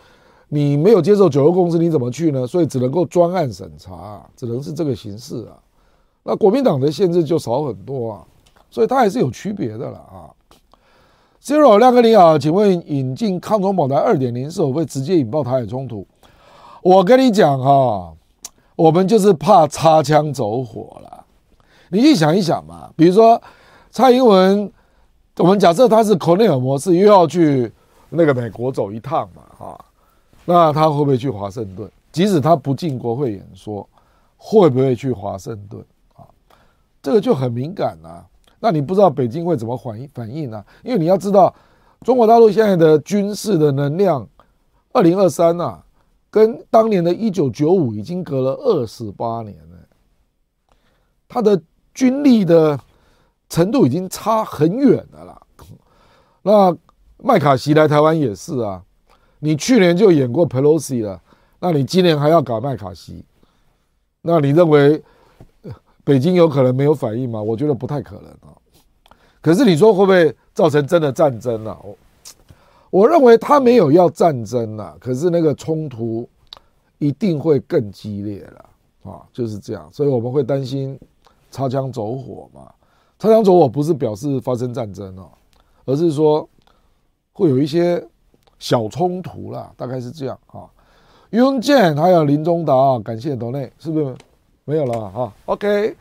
[0.49, 2.47] 你没有接受九二共识，你怎么去呢？
[2.47, 5.59] 所以只能够专案审查，只能是这个形式啊。
[6.23, 8.25] 那国民党的限制就少很多啊，
[8.71, 10.31] 所以它还是有区别的了啊。
[11.43, 16.05] Zero 亮哥你好，请问引进抗中保台二点零是否会直接引爆台海冲突？
[16.83, 18.13] 我跟你讲哈，
[18.75, 21.25] 我们就是怕擦枪走火了。
[21.91, 23.41] 你去想一想嘛，比如说
[23.93, 24.73] 蔡英文，
[25.39, 27.71] 我们假设他是孔内尔模式，又要去
[28.09, 29.85] 那个美国走一趟嘛，哈，
[30.47, 31.91] 那他会不会去华盛顿？
[32.11, 33.87] 即使他不进国会演说，
[34.39, 35.85] 会不会去华盛顿？
[36.15, 36.25] 啊，
[37.03, 38.25] 这个就很敏感啊。
[38.59, 40.65] 那你不知道北京会怎么反应反应呢？
[40.83, 41.55] 因为你要知道，
[42.01, 44.27] 中国大陆现在的军事的能量，
[44.93, 45.79] 二零二三呐，
[46.31, 49.77] 跟当年的一九九五已经隔了二十八年了，
[51.29, 51.61] 他的
[51.93, 52.81] 军力的
[53.49, 55.43] 程度已经差很远了啦。
[56.43, 56.77] 那
[57.19, 58.83] 麦卡锡来台湾也是啊，
[59.39, 61.21] 你去年就演过 Pelosi 了，
[61.61, 63.25] 那你今年还要搞麦卡锡，
[64.23, 65.03] 那你认为？
[66.05, 67.43] 北京有可能没有反应吗？
[67.43, 68.55] 我觉得不太可能啊。
[69.41, 71.77] 可是你说会不会造成真的战争呢？
[71.83, 71.99] 我
[72.91, 76.29] 我认为他没有要战争啊，可是那个冲突
[76.99, 79.89] 一定会更激烈了啊，就是这样。
[79.93, 80.97] 所以我们会担心
[81.51, 82.73] 擦枪走火嘛。
[83.19, 85.29] 擦枪走火不是表示发生战争哦，
[85.85, 86.49] 而是说
[87.33, 88.05] 会有一些
[88.59, 90.65] 小冲突啦，大概是这样啊。
[91.31, 94.15] 雍健还有林中达啊，感谢斗内，是不是？
[94.65, 95.97] 没有了哈，OK，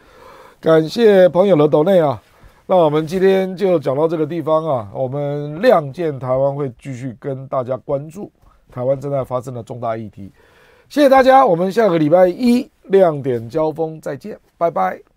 [0.59, 2.19] 感谢朋友的抖内啊，
[2.65, 8.31] 那我们今天就讲到这个地方啊，我们亮剑台湾会继续跟大家关注
[8.71, 10.31] 台湾正在发生的重大议题，
[10.89, 15.14] 谢谢大家，我们下个礼拜一亮点交锋再见，拜拜。